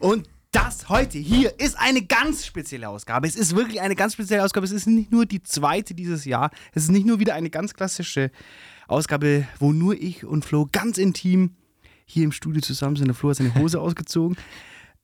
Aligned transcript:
Und 0.00 0.28
das 0.52 0.88
heute 0.88 1.18
hier 1.18 1.58
ist 1.58 1.78
eine 1.78 2.02
ganz 2.02 2.46
spezielle 2.46 2.88
Ausgabe. 2.88 3.26
Es 3.26 3.36
ist 3.36 3.54
wirklich 3.54 3.80
eine 3.80 3.96
ganz 3.96 4.14
spezielle 4.14 4.44
Ausgabe. 4.44 4.64
Es 4.64 4.72
ist 4.72 4.86
nicht 4.86 5.12
nur 5.12 5.26
die 5.26 5.42
zweite 5.42 5.94
dieses 5.94 6.24
Jahr. 6.24 6.50
Es 6.72 6.84
ist 6.84 6.90
nicht 6.90 7.06
nur 7.06 7.20
wieder 7.20 7.34
eine 7.34 7.50
ganz 7.50 7.74
klassische 7.74 8.30
Ausgabe, 8.86 9.46
wo 9.58 9.72
nur 9.72 10.00
ich 10.00 10.24
und 10.24 10.44
Flo 10.44 10.66
ganz 10.70 10.98
intim 10.98 11.56
hier 12.06 12.24
im 12.24 12.32
Studio 12.32 12.62
zusammen 12.62 12.96
sind. 12.96 13.08
Der 13.08 13.14
Flo 13.14 13.30
hat 13.30 13.36
seine 13.36 13.54
Hose 13.54 13.80
ausgezogen. 13.80 14.36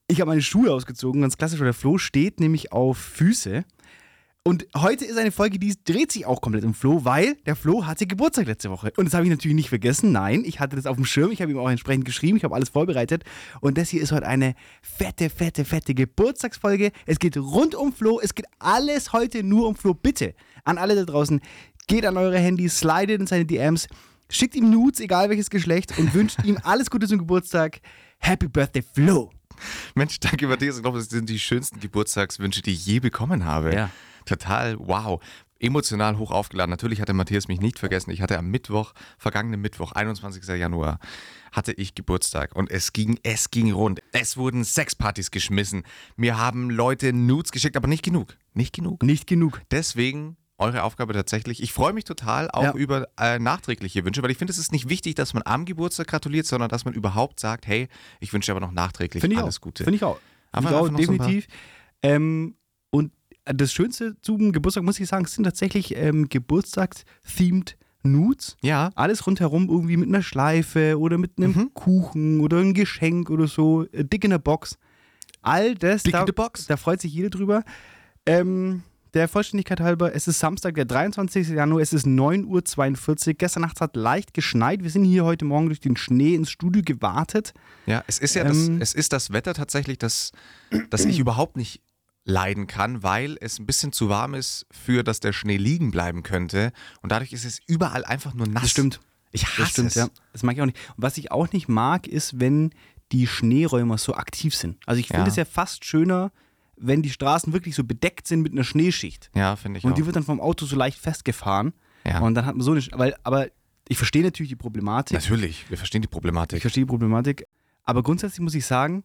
Ich 0.06 0.20
habe 0.20 0.30
meine 0.30 0.42
Schuhe 0.42 0.72
ausgezogen, 0.72 1.22
ganz 1.22 1.36
klassisch, 1.36 1.58
weil 1.58 1.66
der 1.66 1.74
Flo 1.74 1.98
steht 1.98 2.40
nämlich 2.40 2.72
auf 2.72 2.98
Füße. 2.98 3.64
Und 4.46 4.66
heute 4.76 5.06
ist 5.06 5.16
eine 5.16 5.32
Folge, 5.32 5.58
die 5.58 5.74
dreht 5.86 6.12
sich 6.12 6.26
auch 6.26 6.42
komplett 6.42 6.64
um 6.64 6.74
Flo, 6.74 7.06
weil 7.06 7.34
der 7.46 7.56
Flo 7.56 7.86
hatte 7.86 8.06
Geburtstag 8.06 8.46
letzte 8.46 8.68
Woche. 8.68 8.92
Und 8.98 9.06
das 9.06 9.14
habe 9.14 9.24
ich 9.24 9.30
natürlich 9.30 9.54
nicht 9.54 9.70
vergessen. 9.70 10.12
Nein, 10.12 10.44
ich 10.44 10.60
hatte 10.60 10.76
das 10.76 10.84
auf 10.84 10.96
dem 10.96 11.06
Schirm. 11.06 11.30
Ich 11.30 11.40
habe 11.40 11.50
ihm 11.50 11.58
auch 11.58 11.70
entsprechend 11.70 12.04
geschrieben. 12.04 12.36
Ich 12.36 12.44
habe 12.44 12.54
alles 12.54 12.68
vorbereitet. 12.68 13.24
Und 13.62 13.78
das 13.78 13.88
hier 13.88 14.02
ist 14.02 14.12
heute 14.12 14.26
eine 14.26 14.54
fette, 14.82 15.30
fette, 15.30 15.64
fette 15.64 15.94
Geburtstagsfolge. 15.94 16.92
Es 17.06 17.18
geht 17.18 17.38
rund 17.38 17.74
um 17.74 17.94
Flo. 17.94 18.20
Es 18.20 18.34
geht 18.34 18.44
alles 18.58 19.14
heute 19.14 19.42
nur 19.42 19.66
um 19.66 19.76
Flo. 19.76 19.94
Bitte 19.94 20.34
an 20.64 20.76
alle 20.76 20.94
da 20.94 21.04
draußen, 21.04 21.40
geht 21.86 22.04
an 22.04 22.18
eure 22.18 22.38
Handys, 22.38 22.78
slidet 22.78 23.20
in 23.20 23.26
seine 23.26 23.46
DMs, 23.46 23.88
schickt 24.28 24.56
ihm 24.56 24.68
Nudes, 24.70 25.00
egal 25.00 25.30
welches 25.30 25.48
Geschlecht, 25.48 25.98
und 25.98 26.12
wünscht 26.12 26.44
ihm 26.44 26.58
alles 26.64 26.90
Gute 26.90 27.08
zum 27.08 27.16
Geburtstag. 27.16 27.80
Happy 28.18 28.48
Birthday, 28.48 28.82
Flo! 28.82 29.30
Mensch, 29.94 30.20
danke 30.20 30.46
Matthias. 30.46 30.76
Ich 30.76 30.82
glaube, 30.82 30.98
das 30.98 31.08
sind 31.08 31.30
die 31.30 31.38
schönsten 31.38 31.80
Geburtstagswünsche, 31.80 32.60
die 32.60 32.72
ich 32.72 32.84
je 32.84 33.00
bekommen 33.00 33.46
habe. 33.46 33.74
Ja. 33.74 33.90
Total 34.24 34.76
wow. 34.78 35.22
Emotional 35.60 36.18
hoch 36.18 36.30
aufgeladen. 36.30 36.68
Natürlich 36.70 37.00
hatte 37.00 37.14
Matthias 37.14 37.48
mich 37.48 37.60
nicht 37.60 37.78
vergessen. 37.78 38.10
Ich 38.10 38.20
hatte 38.20 38.38
am 38.38 38.50
Mittwoch, 38.50 38.92
vergangenen 39.16 39.60
Mittwoch, 39.60 39.92
21. 39.92 40.44
Januar, 40.58 40.98
hatte 41.52 41.72
ich 41.72 41.94
Geburtstag 41.94 42.54
und 42.54 42.70
es 42.70 42.92
ging, 42.92 43.18
es 43.22 43.50
ging 43.50 43.72
rund. 43.72 44.00
Es 44.12 44.36
wurden 44.36 44.64
Sexpartys 44.64 45.30
geschmissen. 45.30 45.84
Mir 46.16 46.36
haben 46.38 46.68
Leute 46.68 47.12
Nudes 47.14 47.50
geschickt, 47.52 47.76
aber 47.76 47.88
nicht 47.88 48.02
genug. 48.02 48.36
Nicht 48.52 48.74
genug. 48.74 49.02
Nicht 49.02 49.26
genug. 49.26 49.62
Deswegen 49.70 50.36
eure 50.58 50.82
Aufgabe 50.82 51.14
tatsächlich. 51.14 51.62
Ich 51.62 51.72
freue 51.72 51.92
mich 51.94 52.04
total 52.04 52.50
auch 52.50 52.62
Ja. 52.62 52.72
über 52.74 53.08
äh, 53.18 53.38
nachträgliche 53.38 54.04
Wünsche, 54.04 54.22
weil 54.22 54.30
ich 54.32 54.38
finde, 54.38 54.52
es 54.52 54.58
ist 54.58 54.70
nicht 54.72 54.88
wichtig, 54.88 55.14
dass 55.14 55.32
man 55.34 55.42
am 55.46 55.64
Geburtstag 55.64 56.08
gratuliert, 56.08 56.46
sondern 56.46 56.68
dass 56.68 56.84
man 56.84 56.92
überhaupt 56.94 57.40
sagt, 57.40 57.66
hey, 57.66 57.88
ich 58.20 58.32
wünsche 58.32 58.46
dir 58.52 58.56
aber 58.56 58.66
noch 58.66 58.72
nachträglich 58.72 59.20
Finde 59.22 59.36
ich 59.36 59.42
alles. 59.42 59.60
Gute. 59.60 59.84
Finde 59.84 59.96
ich 59.96 60.04
auch. 60.04 60.18
Finde 60.52 60.68
ich 60.70 60.74
auch, 60.76 60.88
paar- 60.88 60.96
definitiv. 60.98 61.46
ähm, 62.02 62.54
das 63.46 63.72
Schönste 63.72 64.16
zum 64.22 64.52
Geburtstag, 64.52 64.84
muss 64.84 64.98
ich 65.00 65.08
sagen, 65.08 65.26
sind 65.26 65.44
tatsächlich 65.44 65.96
ähm, 65.96 66.28
Geburtstags-themed 66.28 67.76
Nudes. 68.06 68.56
Ja, 68.62 68.90
Alles 68.96 69.26
rundherum 69.26 69.68
irgendwie 69.70 69.96
mit 69.96 70.08
einer 70.08 70.22
Schleife 70.22 70.98
oder 70.98 71.16
mit 71.16 71.32
einem 71.38 71.52
Mhm. 71.52 71.70
Kuchen 71.74 72.40
oder 72.40 72.58
einem 72.58 72.74
Geschenk 72.74 73.30
oder 73.30 73.46
so. 73.46 73.84
äh, 73.92 74.04
Dick 74.04 74.24
in 74.24 74.30
der 74.30 74.38
Box. 74.38 74.78
All 75.40 75.74
das, 75.74 76.02
Dick 76.02 76.12
da, 76.12 76.20
in 76.20 76.26
the 76.26 76.32
Box. 76.32 76.66
da 76.66 76.76
freut 76.76 77.00
sich 77.00 77.12
jeder 77.14 77.30
drüber. 77.30 77.64
Ähm, 78.26 78.82
der 79.14 79.28
Vollständigkeit 79.28 79.80
halber, 79.80 80.14
es 80.14 80.26
ist 80.26 80.38
Samstag, 80.40 80.74
der 80.74 80.84
23. 80.86 81.48
Januar, 81.50 81.80
es 81.80 81.92
ist 81.92 82.04
9.42 82.06 83.28
Uhr. 83.28 83.34
Gestern 83.34 83.60
Nacht 83.62 83.80
hat 83.80 83.94
leicht 83.96 84.34
geschneit. 84.34 84.82
Wir 84.82 84.90
sind 84.90 85.04
hier 85.04 85.24
heute 85.24 85.44
Morgen 85.44 85.66
durch 85.66 85.80
den 85.80 85.96
Schnee 85.96 86.34
ins 86.34 86.50
Studio 86.50 86.82
gewartet. 86.84 87.54
Ja, 87.86 88.02
es 88.06 88.18
ist 88.18 88.34
ja 88.34 88.42
Ähm. 88.44 88.80
das, 88.80 88.90
es 88.90 88.94
ist 88.94 89.12
das 89.12 89.32
Wetter 89.32 89.54
tatsächlich, 89.54 89.98
das, 89.98 90.32
das 90.90 91.04
ich 91.04 91.18
überhaupt 91.20 91.56
nicht 91.56 91.80
leiden 92.24 92.66
kann, 92.66 93.02
weil 93.02 93.36
es 93.40 93.58
ein 93.58 93.66
bisschen 93.66 93.92
zu 93.92 94.08
warm 94.08 94.34
ist, 94.34 94.66
für 94.70 95.02
dass 95.04 95.20
der 95.20 95.32
Schnee 95.32 95.56
liegen 95.58 95.90
bleiben 95.90 96.22
könnte. 96.22 96.72
Und 97.02 97.12
dadurch 97.12 97.32
ist 97.32 97.44
es 97.44 97.60
überall 97.66 98.04
einfach 98.04 98.34
nur 98.34 98.46
nass. 98.46 98.62
Das 98.62 98.70
stimmt. 98.70 99.00
Ich 99.30 99.46
hasse 99.46 99.60
Das 99.62 99.70
stimmt, 99.70 99.88
es. 99.88 99.94
ja. 99.96 100.08
Das 100.32 100.42
mag 100.42 100.54
ich 100.56 100.62
auch 100.62 100.66
nicht. 100.66 100.78
Und 100.96 101.02
was 101.02 101.18
ich 101.18 101.32
auch 101.32 101.52
nicht 101.52 101.68
mag, 101.68 102.06
ist, 102.06 102.40
wenn 102.40 102.70
die 103.12 103.26
Schneeräumer 103.26 103.98
so 103.98 104.14
aktiv 104.14 104.54
sind. 104.54 104.78
Also 104.86 105.00
ich 105.00 105.08
finde 105.08 105.28
es 105.28 105.36
ja 105.36 105.44
fast 105.44 105.84
schöner, 105.84 106.32
wenn 106.76 107.02
die 107.02 107.10
Straßen 107.10 107.52
wirklich 107.52 107.74
so 107.74 107.84
bedeckt 107.84 108.26
sind 108.26 108.40
mit 108.42 108.52
einer 108.52 108.64
Schneeschicht. 108.64 109.30
Ja, 109.34 109.56
finde 109.56 109.78
ich 109.78 109.84
Und 109.84 109.92
auch. 109.92 109.96
die 109.96 110.06
wird 110.06 110.16
dann 110.16 110.22
vom 110.24 110.40
Auto 110.40 110.64
so 110.66 110.76
leicht 110.76 110.98
festgefahren. 110.98 111.72
Ja. 112.06 112.20
Und 112.20 112.34
dann 112.34 112.46
hat 112.46 112.54
man 112.56 112.64
so 112.64 112.72
eine. 112.72 112.80
Sch- 112.80 112.96
Weil, 112.98 113.14
aber 113.22 113.48
ich 113.88 113.96
verstehe 113.98 114.22
natürlich 114.22 114.48
die 114.50 114.56
Problematik. 114.56 115.14
Natürlich, 115.14 115.68
wir 115.68 115.76
verstehen 115.76 116.00
die 116.02 116.06
Ich 116.06 116.10
Problematik. 116.10 116.60
verstehe 116.62 116.82
die 116.84 116.88
Problematik. 116.88 117.44
Aber 117.84 118.02
grundsätzlich 118.02 118.40
muss 118.40 118.54
ich 118.54 118.64
sagen, 118.66 119.04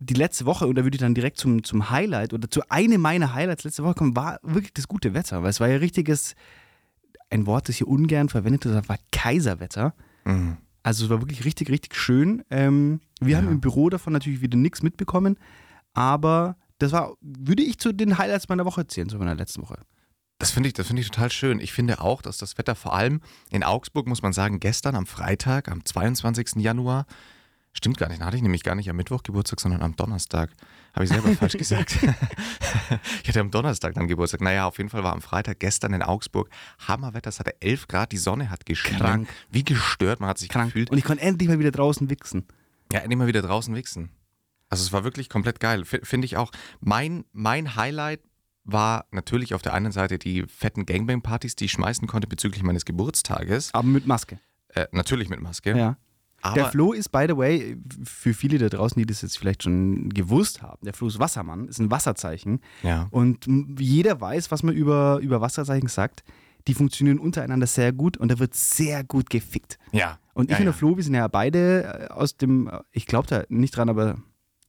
die 0.00 0.14
letzte 0.14 0.46
Woche, 0.46 0.66
und 0.66 0.76
da 0.76 0.82
würde 0.82 0.96
ich 0.96 1.00
dann 1.00 1.14
direkt 1.14 1.36
zum, 1.36 1.62
zum 1.62 1.90
Highlight 1.90 2.32
oder 2.32 2.50
zu 2.50 2.62
einem 2.70 3.00
meiner 3.00 3.34
Highlights 3.34 3.64
letzte 3.64 3.84
Woche 3.84 3.94
kommen, 3.94 4.16
war 4.16 4.40
wirklich 4.42 4.72
das 4.72 4.88
gute 4.88 5.12
Wetter. 5.14 5.42
Weil 5.42 5.50
es 5.50 5.60
war 5.60 5.68
ja 5.68 5.76
richtiges, 5.76 6.34
ein 7.28 7.46
Wort, 7.46 7.68
das 7.68 7.76
hier 7.76 7.86
ungern 7.86 8.28
verwendet 8.30 8.64
wird, 8.64 8.88
war 8.88 8.98
Kaiserwetter. 9.12 9.94
Mhm. 10.24 10.56
Also 10.82 11.04
es 11.04 11.10
war 11.10 11.20
wirklich 11.20 11.44
richtig, 11.44 11.68
richtig 11.70 11.94
schön. 11.94 12.42
Ähm, 12.50 13.00
wir 13.20 13.36
haben 13.36 13.48
im 13.48 13.60
Büro 13.60 13.90
davon 13.90 14.14
natürlich 14.14 14.40
wieder 14.40 14.56
nichts 14.56 14.82
mitbekommen, 14.82 15.38
aber 15.92 16.56
das 16.78 16.92
war, 16.92 17.14
würde 17.20 17.62
ich 17.62 17.78
zu 17.78 17.92
den 17.92 18.16
Highlights 18.16 18.48
meiner 18.48 18.64
Woche 18.64 18.86
zählen, 18.86 19.10
zu 19.10 19.18
meiner 19.18 19.34
letzten 19.34 19.60
Woche. 19.60 19.78
Das 20.38 20.50
finde 20.50 20.68
ich, 20.68 20.72
das 20.72 20.86
finde 20.86 21.02
ich 21.02 21.10
total 21.10 21.30
schön. 21.30 21.60
Ich 21.60 21.74
finde 21.74 22.00
auch, 22.00 22.22
dass 22.22 22.38
das 22.38 22.56
Wetter 22.56 22.74
vor 22.74 22.94
allem 22.94 23.20
in 23.50 23.62
Augsburg, 23.62 24.06
muss 24.06 24.22
man 24.22 24.32
sagen, 24.32 24.58
gestern 24.58 24.94
am 24.94 25.04
Freitag, 25.04 25.68
am 25.70 25.84
22. 25.84 26.56
Januar, 26.56 27.04
stimmt 27.72 27.98
gar 27.98 28.08
nicht, 28.08 28.20
da 28.20 28.26
hatte 28.26 28.36
ich 28.36 28.42
nämlich 28.42 28.62
gar 28.62 28.74
nicht 28.74 28.88
am 28.90 28.96
Mittwoch 28.96 29.22
Geburtstag, 29.22 29.60
sondern 29.60 29.82
am 29.82 29.96
Donnerstag. 29.96 30.50
Habe 30.94 31.04
ich 31.04 31.10
selber 31.10 31.30
falsch 31.34 31.56
gesagt. 31.56 31.98
ich 33.22 33.28
hatte 33.28 33.40
am 33.40 33.50
Donnerstag 33.50 33.94
dann 33.94 34.08
Geburtstag. 34.08 34.40
Naja, 34.40 34.66
auf 34.66 34.78
jeden 34.78 34.90
Fall 34.90 35.04
war 35.04 35.12
am 35.12 35.22
Freitag 35.22 35.60
gestern 35.60 35.92
in 35.92 36.02
Augsburg 36.02 36.50
Hammerwetter, 36.86 37.28
es 37.28 37.38
hatte 37.38 37.60
11 37.60 37.88
Grad, 37.88 38.12
die 38.12 38.18
Sonne 38.18 38.50
hat 38.50 38.66
geschienen. 38.66 38.98
Krank. 38.98 39.28
Wie 39.50 39.64
gestört, 39.64 40.20
man 40.20 40.28
hat 40.28 40.38
sich 40.38 40.48
Krank. 40.48 40.68
gefühlt. 40.72 40.90
Und 40.90 40.98
ich 40.98 41.04
konnte 41.04 41.22
endlich 41.22 41.48
mal 41.48 41.58
wieder 41.58 41.70
draußen 41.70 42.10
wichsen. 42.10 42.46
Ja, 42.92 43.00
endlich 43.00 43.18
mal 43.18 43.26
wieder 43.26 43.42
draußen 43.42 43.74
wichsen. 43.74 44.10
Also 44.68 44.84
es 44.84 44.92
war 44.92 45.04
wirklich 45.04 45.28
komplett 45.28 45.60
geil. 45.60 45.84
Finde 45.84 46.24
ich 46.24 46.36
auch. 46.36 46.52
Mein, 46.80 47.24
mein 47.32 47.74
Highlight 47.74 48.20
war 48.64 49.06
natürlich 49.10 49.54
auf 49.54 49.62
der 49.62 49.74
einen 49.74 49.92
Seite 49.92 50.18
die 50.18 50.44
fetten 50.44 50.86
Gangbang-Partys, 50.86 51.56
die 51.56 51.64
ich 51.66 51.72
schmeißen 51.72 52.06
konnte 52.06 52.28
bezüglich 52.28 52.62
meines 52.62 52.84
Geburtstages. 52.84 53.74
Aber 53.74 53.88
mit 53.88 54.06
Maske. 54.06 54.38
Äh, 54.68 54.86
natürlich 54.92 55.28
mit 55.28 55.40
Maske. 55.40 55.76
Ja. 55.76 55.96
Aber 56.42 56.54
der 56.54 56.70
Flo 56.70 56.92
ist, 56.92 57.10
by 57.10 57.26
the 57.28 57.36
way, 57.36 57.76
für 58.04 58.32
viele 58.34 58.58
da 58.58 58.68
draußen, 58.68 58.98
die 58.98 59.06
das 59.06 59.22
jetzt 59.22 59.38
vielleicht 59.38 59.62
schon 59.64 60.08
gewusst 60.10 60.62
haben, 60.62 60.78
der 60.84 60.94
Flo 60.94 61.08
ist 61.08 61.18
Wassermann, 61.18 61.68
ist 61.68 61.78
ein 61.80 61.90
Wasserzeichen. 61.90 62.60
Ja. 62.82 63.08
Und 63.10 63.46
jeder 63.78 64.20
weiß, 64.20 64.50
was 64.50 64.62
man 64.62 64.74
über, 64.74 65.18
über 65.22 65.40
Wasserzeichen 65.40 65.88
sagt. 65.88 66.24
Die 66.66 66.74
funktionieren 66.74 67.18
untereinander 67.18 67.66
sehr 67.66 67.90
gut 67.92 68.18
und 68.18 68.30
da 68.30 68.38
wird 68.38 68.54
sehr 68.54 69.02
gut 69.04 69.30
gefickt. 69.30 69.78
ja. 69.92 70.18
Und 70.32 70.44
ich 70.44 70.50
ja, 70.52 70.58
und 70.58 70.64
der 70.64 70.72
ja. 70.72 70.72
Flo, 70.72 70.96
wir 70.96 71.02
sind 71.04 71.14
ja 71.14 71.26
beide 71.28 72.08
äh, 72.08 72.12
aus 72.12 72.36
dem, 72.36 72.68
äh, 72.68 72.78
ich 72.92 73.06
glaube 73.06 73.26
da 73.28 73.44
nicht 73.48 73.76
dran, 73.76 73.88
aber 73.88 74.16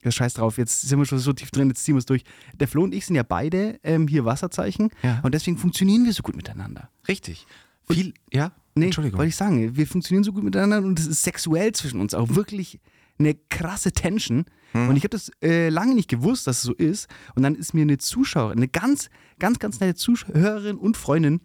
ja, 0.03 0.11
scheiß 0.11 0.33
drauf, 0.33 0.57
jetzt 0.57 0.81
sind 0.81 0.97
wir 0.99 1.05
schon 1.05 1.19
so 1.19 1.31
tief 1.33 1.51
drin, 1.51 1.67
jetzt 1.69 1.83
ziehen 1.85 1.95
wir 1.95 1.99
es 1.99 2.05
durch. 2.05 2.23
Der 2.55 2.67
Flo 2.67 2.83
und 2.83 2.93
ich 2.93 3.05
sind 3.05 3.15
ja 3.15 3.23
beide 3.23 3.79
ähm, 3.83 4.07
hier 4.07 4.25
Wasserzeichen 4.25 4.89
Ja. 5.03 5.19
und 5.23 5.33
deswegen 5.33 5.57
funktionieren 5.57 6.03
wir 6.05 6.13
so 6.13 6.23
gut 6.23 6.35
miteinander. 6.35 6.89
Richtig. 7.07 7.45
Viel, 7.89 8.13
ja? 8.33 8.51
Nee, 8.75 8.85
Entschuldigung. 8.85 9.17
wollte 9.19 9.29
ich 9.29 9.35
sagen, 9.35 9.75
wir 9.75 9.87
funktionieren 9.87 10.23
so 10.23 10.31
gut 10.33 10.43
miteinander 10.43 10.77
und 10.87 10.99
es 10.99 11.07
ist 11.07 11.23
sexuell 11.23 11.71
zwischen 11.73 11.99
uns 11.99 12.13
auch 12.13 12.29
wirklich 12.35 12.79
eine 13.19 13.35
krasse 13.49 13.91
Tension. 13.91 14.45
Hm. 14.71 14.89
Und 14.89 14.95
ich 14.95 15.03
habe 15.03 15.09
das 15.09 15.31
äh, 15.43 15.69
lange 15.69 15.93
nicht 15.95 16.09
gewusst, 16.09 16.47
dass 16.47 16.57
es 16.57 16.63
so 16.63 16.73
ist. 16.73 17.07
Und 17.35 17.43
dann 17.43 17.55
ist 17.55 17.73
mir 17.73 17.81
eine 17.81 17.97
Zuschauerin, 17.97 18.57
eine 18.57 18.67
ganz, 18.67 19.09
ganz, 19.39 19.59
ganz 19.59 19.79
nette 19.79 19.95
Zuhörerin 19.95 20.77
und 20.77 20.97
Freundin, 20.97 21.41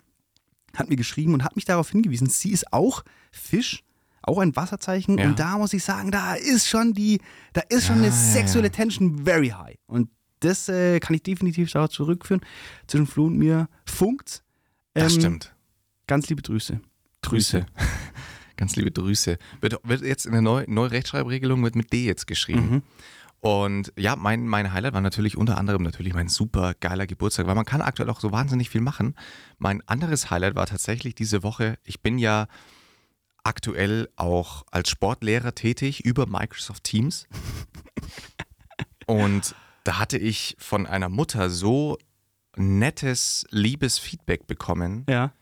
hat 0.74 0.88
mir 0.88 0.96
geschrieben 0.96 1.34
und 1.34 1.42
hat 1.42 1.56
mich 1.56 1.64
darauf 1.64 1.90
hingewiesen, 1.90 2.28
sie 2.28 2.50
ist 2.52 2.72
auch 2.72 3.02
Fisch, 3.32 3.82
auch 4.22 4.38
ein 4.38 4.54
Wasserzeichen. 4.56 5.18
Ja. 5.18 5.26
Und 5.26 5.38
da 5.38 5.56
muss 5.58 5.72
ich 5.72 5.82
sagen, 5.84 6.10
da 6.10 6.34
ist 6.34 6.68
schon 6.68 6.92
die, 6.92 7.20
da 7.54 7.62
ist 7.68 7.86
schon 7.86 7.96
Ja, 7.96 8.04
eine 8.04 8.12
sexuelle 8.12 8.68
ja. 8.68 8.72
Tension 8.72 9.24
very 9.24 9.48
high. 9.48 9.76
Und 9.86 10.10
das 10.40 10.68
äh, 10.68 11.00
kann 11.00 11.14
ich 11.16 11.22
definitiv 11.22 11.70
darauf 11.72 11.90
zurückführen. 11.90 12.42
Zwischen 12.86 13.06
Flo 13.06 13.26
und 13.26 13.38
mir 13.38 13.68
funkt. 13.86 14.44
das 14.94 15.14
Ähm, 15.14 15.20
stimmt. 15.20 15.54
Ganz 16.06 16.28
liebe 16.28 16.42
Grüße. 16.42 16.80
Drüse. 17.30 17.66
Ganz 18.56 18.76
liebe 18.76 18.90
Drüse. 18.90 19.38
Wird, 19.60 19.78
wird 19.84 20.02
jetzt 20.02 20.26
in 20.26 20.32
der 20.32 20.40
neuen 20.40 20.72
neue 20.72 20.90
Rechtschreibregelung 20.90 21.62
wird 21.62 21.76
mit 21.76 21.92
D 21.92 22.04
jetzt 22.04 22.26
geschrieben. 22.26 22.70
Mhm. 22.70 22.82
Und 23.40 23.92
ja, 23.96 24.16
mein, 24.16 24.46
mein 24.46 24.72
Highlight 24.72 24.94
war 24.94 25.00
natürlich 25.02 25.36
unter 25.36 25.58
anderem 25.58 25.82
natürlich 25.82 26.14
mein 26.14 26.28
super 26.28 26.74
geiler 26.80 27.06
Geburtstag, 27.06 27.46
weil 27.46 27.54
man 27.54 27.66
kann 27.66 27.82
aktuell 27.82 28.10
auch 28.10 28.20
so 28.20 28.32
wahnsinnig 28.32 28.70
viel 28.70 28.80
machen. 28.80 29.14
Mein 29.58 29.86
anderes 29.86 30.30
Highlight 30.30 30.54
war 30.54 30.66
tatsächlich 30.66 31.14
diese 31.14 31.42
Woche, 31.42 31.78
ich 31.84 32.00
bin 32.00 32.18
ja 32.18 32.48
aktuell 33.44 34.08
auch 34.16 34.64
als 34.70 34.90
Sportlehrer 34.90 35.54
tätig 35.54 36.04
über 36.04 36.26
Microsoft 36.26 36.84
Teams. 36.84 37.28
Und 39.06 39.54
da 39.84 40.00
hatte 40.00 40.18
ich 40.18 40.56
von 40.58 40.86
einer 40.86 41.08
Mutter 41.08 41.48
so 41.48 41.98
nettes, 42.56 43.46
liebes 43.50 43.98
Feedback 43.98 44.46
bekommen. 44.48 45.04
Ja. 45.08 45.32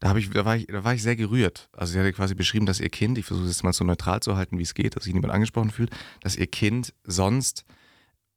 Da, 0.00 0.16
ich, 0.16 0.30
da, 0.30 0.44
war 0.44 0.56
ich, 0.56 0.66
da 0.66 0.82
war 0.82 0.94
ich 0.94 1.02
sehr 1.02 1.16
gerührt. 1.16 1.68
Also 1.72 1.92
sie 1.92 1.98
hatte 1.98 2.12
quasi 2.12 2.34
beschrieben, 2.34 2.66
dass 2.66 2.80
ihr 2.80 2.88
Kind, 2.88 3.18
ich 3.18 3.26
versuche 3.26 3.46
es 3.46 3.62
mal 3.62 3.72
so 3.72 3.84
neutral 3.84 4.20
zu 4.20 4.36
halten, 4.36 4.58
wie 4.58 4.62
es 4.62 4.74
geht, 4.74 4.96
dass 4.96 5.04
sich 5.04 5.14
niemand 5.14 5.32
angesprochen 5.32 5.70
fühlt, 5.70 5.90
dass 6.22 6.36
ihr 6.36 6.46
Kind 6.46 6.94
sonst 7.04 7.64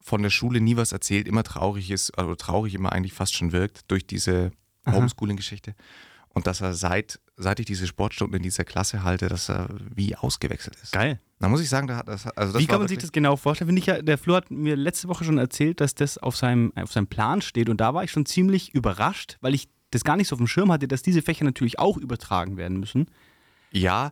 von 0.02 0.22
der 0.22 0.30
Schule 0.30 0.60
nie 0.60 0.76
was 0.76 0.92
erzählt, 0.92 1.28
immer 1.28 1.44
traurig 1.44 1.90
ist, 1.90 2.12
also 2.18 2.36
traurig 2.36 2.76
immer 2.76 2.92
eigentlich 2.92 3.14
fast 3.14 3.36
schon 3.36 3.52
wirkt 3.52 3.90
durch 3.90 4.06
diese. 4.06 4.52
Homeschooling-Geschichte. 4.86 5.76
Und 6.28 6.46
dass 6.46 6.60
er 6.60 6.74
seit 6.74 7.22
seit 7.36 7.60
ich 7.60 7.66
diese 7.66 7.88
Sportstunden 7.88 8.38
in 8.38 8.44
dieser 8.44 8.64
Klasse 8.64 9.04
halte, 9.04 9.28
dass 9.28 9.50
er 9.50 9.70
wie 9.94 10.16
ausgewechselt 10.16 10.78
ist. 10.82 10.92
Geil. 10.92 11.20
Da 11.40 11.50
muss 11.50 11.62
ich 11.62 11.70
sagen, 11.70 11.88
da 11.88 11.98
hat 11.98 12.08
das, 12.08 12.28
also 12.28 12.54
das 12.54 12.62
Wie 12.62 12.68
kann 12.68 12.80
man 12.80 12.88
sich 12.88 13.00
das 13.00 13.12
genau 13.12 13.36
vorstellen? 13.36 13.68
Finde 13.68 13.80
ich 13.80 13.86
ja, 13.86 14.02
der 14.02 14.18
Flo 14.18 14.36
hat 14.36 14.50
mir 14.50 14.76
letzte 14.76 15.08
Woche 15.08 15.24
schon 15.26 15.38
erzählt, 15.38 15.82
dass 15.82 15.96
das 15.96 16.18
auf 16.18 16.38
seinem, 16.38 16.72
auf 16.76 16.92
seinem 16.92 17.08
Plan 17.08 17.42
steht 17.42 17.70
und 17.70 17.82
da 17.82 17.94
war 17.94 18.04
ich 18.04 18.12
schon 18.12 18.26
ziemlich 18.26 18.74
überrascht, 18.74 19.38
weil 19.42 19.54
ich 19.54 19.68
das 19.94 20.04
gar 20.04 20.18
nicht 20.18 20.28
so 20.28 20.36
auf 20.36 20.40
dem 20.40 20.48
Schirm 20.48 20.72
hatte, 20.72 20.88
dass 20.88 21.02
diese 21.02 21.22
Fächer 21.22 21.46
natürlich 21.46 21.80
auch 21.80 21.98
übertragen 21.98 22.58
werden 22.58 22.80
müssen. 22.80 23.08
Ja, 23.72 24.12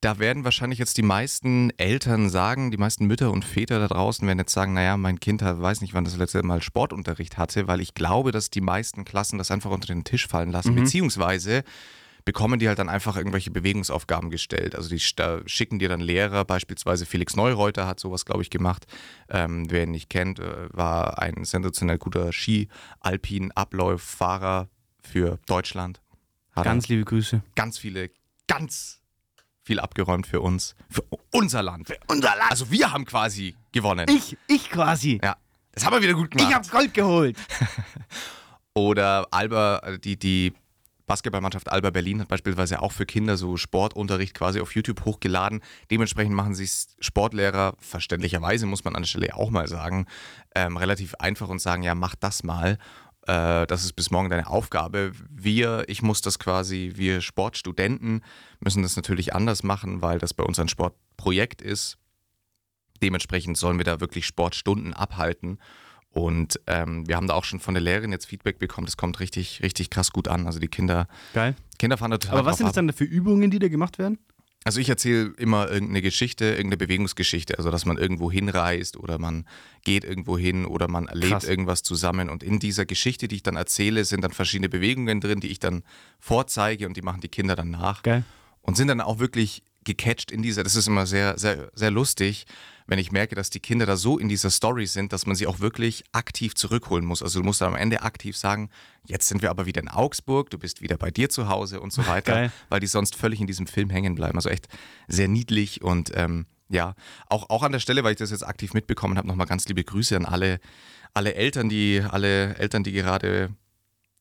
da 0.00 0.18
werden 0.18 0.44
wahrscheinlich 0.44 0.78
jetzt 0.78 0.96
die 0.96 1.02
meisten 1.02 1.70
Eltern 1.76 2.30
sagen, 2.30 2.70
die 2.70 2.76
meisten 2.76 3.06
Mütter 3.06 3.32
und 3.32 3.44
Väter 3.44 3.80
da 3.80 3.88
draußen 3.88 4.26
werden 4.26 4.38
jetzt 4.38 4.52
sagen, 4.52 4.74
naja, 4.74 4.96
mein 4.96 5.18
Kind 5.20 5.42
hat- 5.42 5.60
weiß 5.60 5.80
nicht, 5.80 5.94
wann 5.94 6.04
das 6.04 6.16
letzte 6.16 6.42
Mal 6.44 6.62
Sportunterricht 6.62 7.36
hatte, 7.38 7.66
weil 7.66 7.80
ich 7.80 7.94
glaube, 7.94 8.30
dass 8.32 8.50
die 8.50 8.60
meisten 8.60 9.04
Klassen 9.04 9.38
das 9.38 9.50
einfach 9.50 9.70
unter 9.70 9.88
den 9.88 10.04
Tisch 10.04 10.26
fallen 10.28 10.52
lassen, 10.52 10.74
beziehungsweise 10.76 11.64
bekommen 12.24 12.60
die 12.60 12.68
halt 12.68 12.78
dann 12.78 12.88
einfach 12.88 13.16
irgendwelche 13.16 13.50
Bewegungsaufgaben 13.50 14.30
gestellt. 14.30 14.76
Also 14.76 14.88
die 14.88 15.00
schicken 15.00 15.80
dir 15.80 15.88
dann 15.88 16.00
Lehrer, 16.00 16.44
beispielsweise 16.44 17.04
Felix 17.04 17.34
Neureuter 17.34 17.88
hat 17.88 17.98
sowas, 17.98 18.24
glaube 18.24 18.42
ich, 18.42 18.50
gemacht. 18.50 18.86
Ähm, 19.28 19.68
wer 19.68 19.82
ihn 19.82 19.90
nicht 19.90 20.08
kennt, 20.08 20.38
äh, 20.38 20.68
war 20.72 21.20
ein 21.20 21.44
sensationell 21.44 21.98
guter 21.98 22.32
Ski-Alpin-Abläuffahrer 22.32 24.68
für 25.02 25.38
Deutschland. 25.46 26.00
Hat 26.52 26.64
Ganz 26.64 26.88
liebe 26.88 27.04
Grüße. 27.04 27.42
ganz 27.54 27.78
viele, 27.78 28.10
ganz 28.46 29.00
viel 29.62 29.80
abgeräumt 29.80 30.26
für 30.26 30.40
uns, 30.40 30.74
für 30.90 31.02
unser 31.30 31.62
Land. 31.62 31.86
Für 31.88 31.98
unser 32.08 32.36
Land. 32.36 32.50
Also 32.50 32.70
wir 32.70 32.92
haben 32.92 33.04
quasi 33.04 33.56
gewonnen. 33.72 34.06
Ich, 34.08 34.36
ich 34.48 34.68
quasi. 34.70 35.20
ja, 35.22 35.36
das 35.72 35.86
haben 35.86 35.94
wir 35.94 36.02
wieder 36.02 36.14
gut 36.14 36.30
gemacht. 36.30 36.48
Ich 36.48 36.54
habe 36.54 36.68
Gold 36.68 36.94
geholt. 36.94 37.36
Oder 38.74 39.26
Alba, 39.30 39.96
die, 40.02 40.18
die 40.18 40.54
Basketballmannschaft 41.06 41.70
Alba 41.70 41.90
Berlin 41.90 42.20
hat 42.20 42.28
beispielsweise 42.28 42.80
auch 42.80 42.92
für 42.92 43.06
Kinder 43.06 43.36
so 43.36 43.56
Sportunterricht 43.56 44.34
quasi 44.34 44.60
auf 44.60 44.74
YouTube 44.74 45.04
hochgeladen. 45.04 45.60
Dementsprechend 45.90 46.34
machen 46.34 46.54
sich 46.54 46.86
Sportlehrer, 47.00 47.74
verständlicherweise 47.78 48.66
muss 48.66 48.84
man 48.84 48.96
an 48.96 49.02
der 49.02 49.08
Stelle 49.08 49.36
auch 49.36 49.50
mal 49.50 49.68
sagen, 49.68 50.06
ähm, 50.54 50.76
relativ 50.76 51.14
einfach 51.16 51.48
und 51.48 51.58
sagen, 51.60 51.82
ja, 51.82 51.94
mach 51.94 52.14
das 52.14 52.44
mal. 52.44 52.78
Äh, 53.26 53.66
das 53.66 53.84
ist 53.84 53.92
bis 53.94 54.10
morgen 54.10 54.30
deine 54.30 54.48
Aufgabe. 54.48 55.12
Wir, 55.30 55.84
ich 55.88 56.02
muss 56.02 56.20
das 56.20 56.38
quasi, 56.38 56.92
wir 56.96 57.20
Sportstudenten 57.20 58.22
müssen 58.60 58.82
das 58.82 58.96
natürlich 58.96 59.34
anders 59.34 59.62
machen, 59.62 60.02
weil 60.02 60.18
das 60.18 60.34
bei 60.34 60.44
uns 60.44 60.58
ein 60.58 60.68
Sportprojekt 60.68 61.62
ist. 61.62 61.98
Dementsprechend 63.02 63.56
sollen 63.56 63.78
wir 63.78 63.84
da 63.84 64.00
wirklich 64.00 64.26
Sportstunden 64.26 64.94
abhalten. 64.94 65.58
Und 66.10 66.60
ähm, 66.66 67.08
wir 67.08 67.16
haben 67.16 67.26
da 67.26 67.34
auch 67.34 67.44
schon 67.44 67.58
von 67.58 67.74
der 67.74 67.82
Lehrerin 67.82 68.12
jetzt 68.12 68.26
Feedback 68.26 68.58
bekommen, 68.58 68.84
das 68.84 68.98
kommt 68.98 69.18
richtig, 69.18 69.62
richtig 69.62 69.88
krass 69.88 70.12
gut 70.12 70.28
an. 70.28 70.46
Also 70.46 70.58
die 70.58 70.68
Kinder, 70.68 71.08
Geil. 71.32 71.54
Kinder 71.78 71.96
fahren 71.96 72.10
da 72.10 72.18
total 72.18 72.38
Aber 72.38 72.50
was 72.50 72.58
sind 72.58 72.66
das 72.66 72.74
dann 72.74 72.92
für 72.92 73.04
Übungen, 73.04 73.50
die 73.50 73.58
da 73.58 73.68
gemacht 73.68 73.98
werden? 73.98 74.18
Also 74.64 74.80
ich 74.80 74.88
erzähle 74.88 75.32
immer 75.38 75.70
irgendeine 75.70 76.02
Geschichte, 76.02 76.44
irgendeine 76.44 76.76
Bewegungsgeschichte, 76.76 77.58
also 77.58 77.70
dass 77.70 77.84
man 77.84 77.98
irgendwo 77.98 78.30
hinreist 78.30 78.96
oder 78.96 79.18
man 79.18 79.46
geht 79.84 80.04
irgendwo 80.04 80.38
hin 80.38 80.66
oder 80.66 80.88
man 80.88 81.08
erlebt 81.08 81.32
Krass. 81.32 81.44
irgendwas 81.44 81.82
zusammen. 81.82 82.30
Und 82.30 82.42
in 82.42 82.60
dieser 82.60 82.86
Geschichte, 82.86 83.26
die 83.26 83.36
ich 83.36 83.42
dann 83.42 83.56
erzähle, 83.56 84.04
sind 84.04 84.22
dann 84.22 84.32
verschiedene 84.32 84.68
Bewegungen 84.68 85.20
drin, 85.20 85.40
die 85.40 85.48
ich 85.48 85.58
dann 85.58 85.82
vorzeige 86.20 86.86
und 86.86 86.96
die 86.96 87.02
machen 87.02 87.20
die 87.20 87.28
Kinder 87.28 87.56
dann 87.56 87.70
nach. 87.70 88.02
Geil. 88.02 88.24
Und 88.60 88.76
sind 88.76 88.88
dann 88.88 89.00
auch 89.00 89.18
wirklich 89.18 89.64
gecatcht 89.84 90.30
in 90.30 90.42
dieser, 90.42 90.62
das 90.62 90.76
ist 90.76 90.86
immer 90.86 91.06
sehr, 91.06 91.38
sehr, 91.38 91.70
sehr 91.74 91.90
lustig, 91.90 92.46
wenn 92.86 92.98
ich 92.98 93.12
merke, 93.12 93.34
dass 93.34 93.50
die 93.50 93.60
Kinder 93.60 93.86
da 93.86 93.96
so 93.96 94.18
in 94.18 94.28
dieser 94.28 94.50
Story 94.50 94.86
sind, 94.86 95.12
dass 95.12 95.26
man 95.26 95.36
sie 95.36 95.46
auch 95.46 95.60
wirklich 95.60 96.04
aktiv 96.12 96.54
zurückholen 96.54 97.04
muss. 97.04 97.22
Also 97.22 97.40
du 97.40 97.44
musst 97.44 97.60
dann 97.60 97.68
am 97.68 97.76
Ende 97.78 98.02
aktiv 98.02 98.36
sagen, 98.36 98.70
jetzt 99.04 99.28
sind 99.28 99.42
wir 99.42 99.50
aber 99.50 99.66
wieder 99.66 99.80
in 99.80 99.88
Augsburg, 99.88 100.50
du 100.50 100.58
bist 100.58 100.82
wieder 100.82 100.96
bei 100.96 101.10
dir 101.10 101.28
zu 101.28 101.48
Hause 101.48 101.80
und 101.80 101.92
so 101.92 102.06
weiter, 102.06 102.32
Geil. 102.32 102.52
weil 102.68 102.80
die 102.80 102.86
sonst 102.86 103.16
völlig 103.16 103.40
in 103.40 103.46
diesem 103.46 103.66
Film 103.66 103.90
hängen 103.90 104.14
bleiben. 104.14 104.36
Also 104.36 104.48
echt 104.48 104.68
sehr 105.08 105.28
niedlich 105.28 105.82
und 105.82 106.12
ähm, 106.14 106.46
ja, 106.68 106.94
auch, 107.28 107.50
auch 107.50 107.62
an 107.62 107.72
der 107.72 107.80
Stelle, 107.80 108.02
weil 108.02 108.12
ich 108.12 108.18
das 108.18 108.30
jetzt 108.30 108.46
aktiv 108.46 108.72
mitbekommen 108.72 109.18
habe, 109.18 109.28
nochmal 109.28 109.46
ganz 109.46 109.68
liebe 109.68 109.84
Grüße 109.84 110.16
an 110.16 110.24
alle, 110.24 110.58
alle 111.14 111.34
Eltern, 111.34 111.68
die, 111.68 112.02
alle 112.08 112.56
Eltern, 112.56 112.82
die 112.82 112.92
gerade 112.92 113.50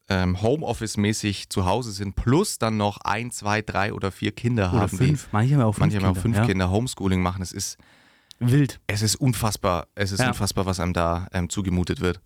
ähm, 0.10 0.42
Homeoffice-mäßig 0.42 1.50
zu 1.50 1.66
Hause 1.66 1.92
sind, 1.92 2.16
plus 2.16 2.58
dann 2.58 2.78
noch 2.78 2.98
ein, 3.04 3.32
zwei, 3.32 3.62
drei 3.62 3.94
oder 3.94 4.12
vier 4.12 4.32
Kinder 4.32 4.72
Oder 4.72 4.82
haben, 4.82 4.98
fünf. 4.98 5.30
Manche 5.32 5.56
haben 5.56 5.62
auch 5.64 5.76
die 5.76 5.80
fünf 5.80 5.80
manche 5.80 5.98
haben 5.98 6.04
auch 6.06 6.08
Kinder. 6.14 6.22
fünf 6.22 6.38
ja. 6.38 6.46
Kinder 6.46 6.70
Homeschooling 6.72 7.22
machen. 7.22 7.42
Es 7.42 7.52
ist, 7.52 7.78
Wild. 8.40 8.80
es 8.88 9.02
ist 9.02 9.16
unfassbar, 9.16 9.88
es 9.96 10.12
ist 10.12 10.20
Ja. 10.20 10.28
unfassbar, 10.30 10.66
was 10.66 10.80
einem 10.80 10.94
da 10.94 11.28
ähm, 11.34 11.50
zugemutet 11.50 12.02
wird. 12.02 12.20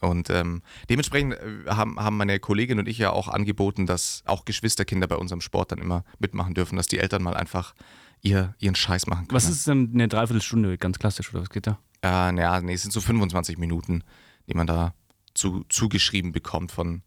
Und 0.00 0.30
ähm, 0.30 0.62
dementsprechend 0.88 1.34
äh, 1.34 1.38
haben, 1.68 1.98
haben 2.00 2.16
meine 2.16 2.40
Kollegin 2.40 2.78
und 2.78 2.88
ich 2.88 2.98
ja 2.98 3.10
auch 3.10 3.28
angeboten, 3.28 3.86
dass 3.86 4.22
auch 4.26 4.44
Geschwisterkinder 4.46 5.06
bei 5.06 5.16
unserem 5.16 5.40
Sport 5.42 5.72
dann 5.72 5.78
immer 5.78 6.04
mitmachen 6.18 6.54
dürfen, 6.54 6.76
dass 6.76 6.86
die 6.86 6.98
Eltern 6.98 7.22
mal 7.22 7.34
einfach 7.36 7.74
ihr, 8.22 8.54
ihren 8.58 8.74
Scheiß 8.74 9.06
machen 9.06 9.28
können. 9.28 9.36
Was 9.36 9.48
ist 9.48 9.68
dann 9.68 9.90
eine 9.92 10.08
Dreiviertelstunde, 10.08 10.78
ganz 10.78 10.98
klassisch, 10.98 11.32
oder 11.32 11.42
was 11.42 11.50
geht 11.50 11.66
da? 11.66 11.78
Äh, 12.02 12.32
naja, 12.32 12.60
nee, 12.62 12.72
es 12.72 12.82
sind 12.82 12.92
so 12.92 13.00
25 13.02 13.58
Minuten, 13.58 14.02
die 14.48 14.54
man 14.54 14.66
da 14.66 14.94
zu, 15.34 15.64
zugeschrieben 15.68 16.32
bekommt 16.32 16.72
von, 16.72 17.02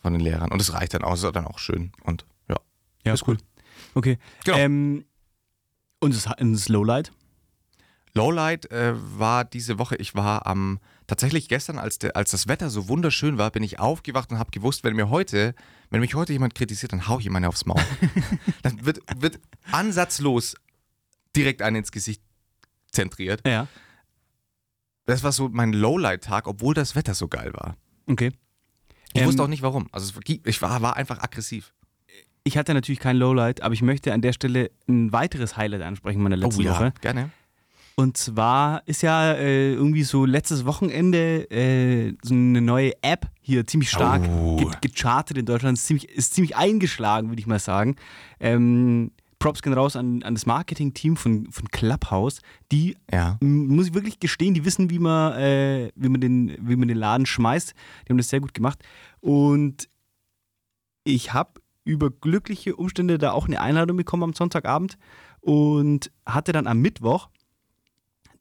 von 0.00 0.12
den 0.12 0.20
Lehrern. 0.20 0.50
Und 0.50 0.60
es 0.60 0.72
reicht 0.72 0.94
dann 0.94 1.02
auch, 1.02 1.14
ist 1.14 1.22
dann 1.24 1.46
auch 1.46 1.58
schön. 1.58 1.92
Und 2.02 2.26
ja, 2.48 2.56
Ja, 3.04 3.14
ist 3.14 3.26
cool. 3.26 3.38
Okay. 3.94 4.18
Genau. 4.44 4.58
Ähm, 4.58 5.04
und 6.00 6.14
das, 6.14 6.28
das 6.38 6.68
Lowlight? 6.68 7.12
Lowlight 8.14 8.70
äh, 8.70 8.92
war 8.94 9.44
diese 9.44 9.78
Woche, 9.78 9.96
ich 9.96 10.14
war 10.14 10.46
am, 10.46 10.80
tatsächlich 11.06 11.48
gestern, 11.48 11.78
als, 11.78 11.98
der, 11.98 12.16
als 12.16 12.32
das 12.32 12.48
Wetter 12.48 12.70
so 12.70 12.88
wunderschön 12.88 13.38
war, 13.38 13.50
bin 13.50 13.62
ich 13.62 13.78
aufgewacht 13.78 14.30
und 14.32 14.38
habe 14.38 14.50
gewusst, 14.50 14.82
wenn 14.82 14.96
mir 14.96 15.10
heute, 15.10 15.54
wenn 15.90 16.00
mich 16.00 16.14
heute 16.14 16.32
jemand 16.32 16.54
kritisiert, 16.54 16.92
dann 16.92 17.06
hau 17.06 17.18
ich 17.18 17.26
ihm 17.26 17.36
eine 17.36 17.48
aufs 17.48 17.66
Maul. 17.66 17.80
dann 18.62 18.84
wird, 18.84 19.00
wird 19.16 19.38
ansatzlos 19.70 20.56
direkt 21.36 21.62
einen 21.62 21.76
ins 21.76 21.92
Gesicht 21.92 22.22
zentriert. 22.90 23.46
Ja. 23.46 23.68
Das 25.06 25.22
war 25.22 25.32
so 25.32 25.48
mein 25.48 25.72
Lowlight-Tag, 25.72 26.46
obwohl 26.48 26.74
das 26.74 26.96
Wetter 26.96 27.14
so 27.14 27.28
geil 27.28 27.52
war. 27.54 27.76
Okay. 28.06 28.32
Ich 29.12 29.20
Ähm, 29.22 29.26
wusste 29.28 29.42
auch 29.42 29.48
nicht 29.48 29.62
warum. 29.62 29.88
Also 29.92 30.12
es, 30.18 30.34
ich 30.44 30.62
war, 30.62 30.80
war 30.82 30.96
einfach 30.96 31.20
aggressiv. 31.22 31.72
Ich 32.44 32.56
hatte 32.56 32.72
natürlich 32.74 33.00
kein 33.00 33.16
Lowlight, 33.16 33.62
aber 33.62 33.74
ich 33.74 33.82
möchte 33.82 34.12
an 34.14 34.22
der 34.22 34.32
Stelle 34.32 34.70
ein 34.88 35.12
weiteres 35.12 35.56
Highlight 35.56 35.82
ansprechen 35.82 36.22
meiner 36.22 36.36
letzten 36.36 36.64
Woche. 36.64 36.92
gerne. 37.00 37.30
Und 37.96 38.16
zwar 38.16 38.82
ist 38.86 39.02
ja 39.02 39.32
äh, 39.32 39.74
irgendwie 39.74 40.04
so 40.04 40.24
letztes 40.24 40.64
Wochenende 40.64 41.50
äh, 41.50 42.14
so 42.22 42.32
eine 42.32 42.62
neue 42.62 42.92
App 43.02 43.26
hier 43.42 43.66
ziemlich 43.66 43.90
stark 43.90 44.22
Oh. 44.26 44.56
ge 44.56 44.68
gechartet 44.80 45.36
in 45.36 45.44
Deutschland. 45.44 45.76
Ist 45.76 45.86
ziemlich, 45.86 46.08
ist 46.08 46.32
ziemlich 46.32 46.56
eingeschlagen, 46.56 47.28
würde 47.28 47.40
ich 47.40 47.46
mal 47.46 47.58
sagen. 47.58 47.96
Ähm, 48.38 49.10
Props 49.40 49.62
gehen 49.62 49.72
raus 49.72 49.96
an, 49.96 50.22
an 50.22 50.34
das 50.34 50.46
Marketing-Team 50.46 51.16
von, 51.16 51.50
von 51.50 51.66
Clubhouse. 51.68 52.40
Die, 52.70 52.96
Ja. 53.10 53.38
muss 53.40 53.88
ich 53.88 53.94
wirklich 53.94 54.20
gestehen, 54.20 54.54
die 54.54 54.64
wissen, 54.64 54.90
wie 54.90 55.00
man, 55.00 55.32
äh, 55.32 55.90
wie, 55.96 56.08
man 56.08 56.20
den, 56.20 56.56
wie 56.60 56.76
man 56.76 56.86
den 56.86 56.96
Laden 56.98 57.26
schmeißt. 57.26 57.74
Die 58.06 58.10
haben 58.10 58.18
das 58.18 58.28
sehr 58.28 58.40
gut 58.40 58.54
gemacht. 58.54 58.80
Und 59.20 59.88
ich 61.04 61.32
habe 61.32 61.60
über 61.84 62.10
glückliche 62.10 62.76
Umstände 62.76 63.18
da 63.18 63.32
auch 63.32 63.46
eine 63.48 63.60
Einladung 63.60 63.96
bekommen 63.96 64.22
am 64.22 64.32
Sonntagabend 64.34 64.98
und 65.40 66.12
hatte 66.26 66.52
dann 66.52 66.66
am 66.66 66.78
Mittwoch 66.80 67.30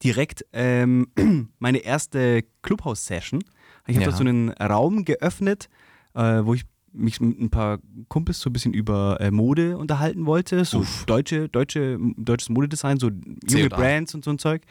direkt 0.03 0.45
ähm, 0.53 1.07
meine 1.59 1.79
erste 1.79 2.43
Clubhouse-Session. 2.61 3.41
Ich 3.87 3.95
habe 3.95 4.05
Ja. 4.05 4.11
da 4.11 4.17
so 4.17 4.23
einen 4.23 4.49
Raum 4.51 5.05
geöffnet, 5.05 5.69
äh, 6.13 6.43
wo 6.43 6.53
ich 6.53 6.65
mich 6.93 7.19
mit 7.21 7.39
ein 7.39 7.49
paar 7.49 7.79
Kumpels 8.07 8.39
so 8.39 8.49
ein 8.49 8.53
bisschen 8.53 8.73
über 8.73 9.19
äh, 9.19 9.31
Mode 9.31 9.77
unterhalten 9.77 10.25
wollte, 10.25 10.63
so 10.65 10.79
Uff. 10.79 11.05
deutsche, 11.05 11.49
deutsche, 11.49 11.97
deutsches 12.17 12.49
Modedesign, 12.49 12.99
so 12.99 13.09
junge. 13.47 13.69
Brands 13.69 14.15
und 14.15 14.23
so 14.25 14.31
ein 14.31 14.39
Zeug. 14.39 14.63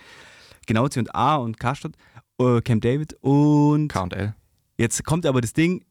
Genau, 0.67 0.87
C&A 0.89 1.37
und 1.37 1.59
Karstadt, 1.59 1.97
äh, 2.39 2.61
Camp 2.61 2.83
David 2.83 3.15
und 3.21 3.89
KL. 3.89 4.35
Jetzt 4.77 5.03
kommt 5.05 5.25
aber 5.27 5.41
das 5.41 5.53
Ding, 5.55 5.85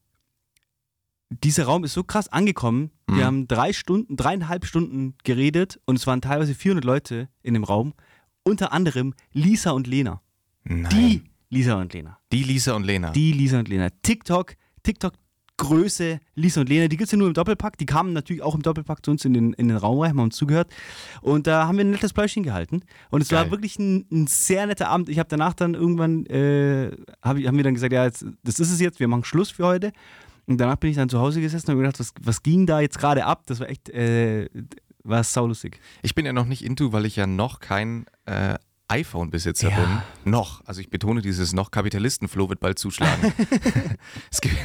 dieser 1.43 1.65
Raum 1.65 1.83
ist 1.83 1.93
so 1.93 2.03
krass 2.03 2.29
angekommen. 2.31 2.91
Wir 3.07 3.15
Mhm. 3.17 3.23
haben 3.23 3.47
drei 3.47 3.73
Stunden, 3.73 4.15
dreieinhalb 4.15 4.65
Stunden 4.65 5.15
geredet 5.23 5.79
und 5.85 5.97
es 5.97 6.07
waren 6.07 6.21
teilweise 6.21 6.55
400 6.55 6.85
Leute 6.85 7.27
in 7.43 7.53
dem 7.53 7.63
Raum. 7.65 7.93
Unter 8.43 8.71
anderem 8.71 9.13
Lisa 9.33 9.71
und 9.71 9.87
Lena. 9.87 10.21
Nein. 10.63 10.89
Die 10.91 11.23
Lisa 11.49 11.75
und 11.81 11.91
Lena. 11.93 12.17
Die 12.31 12.43
Lisa 12.43 12.73
und 12.75 12.83
Lena. 12.85 13.11
Die 13.11 13.33
Lisa 13.33 13.59
und 13.59 13.67
Lena. 13.67 13.89
TikTok, 14.03 14.55
TikTok 14.83 15.13
Größe, 15.57 16.19
Lisa 16.35 16.61
und 16.61 16.69
Lena, 16.69 16.87
die 16.87 16.97
gibt 16.97 17.07
es 17.07 17.11
ja 17.11 17.17
nur 17.17 17.27
im 17.27 17.33
Doppelpack. 17.33 17.77
Die 17.79 17.85
kamen 17.87 18.13
natürlich 18.13 18.43
auch 18.43 18.53
im 18.53 18.61
Doppelpack 18.61 19.03
zu 19.03 19.09
uns 19.11 19.25
in 19.25 19.33
den, 19.33 19.53
in 19.53 19.67
den 19.67 19.77
Raum 19.77 19.99
rein, 19.99 20.11
haben 20.11 20.19
uns 20.19 20.35
zugehört. 20.35 20.71
Und 21.21 21.47
da 21.47 21.67
haben 21.67 21.77
wir 21.77 21.83
ein 21.85 21.89
nettes 21.91 22.13
Pläuschchen 22.13 22.43
gehalten. 22.43 22.83
Und 23.09 23.21
es 23.21 23.31
war 23.31 23.41
Geil. 23.43 23.51
wirklich 23.51 23.79
ein, 23.79 24.05
ein 24.11 24.27
sehr 24.27 24.67
netter 24.67 24.87
Abend. 24.89 25.09
Ich 25.09 25.17
habe 25.17 25.29
danach 25.29 25.53
dann 25.55 25.73
irgendwann, 25.73 26.25
äh, 26.27 26.91
hab, 27.23 27.37
haben 27.37 27.57
wir 27.57 27.63
dann 27.63 27.73
gesagt, 27.73 27.91
ja, 27.91 28.05
jetzt, 28.05 28.23
das 28.43 28.59
ist 28.59 28.71
es 28.71 28.79
jetzt, 28.79 28.99
wir 28.99 29.07
machen 29.07 29.23
Schluss 29.23 29.49
für 29.49 29.65
heute. 29.65 29.93
Und 30.45 30.59
danach 30.59 30.77
bin 30.77 30.91
ich 30.91 30.95
dann 30.95 31.09
zu 31.09 31.19
Hause 31.19 31.41
gesessen 31.41 31.65
und 31.71 31.71
habe 31.71 31.81
gedacht, 31.81 31.99
was, 31.99 32.13
was 32.21 32.43
ging 32.43 32.65
da 32.67 32.79
jetzt 32.79 32.99
gerade 32.99 33.25
ab? 33.25 33.43
Das 33.47 33.59
war 33.59 33.67
echt, 33.69 33.89
äh, 33.89 34.47
war 35.03 35.23
saulustig. 35.23 35.79
Ich 36.03 36.13
bin 36.13 36.25
ja 36.25 36.33
noch 36.33 36.45
nicht 36.45 36.63
into, 36.63 36.93
weil 36.93 37.05
ich 37.05 37.15
ja 37.15 37.25
noch 37.25 37.59
kein 37.59 38.05
äh, 38.25 38.55
iPhone-Besitzer 38.89 39.69
Ja. 39.71 39.75
bin. 40.23 40.31
Noch. 40.31 40.61
Also 40.65 40.79
ich 40.81 40.89
betone 40.89 41.21
dieses 41.21 41.51
noch. 41.51 41.71
Kapitalistenfloh 41.71 42.47
wird 42.47 42.59
bald 42.61 42.79
zuschlagen. 42.79 43.33
es 44.31 44.39
gibt 44.39 44.55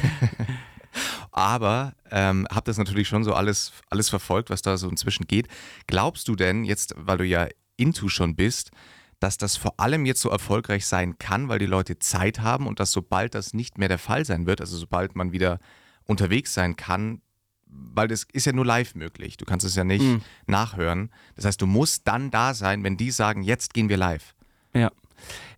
aber 1.33 1.93
ähm, 2.11 2.47
habe 2.51 2.65
das 2.65 2.77
natürlich 2.77 3.07
schon 3.07 3.23
so 3.23 3.33
alles, 3.33 3.73
alles 3.89 4.09
verfolgt, 4.09 4.49
was 4.49 4.61
da 4.61 4.77
so 4.77 4.87
inzwischen 4.89 5.25
geht. 5.27 5.47
Glaubst 5.87 6.27
du 6.27 6.35
denn, 6.35 6.63
jetzt, 6.63 6.93
weil 6.97 7.17
du 7.17 7.25
ja 7.25 7.47
into 7.75 8.07
schon 8.07 8.35
bist, 8.35 8.71
dass 9.19 9.37
das 9.37 9.57
vor 9.57 9.79
allem 9.79 10.05
jetzt 10.05 10.21
so 10.21 10.29
erfolgreich 10.29 10.85
sein 10.85 11.17
kann, 11.17 11.49
weil 11.49 11.59
die 11.59 11.65
Leute 11.65 11.97
Zeit 11.99 12.41
haben 12.41 12.67
und 12.67 12.79
dass 12.79 12.91
sobald 12.91 13.35
das 13.35 13.53
nicht 13.53 13.77
mehr 13.77 13.87
der 13.87 13.97
Fall 13.99 14.25
sein 14.25 14.45
wird, 14.45 14.61
also 14.61 14.77
sobald 14.77 15.15
man 15.15 15.31
wieder 15.31 15.59
unterwegs 16.05 16.53
sein 16.53 16.75
kann, 16.75 17.21
weil 17.65 18.07
das 18.07 18.27
ist 18.33 18.45
ja 18.45 18.51
nur 18.53 18.65
live 18.65 18.93
möglich. 18.95 19.37
Du 19.37 19.45
kannst 19.45 19.65
es 19.65 19.75
ja 19.75 19.83
nicht 19.83 20.03
Mhm. 20.03 20.21
nachhören. 20.45 21.09
Das 21.35 21.45
heißt, 21.45 21.59
du 21.61 21.65
musst 21.65 22.07
dann 22.07 22.29
da 22.29 22.53
sein, 22.53 22.83
wenn 22.83 22.97
die 22.97 23.09
sagen, 23.11 23.41
jetzt 23.41 23.73
gehen 23.73 23.89
wir 23.89 23.97
live. 23.97 24.35
Ja. 24.75 24.91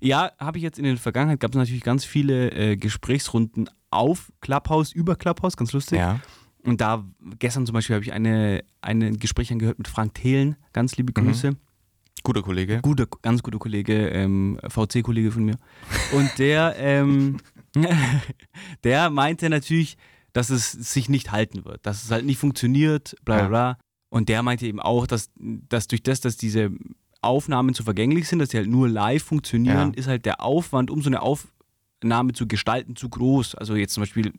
Ja, 0.02 0.32
habe 0.40 0.58
ich 0.58 0.64
jetzt 0.64 0.78
in 0.80 0.86
der 0.86 0.98
Vergangenheit, 0.98 1.40
gab 1.40 1.52
es 1.52 1.58
natürlich 1.58 1.84
ganz 1.84 2.06
viele 2.06 2.52
äh, 2.52 2.76
Gesprächsrunden 2.78 3.70
auf 3.90 4.32
Clubhouse, 4.42 4.92
über 4.92 5.16
Clubhouse, 5.16 5.56
ganz 5.58 5.72
lustig. 5.74 6.00
Ja. 6.00 6.20
Und 6.64 6.82
da, 6.82 7.06
gestern 7.40 7.66
zum 7.66 7.74
Beispiel, 7.74 7.96
habe 7.96 8.04
ich 8.06 8.12
eine, 8.14 8.64
eine 8.82 9.12
Gespräch 9.14 9.52
angehört 9.52 9.78
mit 9.78 9.88
Frank 9.88 10.16
Thelen, 10.16 10.56
ganz 10.74 10.98
liebe 10.98 11.14
Grüße. 11.14 11.56
Guter 12.24 12.42
Kollege. 12.42 12.80
Guter, 12.82 13.06
ganz 13.22 13.44
guter 13.44 13.60
Kollege, 13.60 14.08
ähm, 14.10 14.60
VC-Kollege 14.68 15.32
von 15.32 15.46
mir. 15.46 15.60
Und 16.12 16.32
der, 16.40 16.76
ähm, 16.80 17.38
der 18.84 19.10
meinte 19.10 19.50
natürlich, 19.50 19.98
dass 20.34 20.50
es 20.50 20.72
sich 20.72 21.08
nicht 21.08 21.32
halten 21.32 21.66
wird, 21.66 21.86
dass 21.86 22.04
es 22.04 22.12
halt 22.12 22.26
nicht 22.26 22.40
funktioniert, 22.40 23.16
bla 23.24 23.36
bla 23.36 23.44
Ja. 23.44 23.48
bla. 23.50 23.78
Und 24.10 24.30
der 24.30 24.44
meinte 24.44 24.66
eben 24.66 24.80
auch, 24.80 25.08
dass, 25.08 25.30
dass 25.36 25.88
durch 25.88 26.02
das, 26.04 26.22
dass 26.22 26.38
diese 26.38 26.72
Aufnahmen 27.26 27.74
zu 27.74 27.84
vergänglich 27.84 28.28
sind, 28.28 28.40
dass 28.40 28.50
sie 28.50 28.58
halt 28.58 28.68
nur 28.70 28.88
live 28.88 29.24
funktionieren, 29.24 29.92
Ja. 29.94 29.98
ist 29.98 30.08
halt 30.08 30.26
der 30.26 30.42
Aufwand, 30.42 30.90
um 30.92 31.02
so 31.02 31.10
eine 31.10 31.22
Aufnahme 31.22 32.34
zu 32.34 32.48
gestalten, 32.48 32.96
zu 32.96 33.10
groß. 33.10 33.56
Also 33.56 33.76
jetzt 33.76 33.94
zum 33.94 34.02
Beispiel, 34.02 34.32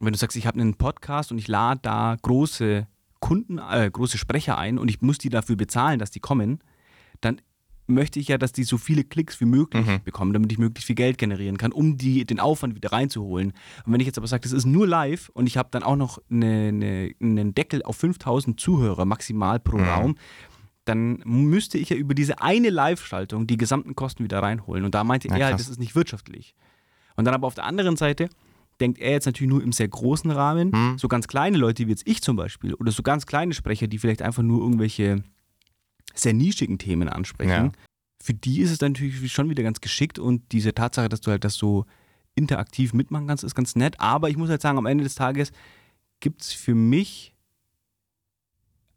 wenn 0.00 0.12
du 0.12 0.18
sagst, 0.18 0.36
ich 0.36 0.46
habe 0.46 0.60
einen 0.60 0.74
Podcast 0.74 1.30
und 1.32 1.38
ich 1.38 1.48
lade 1.48 1.80
da 1.82 2.16
große 2.20 2.86
Kunden, 3.20 3.58
äh, 3.58 3.90
große 3.92 4.16
Sprecher 4.18 4.56
ein 4.58 4.78
und 4.78 4.88
ich 4.88 5.02
muss 5.02 5.18
die 5.18 5.28
dafür 5.28 5.56
bezahlen, 5.56 5.98
dass 5.98 6.10
die 6.10 6.20
kommen, 6.20 6.60
dann 7.20 7.40
möchte 7.86 8.20
ich 8.20 8.28
ja, 8.28 8.38
dass 8.38 8.52
die 8.52 8.62
so 8.62 8.78
viele 8.78 9.02
Klicks 9.02 9.40
wie 9.40 9.46
möglich 9.46 9.84
Mhm. 9.84 10.00
bekommen, 10.04 10.32
damit 10.32 10.52
ich 10.52 10.58
möglichst 10.58 10.86
viel 10.86 10.94
Geld 10.94 11.18
generieren 11.18 11.58
kann, 11.58 11.72
um 11.72 11.98
die, 11.98 12.24
den 12.24 12.38
Aufwand 12.38 12.76
wieder 12.76 12.92
reinzuholen. 12.92 13.52
Und 13.84 13.92
wenn 13.92 13.98
ich 14.00 14.06
jetzt 14.06 14.16
aber 14.16 14.28
sage, 14.28 14.42
das 14.42 14.52
ist 14.52 14.64
nur 14.64 14.86
live 14.86 15.28
und 15.34 15.48
ich 15.48 15.56
habe 15.56 15.70
dann 15.72 15.82
auch 15.82 15.96
noch 15.96 16.22
eine, 16.30 16.68
eine, 16.68 17.10
einen 17.20 17.52
Deckel 17.52 17.82
auf 17.82 17.96
5000 17.96 18.60
Zuhörer 18.60 19.04
maximal 19.06 19.58
pro 19.58 19.76
Mhm. 19.78 19.88
Raum, 19.88 20.14
dann 20.84 21.22
müsste 21.24 21.78
ich 21.78 21.90
ja 21.90 21.96
über 21.96 22.14
diese 22.14 22.40
eine 22.40 22.70
Live-Schaltung 22.70 23.46
die 23.46 23.56
gesamten 23.56 23.94
Kosten 23.94 24.24
wieder 24.24 24.42
reinholen. 24.42 24.84
Und 24.84 24.94
da 24.94 25.04
meinte 25.04 25.28
Na, 25.28 25.38
er, 25.38 25.46
halt, 25.46 25.60
das 25.60 25.68
ist 25.68 25.78
nicht 25.78 25.94
wirtschaftlich. 25.94 26.54
Und 27.16 27.24
dann 27.26 27.34
aber 27.34 27.46
auf 27.46 27.54
der 27.54 27.64
anderen 27.64 27.96
Seite 27.96 28.28
denkt 28.80 28.98
er 28.98 29.12
jetzt 29.12 29.26
natürlich 29.26 29.50
nur 29.50 29.62
im 29.62 29.72
sehr 29.72 29.88
großen 29.88 30.30
Rahmen. 30.30 30.72
Hm. 30.72 30.98
So 30.98 31.08
ganz 31.08 31.28
kleine 31.28 31.58
Leute 31.58 31.86
wie 31.86 31.90
jetzt 31.90 32.06
ich 32.06 32.22
zum 32.22 32.36
Beispiel 32.36 32.74
oder 32.74 32.92
so 32.92 33.02
ganz 33.02 33.26
kleine 33.26 33.52
Sprecher, 33.54 33.86
die 33.86 33.98
vielleicht 33.98 34.22
einfach 34.22 34.42
nur 34.42 34.60
irgendwelche 34.60 35.22
sehr 36.14 36.32
nischigen 36.32 36.78
Themen 36.78 37.08
ansprechen. 37.08 37.50
Ja. 37.50 37.72
Für 38.22 38.34
die 38.34 38.60
ist 38.60 38.70
es 38.70 38.78
dann 38.78 38.92
natürlich 38.92 39.32
schon 39.32 39.48
wieder 39.48 39.62
ganz 39.62 39.80
geschickt 39.80 40.18
und 40.18 40.52
diese 40.52 40.74
Tatsache, 40.74 41.08
dass 41.08 41.20
du 41.20 41.30
halt 41.30 41.44
das 41.44 41.54
so 41.54 41.86
interaktiv 42.34 42.92
mitmachen 42.92 43.26
kannst, 43.26 43.44
ist 43.44 43.54
ganz 43.54 43.76
nett. 43.76 44.00
Aber 44.00 44.28
ich 44.28 44.36
muss 44.36 44.50
halt 44.50 44.62
sagen, 44.62 44.78
am 44.78 44.86
Ende 44.86 45.04
des 45.04 45.14
Tages 45.14 45.52
gibt 46.20 46.42
es 46.42 46.52
für 46.52 46.74
mich 46.74 47.34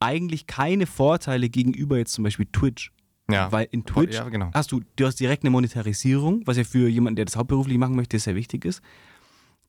eigentlich 0.03 0.47
keine 0.47 0.85
Vorteile 0.85 1.49
gegenüber 1.49 1.97
jetzt 1.97 2.13
zum 2.13 2.23
Beispiel 2.23 2.45
Twitch. 2.51 2.91
Ja. 3.31 3.51
Weil 3.51 3.67
in 3.71 3.85
Twitch 3.85 4.15
ja, 4.15 4.27
genau. 4.27 4.51
hast 4.53 4.71
du, 4.71 4.81
du 4.97 5.05
hast 5.05 5.19
direkt 5.19 5.43
eine 5.43 5.49
Monetarisierung, 5.49 6.45
was 6.45 6.57
ja 6.57 6.65
für 6.65 6.89
jemanden, 6.89 7.15
der 7.15 7.25
das 7.25 7.37
hauptberuflich 7.37 7.77
machen 7.77 7.95
möchte, 7.95 8.19
sehr 8.19 8.35
wichtig 8.35 8.65
ist. 8.65 8.81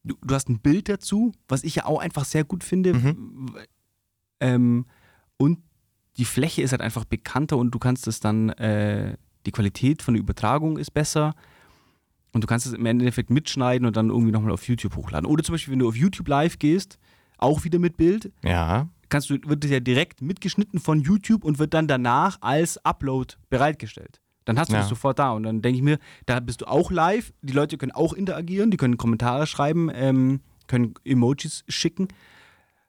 Du, 0.02 0.16
du 0.20 0.34
hast 0.34 0.48
ein 0.48 0.58
Bild 0.58 0.88
dazu, 0.88 1.32
was 1.48 1.62
ich 1.62 1.76
ja 1.76 1.86
auch 1.86 2.00
einfach 2.00 2.24
sehr 2.24 2.44
gut 2.44 2.64
finde. 2.64 2.94
Mhm. 2.94 3.56
Ähm, 4.40 4.86
und 5.36 5.60
die 6.16 6.24
Fläche 6.24 6.62
ist 6.62 6.72
halt 6.72 6.82
einfach 6.82 7.04
bekannter 7.04 7.56
und 7.56 7.70
du 7.70 7.78
kannst 7.78 8.06
es 8.08 8.20
dann, 8.20 8.50
äh, 8.50 9.16
die 9.46 9.52
Qualität 9.52 10.02
von 10.02 10.14
der 10.14 10.20
Übertragung 10.20 10.76
ist 10.76 10.90
besser. 10.92 11.34
Und 12.32 12.42
du 12.42 12.48
kannst 12.48 12.66
es 12.66 12.72
im 12.72 12.84
Endeffekt 12.84 13.30
mitschneiden 13.30 13.86
und 13.86 13.96
dann 13.96 14.08
irgendwie 14.10 14.32
nochmal 14.32 14.50
auf 14.50 14.66
YouTube 14.66 14.96
hochladen. 14.96 15.26
Oder 15.26 15.44
zum 15.44 15.54
Beispiel, 15.54 15.72
wenn 15.72 15.78
du 15.78 15.88
auf 15.88 15.96
YouTube 15.96 16.26
live 16.26 16.58
gehst, 16.58 16.98
auch 17.38 17.62
wieder 17.62 17.78
mit 17.78 17.96
Bild, 17.96 18.32
Ja. 18.42 18.88
Kannst 19.14 19.30
du, 19.30 19.38
wird 19.48 19.64
es 19.64 19.70
ja 19.70 19.80
direkt 19.80 20.20
mitgeschnitten 20.22 20.80
von 20.80 21.00
YouTube 21.00 21.44
und 21.44 21.58
wird 21.58 21.72
dann 21.72 21.86
danach 21.86 22.38
als 22.40 22.84
Upload 22.84 23.34
bereitgestellt. 23.48 24.20
Dann 24.44 24.58
hast 24.58 24.70
du 24.70 24.74
Ja. 24.74 24.80
das 24.80 24.88
sofort 24.88 25.18
da. 25.18 25.30
Und 25.30 25.44
dann 25.44 25.62
denke 25.62 25.76
ich 25.76 25.82
mir, 25.82 25.98
da 26.26 26.40
bist 26.40 26.60
du 26.62 26.66
auch 26.66 26.90
live. 26.90 27.32
Die 27.40 27.52
Leute 27.52 27.78
können 27.78 27.92
auch 27.92 28.12
interagieren, 28.12 28.70
die 28.70 28.76
können 28.76 28.96
Kommentare 28.98 29.46
schreiben, 29.46 29.88
ähm, 29.94 30.40
können 30.66 30.94
Emojis 31.04 31.64
schicken. 31.68 32.08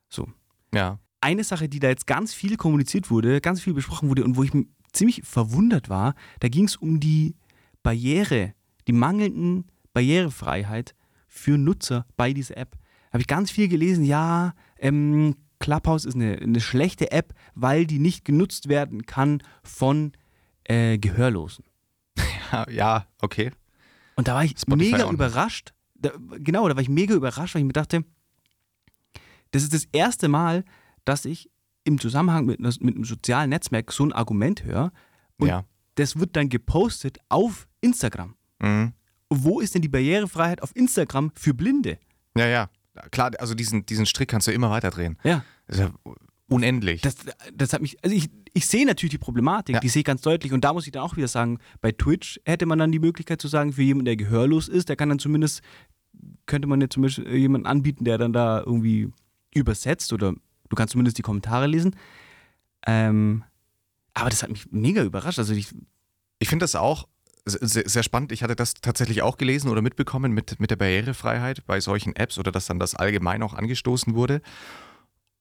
So. 0.10 0.28
Ja. 0.74 1.00
Eine 1.22 1.44
Sache, 1.44 1.70
die 1.70 1.80
da 1.80 1.90
jetzt 1.90 2.08
ganz 2.08 2.34
viel 2.34 2.58
kommuniziert 2.58 3.10
wurde, 3.12 3.40
ganz 3.40 3.62
viel 3.62 3.74
besprochen 3.74 4.10
wurde 4.10 4.24
und 4.24 4.36
wo 4.36 4.44
ich 4.44 4.52
ziemlich 4.94 5.22
verwundert 5.24 5.90
war, 5.90 6.16
da 6.40 6.48
ging 6.50 6.66
es 6.66 6.76
um 6.76 7.00
die 7.00 7.36
Barriere, 7.84 8.54
die 8.88 8.94
mangelnden 8.94 9.66
Barrierefreiheit 9.94 10.96
für 11.28 11.58
Nutzer 11.58 12.06
bei 12.18 12.34
dieser 12.34 12.58
App. 12.58 12.76
Habe 13.12 13.22
ich 13.22 13.28
ganz 13.28 13.52
viel 13.52 13.68
gelesen, 13.68 14.04
ja, 14.04 14.54
ähm, 14.80 15.36
Clubhouse 15.60 16.06
ist 16.06 16.16
eine, 16.16 16.38
eine 16.38 16.62
schlechte 16.62 17.12
App, 17.12 17.34
weil 17.54 17.86
die 17.86 18.00
nicht 18.00 18.26
genutzt 18.26 18.70
werden 18.70 19.06
kann 19.06 19.42
von 19.64 20.14
äh, 20.64 20.98
Gehörlosen. 20.98 21.66
Ja, 22.70 23.08
okay. 23.22 23.52
Und 24.16 24.28
da 24.28 24.36
war 24.36 24.44
ich 24.44 24.52
Spotify 24.58 24.92
mega 24.92 25.10
überrascht. 25.10 25.74
Da, 25.96 26.12
genau, 26.38 26.68
da 26.70 26.76
war 26.76 26.82
ich 26.82 26.90
mega 26.90 27.14
überrascht, 27.14 27.56
weil 27.56 27.62
ich 27.62 27.66
mir 27.66 27.74
dachte, 27.74 28.06
das 29.52 29.64
ist 29.64 29.74
das 29.74 29.86
erste 29.92 30.28
Mal, 30.28 30.64
dass 31.04 31.26
ich 31.26 31.50
im 31.84 32.00
Zusammenhang 32.00 32.46
mit, 32.46 32.60
mit 32.60 32.96
einem 32.96 33.04
sozialen 33.04 33.50
Netzwerk 33.50 33.92
so 33.92 34.06
ein 34.06 34.14
Argument 34.14 34.64
höre. 34.64 34.92
Und 35.38 35.48
ja. 35.48 35.66
das 35.96 36.18
wird 36.20 36.36
dann 36.36 36.50
gepostet 36.50 37.20
auf 37.30 37.68
Instagram. 37.82 38.36
Mhm. 38.60 38.94
Wo 39.30 39.60
ist 39.60 39.76
denn 39.76 39.82
die 39.82 39.90
Barrierefreiheit 39.90 40.62
auf 40.62 40.76
Instagram 40.76 41.32
für 41.36 41.54
Blinde? 41.54 42.00
Ja, 42.38 42.48
ja. 42.48 42.70
Klar, 43.12 43.32
also 43.40 43.54
diesen, 43.56 43.86
diesen 43.86 44.06
Strick 44.06 44.30
kannst 44.30 44.48
du 44.48 44.52
immer 44.52 44.70
weiter 44.70 44.90
drehen. 44.92 45.18
Ja, 45.24 45.44
Das 45.68 45.78
ist 45.78 45.84
ja 45.84 45.94
unendlich. 46.48 47.02
das, 47.02 47.16
das 47.54 47.74
hat 47.74 47.82
mich, 47.82 47.98
also 48.04 48.16
ich, 48.16 48.30
ich 48.54 48.68
sehe 48.68 48.86
natürlich 48.86 49.12
die 49.12 49.18
Problematik, 49.18 49.76
Ja. 49.76 49.80
die 49.80 49.90
sehe 49.90 50.02
ich 50.02 50.06
ganz 50.06 50.22
deutlich. 50.22 50.54
Und 50.54 50.64
da 50.64 50.74
muss 50.74 50.86
ich 50.86 50.92
dann 50.92 51.02
auch 51.04 51.18
wieder 51.18 51.28
sagen, 51.28 51.60
bei 51.82 51.92
Twitch 51.92 52.40
hätte 52.46 52.66
man 52.66 52.78
dann 52.80 52.92
die 52.92 53.00
Möglichkeit 53.00 53.42
zu 53.42 53.48
sagen, 53.48 53.74
für 53.74 53.82
jemanden, 53.82 54.06
der 54.06 54.16
gehörlos 54.16 54.68
ist, 54.68 54.90
der 54.90 54.96
kann 54.96 55.10
dann 55.10 55.20
zumindest, 55.20 55.62
könnte 56.46 56.68
man 56.68 56.80
jetzt 56.82 56.94
zum 56.94 57.04
Beispiel 57.04 57.28
jemanden 57.36 57.68
anbieten, 57.68 58.06
der 58.06 58.18
dann 58.18 58.32
da 58.34 58.60
irgendwie 58.60 59.10
übersetzt 59.54 60.14
oder 60.14 60.34
du 60.70 60.76
kannst 60.76 60.92
zumindest 60.92 61.18
die 61.18 61.22
Kommentare 61.24 61.68
lesen. 61.68 61.96
Ähm, 62.86 63.44
aber 64.14 64.30
das 64.30 64.44
hat 64.44 64.50
mich 64.52 64.72
mega 64.72 65.04
überrascht. 65.04 65.40
Also 65.40 65.54
ich, 65.54 65.70
Ich 66.40 66.48
finde 66.50 66.64
das 66.64 66.76
auch 66.76 67.08
sehr, 67.46 67.88
sehr 67.88 68.04
spannend. 68.04 68.32
Ich 68.32 68.44
hatte 68.44 68.56
das 68.56 68.74
tatsächlich 68.74 69.22
auch 69.22 69.38
gelesen 69.38 69.70
oder 69.70 69.82
mitbekommen 69.82 70.32
mit, 70.32 70.60
mit 70.60 70.72
der 70.72 70.76
Barrierefreiheit 70.76 71.66
bei 71.66 71.80
solchen 71.80 72.16
Apps 72.16 72.38
oder 72.40 72.52
dass 72.52 72.66
dann 72.66 72.80
das 72.80 72.96
allgemein 72.96 73.44
auch 73.44 73.54
angestoßen 73.54 74.16
wurde. 74.16 74.42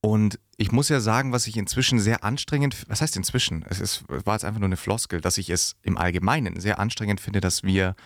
Und 0.02 0.38
ich 0.58 0.70
muss 0.70 0.90
ja 0.90 1.00
sagen, 1.00 1.32
was 1.32 1.46
ich 1.46 1.56
inzwischen 1.56 1.98
sehr 1.98 2.24
anstrengend, 2.24 2.84
was 2.88 3.00
heißt 3.00 3.16
inzwischen? 3.16 3.64
Es 3.70 3.80
ist, 3.80 4.04
war 4.08 4.34
jetzt 4.34 4.44
einfach 4.44 4.60
nur 4.60 4.68
eine 4.68 4.76
Floskel, 4.76 5.22
dass 5.22 5.38
ich 5.38 5.48
es 5.48 5.76
im 5.82 5.96
Allgemeinen 5.96 6.60
sehr 6.60 6.78
anstrengend 6.78 7.22
finde, 7.22 7.40
dass 7.40 7.62
wir, 7.62 7.96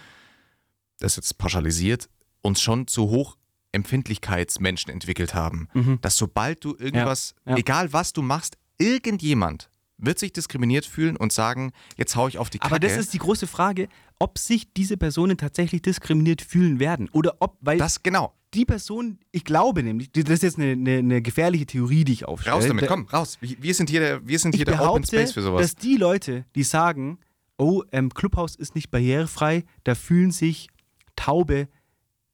das 1.01 1.17
jetzt 1.17 1.39
pauschalisiert, 1.39 2.09
uns 2.41 2.63
schon 2.63 2.87
zu 2.87 3.11
hoch 3.11 3.37
Empfindlichkeitsmenschen 3.73 4.93
entwickelt 4.93 5.35
haben. 5.35 5.69
mhm. 5.75 5.99
Dass 6.01 6.17
sobald 6.17 6.65
du 6.65 6.77
irgendwas, 6.79 7.35
ja. 7.45 7.57
egal 7.57 7.93
was 7.93 8.13
du 8.13 8.23
machst, 8.23 8.57
irgendjemand 8.79 9.69
wird 9.99 10.19
sich 10.19 10.33
diskriminiert 10.33 10.87
fühlen 10.87 11.17
und 11.17 11.33
sagen, 11.33 11.73
jetzt 11.97 12.15
hau 12.17 12.29
ich 12.29 12.39
auf 12.39 12.51
die 12.51 12.59
Kacke. 12.59 12.75
Aber 12.75 12.79
das 12.79 12.97
ist 12.97 13.13
die 13.13 13.19
große 13.19 13.47
Frage, 13.47 13.89
ob 14.19 14.39
sich 14.39 14.73
diese 14.73 14.97
Personen 14.97 15.37
tatsächlich 15.37 15.83
diskriminiert 15.83 16.41
fühlen 16.41 16.81
werden. 16.81 17.09
Oder 17.13 17.37
ob, 17.41 17.57
weil 17.61 17.79
das 17.79 18.03
genau. 18.03 18.33
die 18.55 18.65
Person, 18.65 19.19
ich 19.33 19.45
glaube 19.45 19.83
nämlich, 19.83 20.11
das 20.13 20.29
ist 20.29 20.43
jetzt 20.43 20.59
eine, 20.59 20.73
eine, 20.73 20.99
eine 20.99 21.23
gefährliche 21.23 21.67
Theorie, 21.67 22.05
die 22.05 22.13
ich 22.13 22.25
aufstelle. 22.27 22.55
Raus 22.57 22.67
damit, 22.67 22.85
Da- 22.85 22.89
komm, 22.89 23.07
raus. 23.07 23.39
Wir 23.41 23.75
sind 23.75 23.91
hier 23.91 24.01
der, 24.01 24.27
wir 24.27 24.39
sind 24.39 24.55
Ich 24.55 24.59
hier 24.59 24.67
der 24.67 24.89
Open 24.89 25.05
Space 25.05 25.33
für 25.33 25.43
sowas. 25.43 25.63
dass 25.63 25.75
die 25.75 25.97
Leute, 25.97 26.45
die 26.55 26.63
sagen, 26.63 27.19
oh, 27.59 27.83
ähm, 27.91 28.11
Clubhouse 28.15 28.55
ist 28.55 28.75
nicht 28.77 28.91
barrierefrei, 28.91 29.65
da 29.85 29.95
fühlen 29.97 30.31
sich 30.31 30.69
Taube 31.17 31.69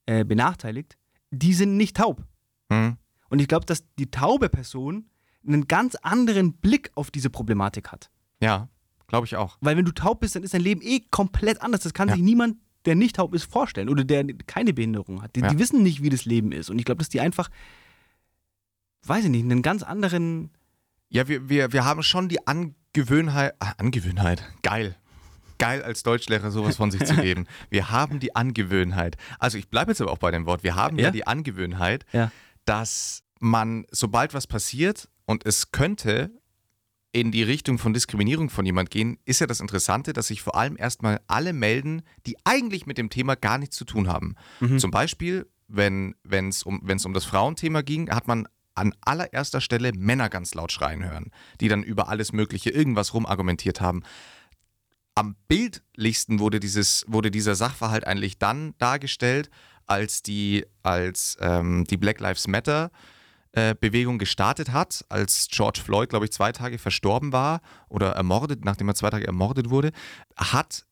äh, 0.05 0.23
benachteiligt, 0.23 0.97
die 1.31 1.53
sind 1.55 1.77
nicht 1.77 1.97
taub. 1.97 2.23
Hm? 2.71 2.97
Und 3.29 3.39
ich 3.39 3.47
glaube, 3.47 3.65
dass 3.65 3.83
die 3.97 4.11
taube 4.11 4.49
Person 4.49 5.09
einen 5.47 5.67
ganz 5.67 5.95
anderen 5.95 6.53
Blick 6.53 6.91
auf 6.95 7.11
diese 7.11 7.29
Problematik 7.29 7.91
hat. 7.91 8.09
Ja, 8.41 8.69
glaube 9.07 9.25
ich 9.27 9.35
auch. 9.35 9.57
Weil 9.61 9.77
wenn 9.77 9.85
du 9.85 9.91
taub 9.91 10.19
bist, 10.21 10.35
dann 10.35 10.43
ist 10.43 10.53
dein 10.53 10.61
Leben 10.61 10.81
eh 10.81 11.01
komplett 11.11 11.61
anders. 11.61 11.81
Das 11.81 11.93
kann 11.93 12.07
Ja. 12.09 12.15
sich 12.15 12.23
niemand, 12.23 12.57
der 12.85 12.95
nicht 12.95 13.15
taub 13.15 13.33
ist, 13.33 13.51
vorstellen 13.51 13.89
oder 13.89 14.03
der 14.03 14.25
keine 14.47 14.73
Behinderung 14.73 15.21
hat. 15.21 15.35
Die, 15.35 15.39
Ja. 15.41 15.49
die 15.49 15.59
wissen 15.59 15.81
nicht, 15.83 16.01
wie 16.03 16.09
das 16.09 16.25
Leben 16.25 16.51
ist. 16.51 16.69
Und 16.69 16.77
ich 16.79 16.85
glaube, 16.85 16.99
dass 16.99 17.09
die 17.09 17.19
einfach, 17.21 17.49
weiß 19.03 19.25
ich 19.25 19.29
nicht, 19.31 19.43
einen 19.43 19.61
ganz 19.61 19.83
anderen. 19.83 20.51
Ja, 21.09 21.27
wir, 21.27 21.49
wir, 21.49 21.71
wir 21.73 21.85
haben 21.85 22.03
schon 22.03 22.29
die 22.29 22.45
Angewöhnheit, 22.47 23.53
ah, 23.59 23.73
Angewöhnheit, 23.77 24.43
geil. 24.63 24.95
Geil 25.57 25.81
als 25.83 26.03
Deutschlehrer 26.03 26.51
sowas 26.51 26.75
von 26.75 26.91
sich 26.91 27.05
zu 27.05 27.15
geben. 27.15 27.45
Wir 27.69 27.89
haben 27.89 28.19
die 28.19 28.35
Angewöhnheit. 28.35 29.15
Also 29.39 29.57
ich 29.57 29.69
bleibe 29.69 29.91
jetzt 29.91 30.01
aber 30.01 30.11
auch 30.11 30.17
bei 30.17 30.29
dem 30.29 30.45
Wort. 30.45 30.63
Wir 30.63 30.75
haben 30.75 30.97
ja, 30.99 31.05
Ja? 31.05 31.11
die 31.11 31.25
Angewöhnheit, 31.27 32.05
dass 32.65 33.23
man, 33.39 33.85
sobald 33.89 34.33
was 34.33 34.47
passiert 34.47 35.07
und 35.25 35.45
es 35.45 35.71
könnte 35.71 36.31
in 37.15 37.31
die 37.31 37.43
Richtung 37.43 37.77
von 37.77 37.93
Diskriminierung 37.93 38.49
von 38.49 38.65
jemand 38.65 38.89
gehen, 38.89 39.17
ist 39.23 39.39
ja 39.39 39.47
das 39.47 39.61
Interessante, 39.61 40.11
dass 40.11 40.27
sich 40.27 40.41
vor 40.41 40.55
allem 40.55 40.75
erstmal 40.77 41.21
alle 41.27 41.53
melden, 41.53 42.01
die 42.25 42.35
eigentlich 42.43 42.85
mit 42.87 42.97
dem 42.97 43.09
Thema 43.09 43.35
gar 43.35 43.57
nichts 43.57 43.77
zu 43.77 43.85
tun 43.85 44.09
haben. 44.09 44.35
Zum 44.79 44.91
Beispiel, 44.91 45.47
wenn 45.69 46.15
es 46.29 46.63
um, 46.63 46.81
wenn's 46.83 47.05
um 47.05 47.13
das 47.13 47.23
Frauenthema 47.23 47.83
ging, 47.83 48.09
hat 48.09 48.27
man 48.27 48.49
an 48.73 48.93
allererster 48.99 49.61
Stelle 49.61 49.93
Männer 49.93 50.29
ganz 50.29 50.53
laut 50.55 50.73
schreien 50.73 51.09
hören, 51.09 51.31
die 51.61 51.69
dann 51.69 51.83
über 51.83 52.09
alles 52.09 52.33
Mögliche 52.33 52.69
irgendwas 52.71 53.13
rumargumentiert 53.13 53.79
haben. 53.79 54.03
Am 55.15 55.37
bildlichsten 55.47 56.39
wurde, 56.39 56.59
dieses, 56.59 57.05
wurde 57.07 57.31
dieser 57.31 57.55
Sachverhalt 57.55 58.05
eigentlich 58.05 58.37
dann 58.39 58.73
dargestellt, 58.77 59.49
als 59.85 60.21
die, 60.21 60.65
als, 60.83 61.37
ähm, 61.39 61.85
die 61.85 61.95
Black 61.95 62.19
Lives 62.19 62.49
Matter 62.49 62.91
äh, 62.91 63.14
Bewegung 63.79 64.17
gestartet 64.17 64.71
hat, 64.73 65.05
als 65.07 65.47
George 65.49 65.79
Floyd, 65.83 66.09
glaube 66.09 66.25
ich, 66.25 66.31
zwei 66.31 66.51
Tage 66.51 66.77
verstorben 66.77 67.31
war 67.31 67.61
oder 67.87 68.11
ermordet, 68.11 68.65
nachdem 68.65 68.89
er 68.89 68.95
zwei 68.95 69.09
Tage 69.09 69.25
ermordet 69.25 69.69
wurde, 69.69 69.91
hat 70.35 70.85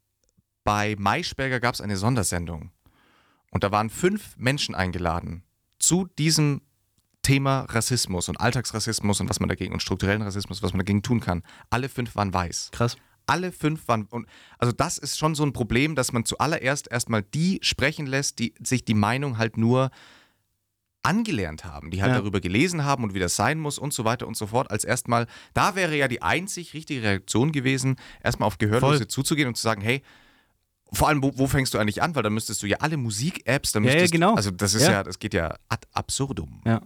bei 0.63 0.95
Maischberger 0.97 1.59
gab 1.59 1.75
es 1.75 1.81
eine 1.81 1.97
Sondersendung. 1.97 2.71
Und 3.51 3.63
da 3.63 3.71
waren 3.71 3.89
fünf 3.89 4.37
Menschen 4.37 4.75
eingeladen 4.75 5.43
zu 5.77 6.07
diesem 6.17 6.61
Thema 7.21 7.61
Rassismus 7.69 8.29
und 8.29 8.39
Alltagsrassismus 8.39 9.19
und 9.21 9.29
was 9.29 9.39
man 9.39 9.49
dagegen 9.49 9.73
und 9.73 9.81
strukturellen 9.81 10.21
Rassismus, 10.21 10.61
was 10.61 10.73
man 10.73 10.79
dagegen 10.79 11.03
tun 11.03 11.19
kann. 11.19 11.43
Alle 11.69 11.89
fünf 11.89 12.15
waren 12.15 12.33
weiß. 12.33 12.69
Krass. 12.71 12.97
Alle 13.25 13.51
fünf 13.51 13.87
waren. 13.87 14.05
Und 14.05 14.27
also 14.57 14.73
das 14.73 14.97
ist 14.97 15.17
schon 15.17 15.33
so 15.35 15.43
ein 15.43 15.53
Problem, 15.53 15.95
dass 15.95 16.11
man 16.11 16.25
zuallererst 16.25 16.91
erstmal 16.91 17.23
die 17.23 17.59
sprechen 17.61 18.05
lässt, 18.05 18.39
die 18.39 18.53
sich 18.61 18.83
die 18.83 18.93
Meinung 18.93 19.37
halt 19.37 19.55
nur 19.57 19.91
angelernt 21.03 21.65
haben, 21.65 21.91
die 21.91 22.01
halt 22.01 22.13
Ja. 22.13 22.19
darüber 22.19 22.39
gelesen 22.39 22.83
haben 22.85 23.03
und 23.03 23.13
wie 23.13 23.19
das 23.19 23.35
sein 23.35 23.59
muss 23.59 23.77
und 23.77 23.93
so 23.93 24.05
weiter 24.05 24.25
und 24.27 24.35
so 24.37 24.47
fort, 24.47 24.71
als 24.71 24.83
erstmal, 24.85 25.27
da 25.53 25.75
wäre 25.75 25.95
ja 25.97 26.07
die 26.07 26.21
einzig 26.21 26.73
richtige 26.73 27.03
Reaktion 27.03 27.51
gewesen, 27.51 27.97
erstmal 28.23 28.47
auf 28.47 28.57
Gehörlose 28.57 28.99
Voll. 28.99 29.07
zuzugehen 29.07 29.47
und 29.49 29.55
zu 29.55 29.61
sagen, 29.63 29.81
hey, 29.81 30.01
vor 30.91 31.07
allem, 31.09 31.23
wo, 31.23 31.31
wo 31.35 31.47
fängst 31.47 31.73
du 31.73 31.77
eigentlich 31.79 32.01
an? 32.03 32.15
Weil 32.15 32.23
dann 32.23 32.33
müsstest 32.33 32.61
du 32.63 32.67
ja 32.67 32.77
alle 32.79 32.97
Musik-Apps, 32.97 33.71
dann 33.71 33.83
Ja, 33.83 33.89
ja, 33.89 33.95
müsstest 33.95 34.13
genau. 34.13 34.35
also 34.35 34.51
das 34.51 34.73
ist 34.75 34.83
Ja. 34.83 34.91
ja. 34.91 35.03
das 35.03 35.19
geht 35.19 35.33
ja 35.33 35.55
ad 35.67 35.87
absurdum. 35.91 36.61
Ja. 36.65 36.81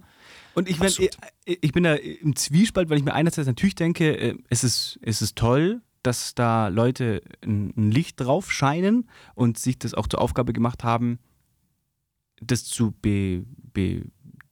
Und 0.53 0.67
ich, 0.69 0.79
mein, 0.79 0.87
ich, 0.87 0.95
Absurd. 1.13 1.17
ich 1.45 1.71
bin 1.71 1.83
da 1.83 1.93
im 1.93 2.35
Zwiespalt, 2.35 2.89
weil 2.89 2.97
ich 2.97 3.03
mir 3.03 3.13
einerseits 3.13 3.47
natürlich 3.47 3.75
denke, 3.75 4.17
äh, 4.17 4.35
es 4.49 4.63
ist, 4.63 4.97
es 5.03 5.21
ist 5.21 5.35
toll, 5.35 5.81
dass 6.03 6.33
da 6.35 6.69
Leute 6.69 7.21
ein, 7.43 7.73
ein 7.77 7.91
Licht 7.91 8.19
drauf 8.19 8.51
scheinen 8.51 9.09
und 9.35 9.59
sich 9.59 9.77
das 9.77 9.93
auch 9.93 10.07
zur 10.07 10.21
Aufgabe 10.21 10.53
gemacht 10.53 10.83
haben, 10.83 11.19
das 12.41 12.65
zu, 12.65 12.91
be, 13.01 13.43
be, 13.73 14.03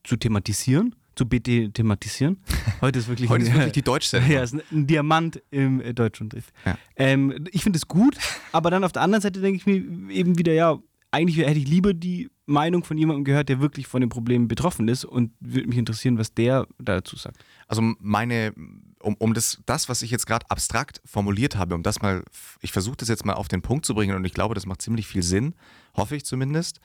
zu 0.03 0.17
thematisieren, 0.17 0.95
zu 1.15 1.27
be 1.27 1.41
thematisieren. 1.41 2.37
Heute 2.81 2.99
ist 2.99 3.07
wirklich 3.07 3.29
Heute 3.29 3.43
ist 3.43 3.49
ein, 3.51 3.55
wirklich 3.55 3.73
die 3.73 3.81
Deutschsendung. 3.81 4.31
ja, 4.33 4.43
ist 4.43 4.53
ein- 4.53 4.61
ein 4.71 4.87
Diamant 4.87 5.41
im 5.51 5.81
äh, 5.81 5.93
Deutschunterricht. 5.93 6.51
Ja. 6.65 6.77
Ähm, 6.97 7.45
ich 7.51 7.63
finde 7.63 7.77
es 7.77 7.87
gut, 7.87 8.17
aber 8.51 8.69
dann 8.69 8.83
auf 8.83 8.91
der 8.91 9.01
anderen 9.01 9.21
Seite 9.21 9.39
denke 9.41 9.57
ich 9.57 9.65
mir 9.65 10.11
eben 10.13 10.37
wieder, 10.37 10.53
ja, 10.53 10.77
eigentlich 11.11 11.37
hätte 11.37 11.59
ich 11.59 11.67
lieber 11.67 11.93
die 11.93 12.29
Meinung 12.45 12.83
von 12.83 12.97
jemandem 12.97 13.23
gehört, 13.23 13.47
der 13.49 13.59
wirklich 13.61 13.87
von 13.87 14.01
den 14.01 14.09
Problemen 14.09 14.47
betroffen 14.47 14.87
ist 14.89 15.05
und 15.05 15.31
würde 15.39 15.67
mich 15.67 15.77
interessieren, 15.77 16.17
was 16.17 16.33
der 16.33 16.67
dazu 16.77 17.15
sagt. 17.15 17.43
Also 17.67 17.81
meine, 17.99 18.53
um, 19.01 19.15
um 19.17 19.33
das, 19.33 19.61
das, 19.65 19.87
was 19.87 20.01
ich 20.01 20.11
jetzt 20.11 20.27
gerade 20.27 20.45
abstrakt 20.49 21.01
formuliert 21.05 21.55
habe, 21.55 21.73
um 21.75 21.81
das 21.83 22.01
mal, 22.01 22.23
ich 22.61 22.71
versuche 22.73 22.97
das 22.97 23.07
jetzt 23.07 23.25
mal 23.25 23.33
auf 23.33 23.47
den 23.47 23.61
Punkt 23.61 23.85
zu 23.85 23.95
bringen 23.95 24.15
und 24.15 24.25
ich 24.25 24.33
glaube, 24.33 24.53
das 24.55 24.65
macht 24.65 24.81
ziemlich 24.81 25.07
viel 25.07 25.23
Sinn, 25.23 25.55
hoffe 25.95 26.15
ich 26.17 26.25
zumindest. 26.25 26.81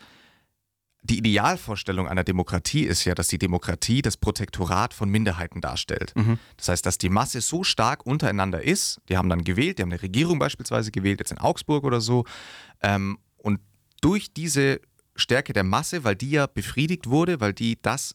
Die 1.03 1.19
Idealvorstellung 1.19 2.07
einer 2.07 2.25
Demokratie 2.25 2.83
ist 2.83 3.05
ja, 3.05 3.15
dass 3.15 3.29
die 3.29 3.39
Demokratie 3.39 4.03
das 4.03 4.17
Protektorat 4.17 4.93
von 4.93 5.09
Minderheiten 5.09 5.61
darstellt. 5.61 6.13
Das 6.57 6.69
heißt, 6.69 6.85
dass 6.85 6.99
die 6.99 7.09
Masse 7.09 7.41
so 7.41 7.65
stark 7.65 8.05
untereinander 8.05 8.63
ist, 8.63 9.01
die 9.09 9.17
haben 9.17 9.29
dann 9.31 9.43
gewählt, 9.43 9.79
die 9.79 9.83
haben 9.83 9.93
eine 9.93 10.03
Regierung 10.03 10.39
beispielsweise 10.39 10.91
gewählt, 10.91 11.21
jetzt 11.21 11.33
in 11.33 11.39
Augsburg 11.39 11.85
oder 11.85 12.01
so, 12.01 12.25
ähm, 12.83 13.19
und 13.39 13.61
durch 14.03 14.33
diese 14.35 14.81
Stärke 15.17 15.53
der 15.53 15.65
Masse, 15.65 16.05
weil 16.05 16.17
die 16.17 16.31
ja 16.31 16.47
befriedigt 16.47 17.09
wurde, 17.09 17.41
weil 17.41 17.53
die 17.55 17.81
das 17.81 18.15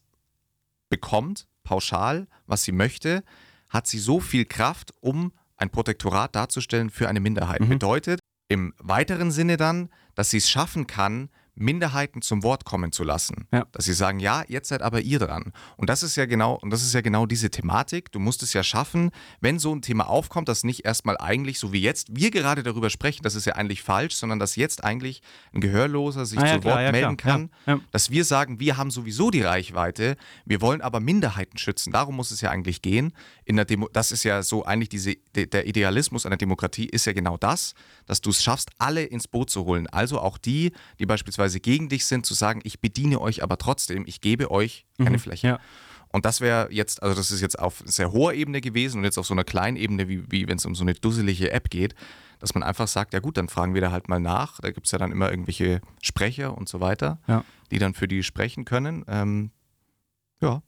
bekommt, 0.90 1.48
pauschal, 1.64 2.28
was 2.46 2.64
sie 2.64 2.72
möchte, 2.72 3.24
hat 3.70 3.88
sie 3.88 4.00
so 4.00 4.20
viel 4.20 4.46
Kraft, 4.46 4.94
um 5.02 5.34
ein 5.58 5.70
Protektorat 5.70 6.36
darzustellen 6.36 6.90
für 6.90 7.10
eine 7.10 7.20
Minderheit. 7.20 7.62
Bedeutet 7.70 8.20
im 8.48 8.74
weiteren 8.78 9.32
Sinne 9.32 9.58
dann, 9.58 9.90
dass 10.14 10.30
sie 10.30 10.38
es 10.38 10.50
schaffen 10.50 10.86
kann, 10.86 11.30
Minderheiten 11.56 12.22
zum 12.22 12.44
Wort 12.44 12.66
kommen 12.66 12.92
zu 12.92 13.04
lassen. 13.04 13.48
Ja. 13.52 13.66
Dass 13.72 13.86
sie 13.86 13.94
sagen, 13.94 14.20
ja, 14.20 14.44
jetzt 14.48 14.70
seid 14.70 14.82
aber 14.82 15.02
ihr 15.02 15.20
dran. 15.20 15.52
Und 15.78 15.90
das 15.90 16.04
ist 16.04 16.16
ja 16.16 16.26
genau, 16.26 16.56
und 16.56 16.70
das 16.70 16.84
ist 16.84 16.94
ja 16.94 17.02
genau 17.02 17.26
diese 17.26 17.50
Thematik. 17.50 18.12
Du 18.12 18.20
musst 18.20 18.44
es 18.44 18.54
ja 18.54 18.64
schaffen, 18.64 19.12
wenn 19.42 19.60
so 19.60 19.74
ein 19.74 19.82
Thema 19.82 20.08
aufkommt, 20.08 20.48
dass 20.48 20.64
nicht 20.64 20.86
erstmal 20.86 21.18
eigentlich, 21.18 21.60
so 21.60 21.74
wie 21.74 21.82
jetzt, 21.82 22.16
wir 22.16 22.32
gerade 22.32 22.64
darüber 22.64 22.90
sprechen, 22.90 23.24
das 23.24 23.36
ist 23.36 23.46
ja 23.46 23.54
eigentlich 23.54 23.82
falsch, 23.82 24.16
sondern 24.16 24.40
dass 24.40 24.56
jetzt 24.56 24.84
eigentlich 24.84 25.22
ein 25.54 25.62
Gehörloser 25.62 26.26
sich 26.26 26.40
Ah, 26.40 26.48
ja, 26.48 26.54
zu 26.56 26.60
klar, 26.62 26.76
Wort 26.76 26.84
ja, 26.84 26.92
melden 26.92 27.18
kann, 27.18 27.50
dass 27.92 28.10
wir 28.12 28.26
sagen, 28.26 28.60
wir 28.60 28.78
haben 28.78 28.92
sowieso 28.92 29.32
die 29.32 29.42
Reichweite, 29.42 30.18
wir 30.46 30.62
wollen 30.62 30.82
aber 30.82 31.00
Minderheiten 31.00 31.58
schützen. 31.58 31.92
Darum 31.92 32.16
muss 32.16 32.32
es 32.32 32.42
ja 32.42 32.52
eigentlich 32.52 32.82
gehen. 32.82 33.14
In 33.46 33.56
der 33.56 33.66
Demo 33.66 33.90
das 33.92 34.12
ist 34.12 34.24
ja 34.24 34.44
so 34.44 34.66
eigentlich 34.66 34.90
diese, 34.90 35.16
de, 35.36 35.46
der 35.46 35.68
Idealismus 35.68 36.26
einer 36.26 36.38
Demokratie 36.38 36.86
ist 36.86 37.06
ja 37.06 37.14
genau 37.14 37.38
das, 37.38 37.74
dass 38.06 38.22
du 38.22 38.30
es 38.30 38.44
schaffst, 38.44 38.70
alle 38.78 39.04
ins 39.04 39.28
Boot 39.28 39.50
zu 39.50 39.66
holen. 39.66 39.88
Also 39.88 40.20
auch 40.20 40.38
die, 40.38 40.72
die 41.00 41.06
beispielsweise 41.06 41.45
gegen 41.50 41.90
dich 41.90 42.06
sind, 42.06 42.26
zu 42.26 42.34
sagen, 42.34 42.62
ich 42.64 42.80
bediene 42.80 43.20
euch 43.22 43.44
aber 43.44 43.58
trotzdem, 43.58 44.04
ich 44.08 44.22
gebe 44.22 44.52
euch 44.52 44.86
Fläche. 45.18 45.48
Mhm. 45.48 45.54
Ja. 45.54 45.60
Und 46.10 46.24
das 46.26 46.40
wäre 46.40 46.70
jetzt, 46.72 47.04
also 47.04 47.14
das 47.16 47.30
ist 47.32 47.42
jetzt 47.42 47.60
auf 47.60 47.84
sehr 47.86 48.12
hoher 48.14 48.34
Ebene 48.34 48.62
gewesen 48.62 49.00
und 49.00 49.04
jetzt 49.04 49.18
auf 49.18 49.26
so 49.28 49.34
einer 49.34 49.44
kleinen 49.44 49.76
Ebene, 49.76 50.08
wie, 50.08 50.24
wie 50.32 50.48
wenn 50.48 50.58
es 50.58 50.66
um 50.66 50.74
so 50.74 50.84
eine 50.84 50.94
dusselige 50.94 51.52
App 51.52 51.70
geht, 51.70 51.94
dass 52.40 52.54
man 52.54 52.64
einfach 52.64 52.88
sagt, 52.88 53.14
ja 53.14 53.20
gut, 53.20 53.36
dann 53.38 53.50
fragen 53.50 53.74
wir 53.74 53.82
da 53.82 53.92
halt 53.92 54.08
mal 54.08 54.20
nach. 54.20 54.62
Da 54.62 54.72
gibt 54.72 54.86
es 54.88 54.92
ja 54.92 54.98
dann 54.98 55.12
immer 55.12 55.30
irgendwelche 55.30 55.82
Sprecher 56.02 56.58
und 56.58 56.70
so 56.70 56.80
weiter, 56.80 57.20
Ja. 57.28 57.44
die 57.72 57.80
dann 57.80 57.94
für 57.94 58.08
die 58.08 58.24
sprechen 58.24 58.64
können. 58.64 59.04
Ähm, 59.08 59.52
ja, 60.42 60.62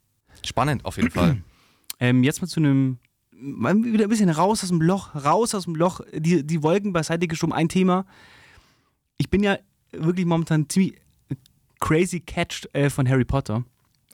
spannend 0.46 0.84
auf 0.86 0.98
jeden 0.98 1.12
Fall. 1.12 1.42
Ähm, 2.00 2.24
jetzt 2.24 2.42
mal 2.44 2.48
zu 2.48 2.60
einem, 2.60 3.00
mal 3.32 3.76
wieder 3.84 4.04
ein 4.04 4.10
bisschen 4.10 4.30
raus 4.30 4.62
aus 4.62 4.70
dem 4.70 4.84
Loch, 4.84 5.16
raus 5.16 5.56
aus 5.56 5.64
dem 5.64 5.74
Loch, 5.74 6.02
die, 6.14 6.46
die 6.46 6.62
Wolken 6.62 6.94
beiseite 6.94 7.28
geschoben, 7.28 7.54
ein 7.54 7.70
Thema. 7.70 8.06
Ich 9.18 9.32
bin 9.32 9.42
ja 9.42 9.58
wirklich 10.00 10.26
momentan 10.26 10.70
ziemlich 10.70 11.00
crazy 11.80 12.20
catched 12.20 12.70
äh, 12.74 12.90
von 12.90 13.08
Harry 13.08 13.26
Potter. 13.26 13.64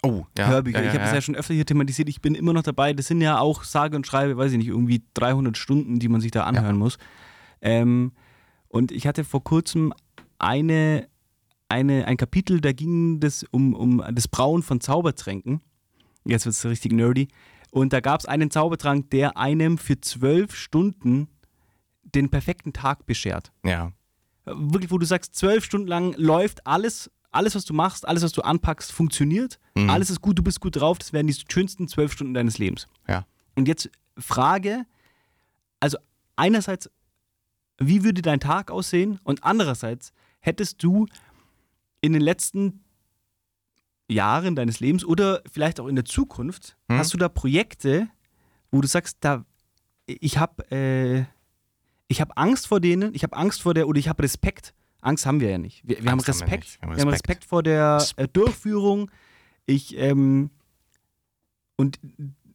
Oh, 0.04 0.26
ja. 0.38 0.48
Hörbücher. 0.48 0.84
ja, 0.84 0.90
ich 0.90 0.94
habe 0.94 1.06
es 1.06 1.14
ja 1.14 1.22
schon 1.22 1.36
öfter 1.36 1.54
hier 1.54 1.66
thematisiert. 1.66 2.10
Ich 2.10 2.22
bin 2.22 2.36
immer 2.36 2.52
noch 2.52 2.64
dabei. 2.64 2.92
Das 2.92 3.08
sind 3.08 3.22
ja 3.22 3.40
auch 3.40 3.64
sage 3.64 3.96
und 3.96 4.06
schreibe, 4.06 4.36
weiß 4.36 4.52
ich 4.52 4.58
nicht, 4.58 4.68
irgendwie 4.68 5.02
300 5.14 5.58
Stunden, 5.58 6.00
die 6.00 6.10
man 6.10 6.20
sich 6.20 6.32
da 6.32 6.44
anhören 6.44 6.76
muss. 6.78 6.98
Ähm, 7.62 8.12
und 8.68 8.92
ich 8.92 9.08
hatte 9.08 9.24
vor 9.24 9.44
kurzem 9.44 9.94
eine, 10.40 11.08
eine, 11.70 12.06
ein 12.06 12.18
Kapitel, 12.18 12.60
da 12.60 12.74
ging 12.74 13.22
das 13.22 13.46
um, 13.52 13.74
um 13.74 14.04
das 14.12 14.28
Brauen 14.28 14.62
von 14.62 14.82
Zaubertränken. 14.82 15.62
Jetzt 16.26 16.46
wird 16.46 16.56
es 16.56 16.66
richtig 16.66 16.92
nerdy. 16.92 17.30
Und 17.72 17.94
da 17.94 18.02
gab 18.02 18.20
es 18.20 18.26
einen 18.26 18.52
Zaubertrank, 18.52 19.10
der 19.12 19.38
einem 19.38 19.78
für 19.78 20.00
zwölf 20.02 20.54
Stunden 20.56 21.30
den 22.04 22.30
perfekten 22.30 22.74
Tag 22.74 23.06
beschert 23.06 23.52
Ja. 23.64 23.92
Wirklich, 24.46 24.92
wo 24.92 24.98
du 24.98 25.06
sagst, 25.06 25.36
zwölf 25.36 25.64
Stunden 25.66 25.88
lang 25.88 26.14
läuft 26.18 26.66
alles, 26.68 27.10
alles, 27.32 27.56
was 27.56 27.66
du 27.66 27.74
machst, 27.74 28.08
alles, 28.08 28.24
was 28.24 28.32
du 28.32 28.42
anpackst, 28.42 28.92
funktioniert. 28.92 29.60
Alles 29.76 30.10
ist 30.12 30.22
gut, 30.22 30.38
du 30.38 30.44
bist 30.44 30.60
gut 30.60 30.76
drauf. 30.76 31.00
Das 31.00 31.14
werden 31.14 31.28
die 31.28 31.36
schönsten 31.52 31.88
zwölf 31.88 32.12
Stunden 32.14 32.34
deines 32.34 32.58
Lebens. 32.60 32.88
Ja. 33.08 33.26
Und 33.56 33.68
jetzt 33.68 33.90
Frage, 34.20 34.86
also 35.80 35.98
einerseits, 36.36 36.90
wie 37.80 38.04
würde 38.04 38.22
dein 38.22 38.40
Tag 38.40 38.70
aussehen? 38.70 39.20
Und 39.24 39.44
andererseits, 39.44 40.14
hättest 40.42 40.84
du 40.84 41.08
in 42.02 42.14
den 42.14 42.22
letzten 42.22 42.84
Jahren 44.10 44.56
deines 44.56 44.80
Lebens 44.80 45.04
oder 45.06 45.42
vielleicht 45.52 45.80
auch 45.80 45.88
in 45.88 45.96
der 45.96 46.06
Zukunft, 46.06 46.78
Hm? 46.90 46.98
hast 47.00 47.14
du 47.14 47.18
da 47.18 47.30
Projekte, 47.30 48.08
wo 48.72 48.82
du 48.82 48.88
sagst, 48.88 49.18
da, 49.22 49.46
ich 50.06 50.38
habe 50.38 50.70
äh, 50.72 51.24
ich 52.08 52.22
habe 52.22 52.36
Angst 52.38 52.68
vor 52.68 52.80
denen, 52.80 53.14
ich 53.14 53.24
habe 53.24 53.36
Angst 53.36 53.62
vor 53.62 53.74
der, 53.74 53.88
oder 53.88 54.00
ich 54.00 54.08
habe 54.08 54.24
Respekt. 54.24 54.74
Angst 55.02 55.26
haben 55.26 55.40
wir 55.40 55.50
ja 55.50 55.58
nicht. 55.58 55.82
Wir, 55.84 56.04
wir 56.04 56.12
haben 56.12 56.20
Angst 56.20 56.28
haben 56.28 56.40
wir 56.40 56.44
Respekt. 56.44 56.64
nicht. 56.64 56.82
Wir 56.82 57.02
haben 57.02 57.10
Respekt 57.10 57.44
vor 57.46 57.64
der 57.64 58.06
äh, 58.16 58.28
Durchführung. 58.28 59.12
Ich, 59.66 59.98
ähm, 59.98 60.50
und 61.76 62.00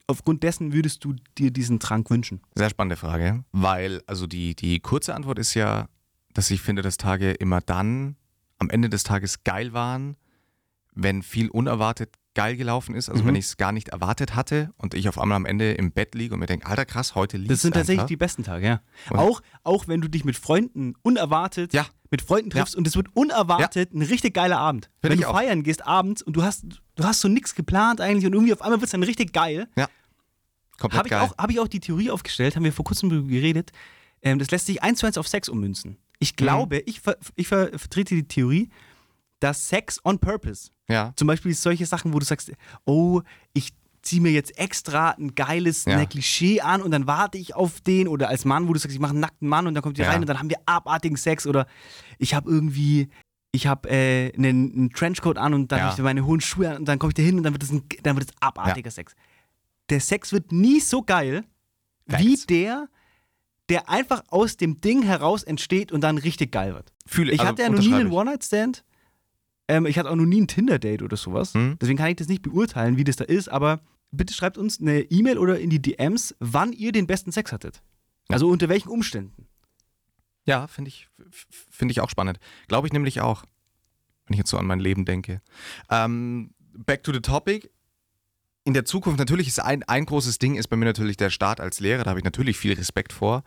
aufgrund 0.06 0.42
dessen 0.42 0.72
würdest 0.72 1.04
du 1.04 1.14
dir 1.36 1.50
diesen 1.50 1.78
Trank 1.78 2.10
wünschen. 2.10 2.40
Sehr 2.54 2.70
spannende 2.70 2.96
Frage, 2.96 3.44
weil 3.52 4.02
also 4.06 4.26
die, 4.26 4.54
die 4.54 4.80
kurze 4.80 5.14
Antwort 5.14 5.38
ist 5.38 5.54
ja, 5.54 5.88
dass 6.32 6.50
ich 6.50 6.60
finde, 6.62 6.82
dass 6.82 6.96
Tage 6.96 7.32
immer 7.32 7.60
dann 7.60 8.16
am 8.58 8.70
Ende 8.70 8.88
des 8.88 9.04
Tages 9.04 9.44
geil 9.44 9.72
waren, 9.72 10.16
wenn 10.94 11.22
viel 11.22 11.48
unerwartet 11.48 12.14
geil 12.38 12.56
gelaufen 12.56 12.94
ist, 12.94 13.08
also 13.08 13.22
Mhm. 13.24 13.28
wenn 13.28 13.34
ich 13.34 13.46
es 13.46 13.56
gar 13.56 13.72
nicht 13.72 13.88
erwartet 13.88 14.36
hatte 14.36 14.72
und 14.76 14.94
ich 14.94 15.08
auf 15.08 15.18
einmal 15.18 15.34
am 15.34 15.44
Ende 15.44 15.72
im 15.72 15.90
Bett 15.90 16.14
liege 16.14 16.34
und 16.34 16.38
mir 16.40 16.46
denke, 16.46 16.66
alter 16.66 16.84
krass, 16.86 17.16
heute 17.16 17.36
liegt 17.36 17.50
Das 17.50 17.62
sind 17.62 17.72
tatsächlich 17.74 17.98
einfach. 18.00 18.06
die 18.08 18.16
besten 18.16 18.44
Tage, 18.44 18.64
ja. 18.66 18.80
Und- 19.10 19.18
Auch, 19.18 19.40
auch 19.64 19.88
wenn 19.88 20.00
du 20.00 20.06
dich 20.08 20.24
mit 20.24 20.36
Freunden 20.36 20.94
unerwartet 21.02 21.72
Ja. 21.74 21.86
mit 22.10 22.22
Freunden 22.22 22.50
triffst 22.50 22.76
und 22.76 22.86
es 22.86 22.94
wird 22.94 23.08
unerwartet 23.14 23.92
ein 23.92 24.02
richtig 24.02 24.34
geiler 24.34 24.58
Abend. 24.58 24.88
Find 25.00 25.12
Wenn 25.14 25.20
du 25.20 25.28
auch. 25.28 25.34
feiern 25.36 25.64
gehst 25.64 25.84
abends 25.84 26.22
und 26.22 26.34
du 26.34 26.42
hast, 26.44 26.64
du 26.94 27.04
hast 27.04 27.20
so 27.20 27.26
nichts 27.28 27.54
geplant 27.56 28.00
eigentlich 28.00 28.26
und 28.26 28.32
irgendwie 28.34 28.52
auf 28.52 28.62
einmal 28.62 28.78
wird 28.80 28.86
es 28.86 28.92
dann 28.92 29.02
richtig 29.02 29.32
geil. 29.32 29.66
Komplett 30.78 30.98
Habe 30.98 31.08
ich, 31.08 31.10
geil. 31.10 31.20
auch- 31.22 31.36
hab 31.38 31.50
ich 31.50 31.58
auch 31.58 31.66
die 31.68 31.80
Theorie 31.80 32.10
aufgestellt, 32.10 32.54
haben 32.54 32.62
wir 32.64 32.72
vor 32.72 32.84
kurzem 32.84 33.10
darüber 33.10 33.28
geredet. 33.28 33.72
Ähm, 34.22 34.38
das 34.38 34.50
lässt 34.50 34.66
sich 34.66 34.82
eins 34.82 35.00
zu 35.00 35.06
eins 35.06 35.18
auf 35.18 35.26
Sex 35.26 35.48
ummünzen. 35.48 35.92
Mhm. 35.92 35.96
Ich 36.20 36.36
glaube, 36.36 36.78
ich, 36.86 37.00
ver, 37.00 37.16
ich 37.36 37.48
ver, 37.48 37.70
vertrete 37.78 38.14
die 38.14 38.26
Theorie, 38.28 38.70
dass 39.40 39.68
Sex 39.68 40.00
on 40.04 40.18
purpose, 40.18 40.70
ja. 40.88 41.12
zum 41.16 41.26
Beispiel 41.28 41.54
solche 41.54 41.86
Sachen, 41.86 42.12
wo 42.12 42.18
du 42.18 42.24
sagst, 42.24 42.50
oh, 42.84 43.22
ich 43.52 43.72
ziehe 44.02 44.22
mir 44.22 44.30
jetzt 44.32 44.56
extra 44.58 45.10
ein 45.10 45.34
geiles 45.34 45.84
Ja. 45.84 45.98
Negligé 45.98 46.60
an 46.60 46.82
und 46.82 46.90
dann 46.92 47.06
warte 47.06 47.36
ich 47.38 47.54
auf 47.54 47.80
den 47.80 48.08
oder 48.08 48.28
als 48.28 48.44
Mann, 48.44 48.68
wo 48.68 48.72
du 48.72 48.78
sagst, 48.78 48.94
ich 48.94 49.00
mache 49.00 49.10
einen 49.10 49.20
nackten 49.20 49.48
Mann 49.48 49.66
und 49.66 49.74
dann 49.74 49.82
kommt 49.82 49.98
ihr 49.98 50.04
Ja. 50.04 50.10
rein 50.12 50.20
und 50.20 50.26
dann 50.28 50.38
haben 50.38 50.48
wir 50.50 50.58
abartigen 50.66 51.16
Sex 51.16 51.46
oder 51.46 51.66
ich 52.18 52.34
habe 52.34 52.48
irgendwie 52.50 53.08
ich 53.50 53.66
habe 53.66 53.88
äh, 53.88 54.32
einen, 54.36 54.72
einen 54.72 54.90
Trenchcoat 54.90 55.38
an 55.38 55.54
und 55.54 55.72
dann 55.72 55.78
Ja. 55.78 55.84
habe 55.86 55.94
ich 55.96 56.02
meine 56.04 56.24
hohen 56.24 56.40
Schuhe 56.40 56.70
an 56.70 56.76
und 56.78 56.84
dann 56.86 56.98
komme 56.98 57.10
ich 57.10 57.14
da 57.14 57.22
hin 57.22 57.36
und 57.38 57.42
dann 57.44 57.54
wird 57.54 57.62
es 57.62 57.72
ein, 57.72 57.82
dann 58.02 58.16
wird 58.16 58.28
es 58.30 58.36
abartiger 58.40 58.90
Sex. 58.90 59.14
Der 59.88 60.00
Sex 60.00 60.32
wird 60.32 60.52
nie 60.52 60.80
so 60.80 61.02
geil 61.02 61.44
wie 62.06 62.36
Facts. 62.36 62.46
der, 62.46 62.88
der 63.70 63.88
einfach 63.88 64.22
aus 64.28 64.56
dem 64.58 64.80
Ding 64.80 65.02
heraus 65.02 65.42
entsteht 65.42 65.92
und 65.92 66.02
dann 66.02 66.18
richtig 66.18 66.52
geil 66.52 66.74
wird. 66.74 66.92
Fühle 67.06 67.32
Ich 67.32 67.40
also 67.40 67.52
hatte 67.52 67.62
ja 67.62 67.68
noch 67.70 67.78
nie 67.80 67.94
einen 67.94 68.08
ich. 68.08 68.12
One-Night-Stand. 68.12 68.84
Ähm, 69.68 69.86
ich 69.86 69.98
hatte 69.98 70.10
auch 70.10 70.16
noch 70.16 70.24
nie 70.24 70.40
ein 70.40 70.48
Tinder-Date 70.48 71.02
oder 71.02 71.16
sowas. 71.16 71.54
Hm? 71.54 71.76
Deswegen 71.80 71.98
kann 71.98 72.08
ich 72.10 72.16
das 72.16 72.28
nicht 72.28 72.42
beurteilen, 72.42 72.96
wie 72.96 73.04
das 73.04 73.16
da 73.16 73.24
ist. 73.24 73.48
Aber 73.48 73.80
bitte 74.10 74.32
schreibt 74.34 74.58
uns 74.58 74.80
eine 74.80 75.00
E-Mail 75.02 75.38
oder 75.38 75.58
in 75.60 75.70
die 75.70 75.80
DMs, 75.82 76.34
wann 76.40 76.72
ihr 76.72 76.92
den 76.92 77.06
besten 77.06 77.30
Sex 77.32 77.52
hattet. 77.52 77.82
Ja. 78.28 78.34
Also 78.34 78.48
unter 78.48 78.68
welchen 78.68 78.88
Umständen. 78.88 79.46
Ja, 80.44 80.66
finde 80.66 80.88
ich, 80.88 81.08
f- 81.30 81.46
finde 81.70 81.92
ich 81.92 82.00
auch 82.00 82.08
spannend. 82.08 82.38
Glaube 82.68 82.86
ich 82.86 82.92
nämlich 82.94 83.20
auch, 83.20 83.44
wenn 84.26 84.34
ich 84.34 84.38
jetzt 84.38 84.50
so 84.50 84.56
an 84.56 84.66
mein 84.66 84.80
Leben 84.80 85.04
denke. 85.04 85.42
Ähm, 85.90 86.54
back 86.74 87.02
to 87.02 87.12
the 87.12 87.20
topic. 87.20 87.68
In 88.64 88.74
der 88.74 88.84
Zukunft 88.86 89.18
natürlich 89.18 89.48
ist 89.48 89.60
ein, 89.60 89.82
ein 89.84 90.04
großes 90.06 90.38
Ding 90.38 90.54
ist 90.56 90.68
bei 90.68 90.76
mir 90.76 90.84
natürlich 90.86 91.16
der 91.18 91.30
Start 91.30 91.60
als 91.60 91.80
Lehrer. 91.80 92.04
Da 92.04 92.10
habe 92.10 92.20
ich 92.20 92.24
natürlich 92.24 92.56
viel 92.58 92.72
Respekt 92.74 93.12
vor. 93.12 93.44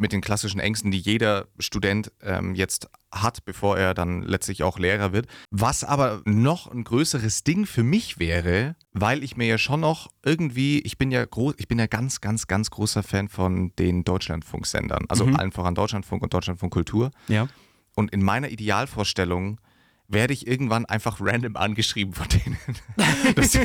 Mit 0.00 0.12
den 0.12 0.20
klassischen 0.20 0.60
Ängsten, 0.60 0.90
die 0.92 0.98
jeder 0.98 1.48
Student 1.58 2.12
ähm, 2.22 2.54
jetzt 2.54 2.88
hat, 3.10 3.44
bevor 3.44 3.76
er 3.76 3.94
dann 3.94 4.22
letztlich 4.22 4.62
auch 4.62 4.78
Lehrer 4.78 5.12
wird. 5.12 5.26
Was 5.50 5.82
aber 5.82 6.22
noch 6.24 6.70
ein 6.70 6.84
größeres 6.84 7.42
Ding 7.42 7.66
für 7.66 7.82
mich 7.82 8.18
wäre, 8.20 8.76
weil 8.92 9.24
ich 9.24 9.36
mir 9.36 9.46
ja 9.48 9.58
schon 9.58 9.80
noch 9.80 10.08
irgendwie, 10.24 10.78
ich 10.80 10.98
bin 10.98 11.10
ja 11.10 11.24
groß, 11.24 11.54
ich 11.58 11.66
bin 11.68 11.78
ja 11.80 11.86
ganz, 11.86 12.20
ganz, 12.20 12.46
ganz 12.46 12.70
großer 12.70 13.02
Fan 13.02 13.28
von 13.28 13.72
den 13.78 14.04
Deutschlandfunksendern. 14.04 15.06
Also 15.08 15.26
Mhm. 15.26 15.36
allen 15.36 15.52
voran 15.52 15.74
Deutschlandfunk 15.74 16.22
und 16.22 16.32
Deutschlandfunk 16.32 16.72
Kultur. 16.72 17.10
Ja. 17.28 17.48
Und 17.96 18.12
in 18.12 18.22
meiner 18.22 18.48
Idealvorstellung 18.50 19.60
werde 20.06 20.32
ich 20.32 20.46
irgendwann 20.46 20.86
einfach 20.86 21.18
random 21.20 21.56
angeschrieben 21.56 22.14
von 22.14 22.26
denen, 22.28 22.56
dass, 23.34 23.58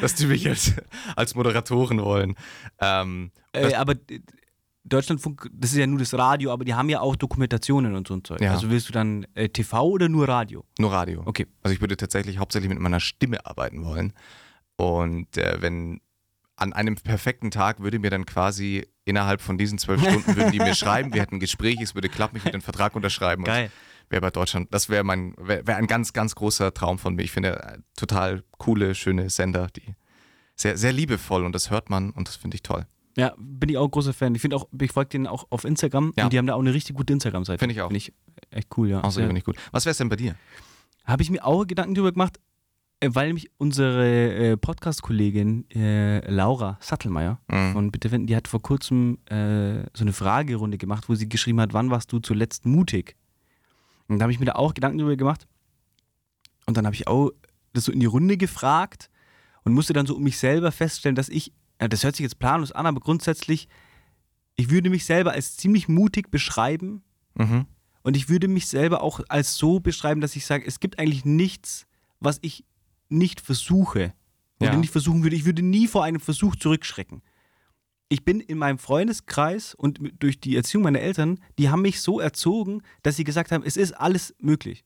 dass 0.00 0.14
die 0.14 0.26
mich 0.26 0.46
als, 0.48 0.74
als 1.16 1.34
Moderatoren 1.34 2.00
wollen. 2.02 2.36
Ähm, 2.80 3.30
Äh, 3.52 3.74
aber 3.74 3.94
Deutschlandfunk, 4.84 5.50
das 5.52 5.72
ist 5.72 5.78
ja 5.78 5.86
nur 5.86 5.98
das 5.98 6.14
Radio, 6.14 6.52
aber 6.52 6.64
die 6.64 6.74
haben 6.74 6.88
ja 6.88 7.00
auch 7.00 7.16
Dokumentationen 7.16 7.94
und 7.94 8.08
so 8.08 8.14
ein 8.14 8.24
Zeug. 8.24 8.40
Ja. 8.40 8.52
Also 8.52 8.70
willst 8.70 8.88
du 8.88 8.92
dann 8.92 9.26
äh, 9.34 9.48
TV 9.48 9.84
oder 9.86 10.08
nur 10.08 10.28
Radio? 10.28 10.64
nur 10.78 10.92
Radio. 10.92 11.22
Okay. 11.26 11.46
Also 11.62 11.74
ich 11.74 11.80
würde 11.80 11.96
tatsächlich 11.96 12.38
hauptsächlich 12.38 12.70
mit 12.70 12.78
meiner 12.78 13.00
Stimme 13.00 13.44
arbeiten 13.44 13.84
wollen. 13.84 14.12
Und 14.76 15.36
äh, 15.36 15.60
wenn 15.60 16.00
an 16.56 16.72
einem 16.72 16.94
perfekten 16.96 17.50
Tag 17.50 17.80
würde 17.80 17.98
mir 17.98 18.10
dann 18.10 18.26
quasi 18.26 18.86
innerhalb 19.04 19.40
von 19.40 19.58
diesen 19.58 19.78
zwölf 19.78 20.00
Stunden 20.00 20.36
würden 20.36 20.52
die 20.52 20.58
mir 20.58 20.74
schreiben, 20.76 21.12
wir 21.12 21.22
hätten 21.22 21.36
ein 21.36 21.40
Gespräch, 21.40 21.80
es 21.80 21.94
würde 21.94 22.08
klappen, 22.08 22.36
ich 22.36 22.44
würde 22.44 22.58
den 22.58 22.62
Vertrag 22.62 22.94
unterschreiben. 22.94 23.44
Geil. 23.44 23.70
Wäre 24.08 24.22
bei 24.22 24.30
Deutschland, 24.30 24.72
das 24.74 24.88
wäre 24.88 25.04
mein, 25.04 25.34
wäre 25.38 25.66
wär 25.66 25.76
ein 25.76 25.86
ganz, 25.86 26.12
ganz 26.12 26.34
großer 26.34 26.74
Traum 26.74 26.98
von 26.98 27.14
mir. 27.14 27.22
Ich 27.22 27.30
finde 27.30 27.62
äh, 27.62 27.78
total 27.96 28.42
coole, 28.58 28.94
schöne 28.94 29.30
Sender, 29.30 29.68
die 29.68 29.94
sehr, 30.56 30.76
sehr 30.76 30.92
liebevoll 30.92 31.44
und 31.44 31.54
das 31.54 31.70
hört 31.70 31.90
man 31.90 32.10
und 32.10 32.28
das 32.28 32.36
finde 32.36 32.56
ich 32.56 32.62
toll. 32.62 32.86
Ja, 33.20 33.34
bin 33.38 33.68
ich 33.68 33.76
auch 33.78 33.84
ein 33.84 33.90
großer 33.90 34.12
Fan. 34.12 34.34
Ich 34.34 34.40
finde 34.40 34.56
auch, 34.56 34.68
ich 34.80 34.92
folge 34.92 35.10
denen 35.10 35.26
auch 35.26 35.46
auf 35.50 35.64
Instagram 35.64 36.12
Ja. 36.16 36.24
und 36.24 36.32
die 36.32 36.38
haben 36.38 36.46
da 36.46 36.54
auch 36.54 36.60
eine 36.60 36.74
richtig 36.74 36.96
gute 36.96 37.12
Instagram-Seite. 37.12 37.58
Finde 37.58 37.74
ich 37.74 37.80
auch. 37.80 37.88
Finde 37.88 37.98
ich 37.98 38.12
echt 38.50 38.68
cool, 38.76 38.88
ja. 38.88 39.00
Außer 39.02 39.20
ja. 39.20 39.26
finde 39.26 39.38
ich 39.38 39.44
gut. 39.44 39.56
Was 39.72 39.84
wäre 39.84 39.92
es 39.92 39.98
denn 39.98 40.08
bei 40.08 40.16
dir? 40.16 40.34
Habe 41.04 41.22
ich 41.22 41.30
mir 41.30 41.44
auch 41.44 41.66
Gedanken 41.66 41.94
darüber 41.94 42.12
gemacht, 42.12 42.38
äh, 43.00 43.08
weil 43.12 43.28
nämlich 43.28 43.50
unsere 43.58 44.34
äh, 44.52 44.56
Podcast-Kollegin 44.56 45.68
äh, 45.70 46.30
Laura 46.30 46.78
Sattelmeier 46.80 47.38
Mhm. 47.50 47.72
von 47.72 47.90
Bitte 47.90 48.10
Wenden, 48.10 48.26
die 48.26 48.36
hat 48.36 48.48
vor 48.48 48.60
kurzem 48.62 49.18
äh, 49.26 49.84
so 49.94 50.02
eine 50.04 50.12
Fragerunde 50.12 50.78
gemacht, 50.78 51.08
wo 51.08 51.14
sie 51.14 51.28
geschrieben 51.28 51.60
hat, 51.60 51.72
wann 51.72 51.90
warst 51.90 52.12
du 52.12 52.18
zuletzt 52.18 52.66
mutig? 52.66 53.16
Und 54.08 54.18
da 54.18 54.24
habe 54.24 54.32
ich 54.32 54.40
mir 54.40 54.46
da 54.46 54.54
auch 54.56 54.74
Gedanken 54.74 54.98
darüber 54.98 55.16
gemacht. 55.16 55.46
Und 56.66 56.76
dann 56.76 56.84
habe 56.86 56.94
ich 56.94 57.06
auch 57.08 57.30
das 57.72 57.84
so 57.84 57.92
in 57.92 58.00
die 58.00 58.06
Runde 58.06 58.36
gefragt 58.36 59.10
und 59.64 59.72
musste 59.72 59.92
dann 59.92 60.06
so 60.06 60.16
um 60.16 60.22
mich 60.22 60.38
selber 60.38 60.72
feststellen, 60.72 61.14
dass 61.14 61.28
ich, 61.28 61.52
das 61.88 62.04
hört 62.04 62.16
sich 62.16 62.24
jetzt 62.24 62.38
planlos 62.38 62.72
an, 62.72 62.86
aber 62.86 63.00
grundsätzlich, 63.00 63.68
ich 64.56 64.70
würde 64.70 64.90
mich 64.90 65.04
selber 65.04 65.32
als 65.32 65.56
ziemlich 65.56 65.88
mutig 65.88 66.30
beschreiben, 66.30 67.02
Mhm. 67.38 67.66
und 68.02 68.16
ich 68.16 68.28
würde 68.28 68.48
mich 68.48 68.66
selber 68.66 69.02
auch 69.02 69.20
als 69.28 69.56
so 69.56 69.80
beschreiben, 69.80 70.20
dass 70.20 70.36
ich 70.36 70.44
sage, 70.44 70.66
es 70.66 70.80
gibt 70.80 70.98
eigentlich 70.98 71.24
nichts, 71.24 71.86
was 72.18 72.38
ich 72.42 72.64
nicht 73.08 73.40
versuche 73.40 74.12
oder 74.60 74.72
Ja. 74.72 74.76
nicht 74.78 74.90
versuchen 74.92 75.22
würde. 75.22 75.36
Ich 75.36 75.44
würde 75.46 75.62
nie 75.62 75.86
vor 75.86 76.04
einem 76.04 76.20
Versuch 76.20 76.56
zurückschrecken. 76.56 77.22
Ich 78.08 78.24
bin 78.24 78.40
in 78.40 78.58
meinem 78.58 78.78
Freundeskreis 78.78 79.74
und 79.74 80.00
durch 80.18 80.40
die 80.40 80.56
Erziehung 80.56 80.82
meiner 80.82 81.00
Eltern, 81.00 81.38
die 81.58 81.68
haben 81.70 81.82
mich 81.82 82.00
so 82.00 82.18
erzogen, 82.20 82.82
dass 83.02 83.16
sie 83.16 83.24
gesagt 83.24 83.52
haben, 83.52 83.62
es 83.64 83.76
ist 83.76 83.92
alles 83.92 84.34
möglich. 84.40 84.84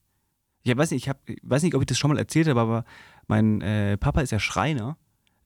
Ich 0.62 0.76
weiß 0.76 0.90
nicht, 0.90 1.04
ich, 1.04 1.08
hab, 1.08 1.28
ich 1.28 1.38
weiß 1.42 1.62
nicht, 1.62 1.74
ob 1.74 1.82
ich 1.82 1.86
das 1.86 1.98
schon 1.98 2.10
mal 2.10 2.18
erzählt 2.18 2.48
habe, 2.48 2.60
aber 2.60 2.84
mein 3.26 3.60
äh, 3.62 3.96
Papa 3.96 4.20
ist 4.20 4.30
ja 4.32 4.38
Schreiner 4.38 4.96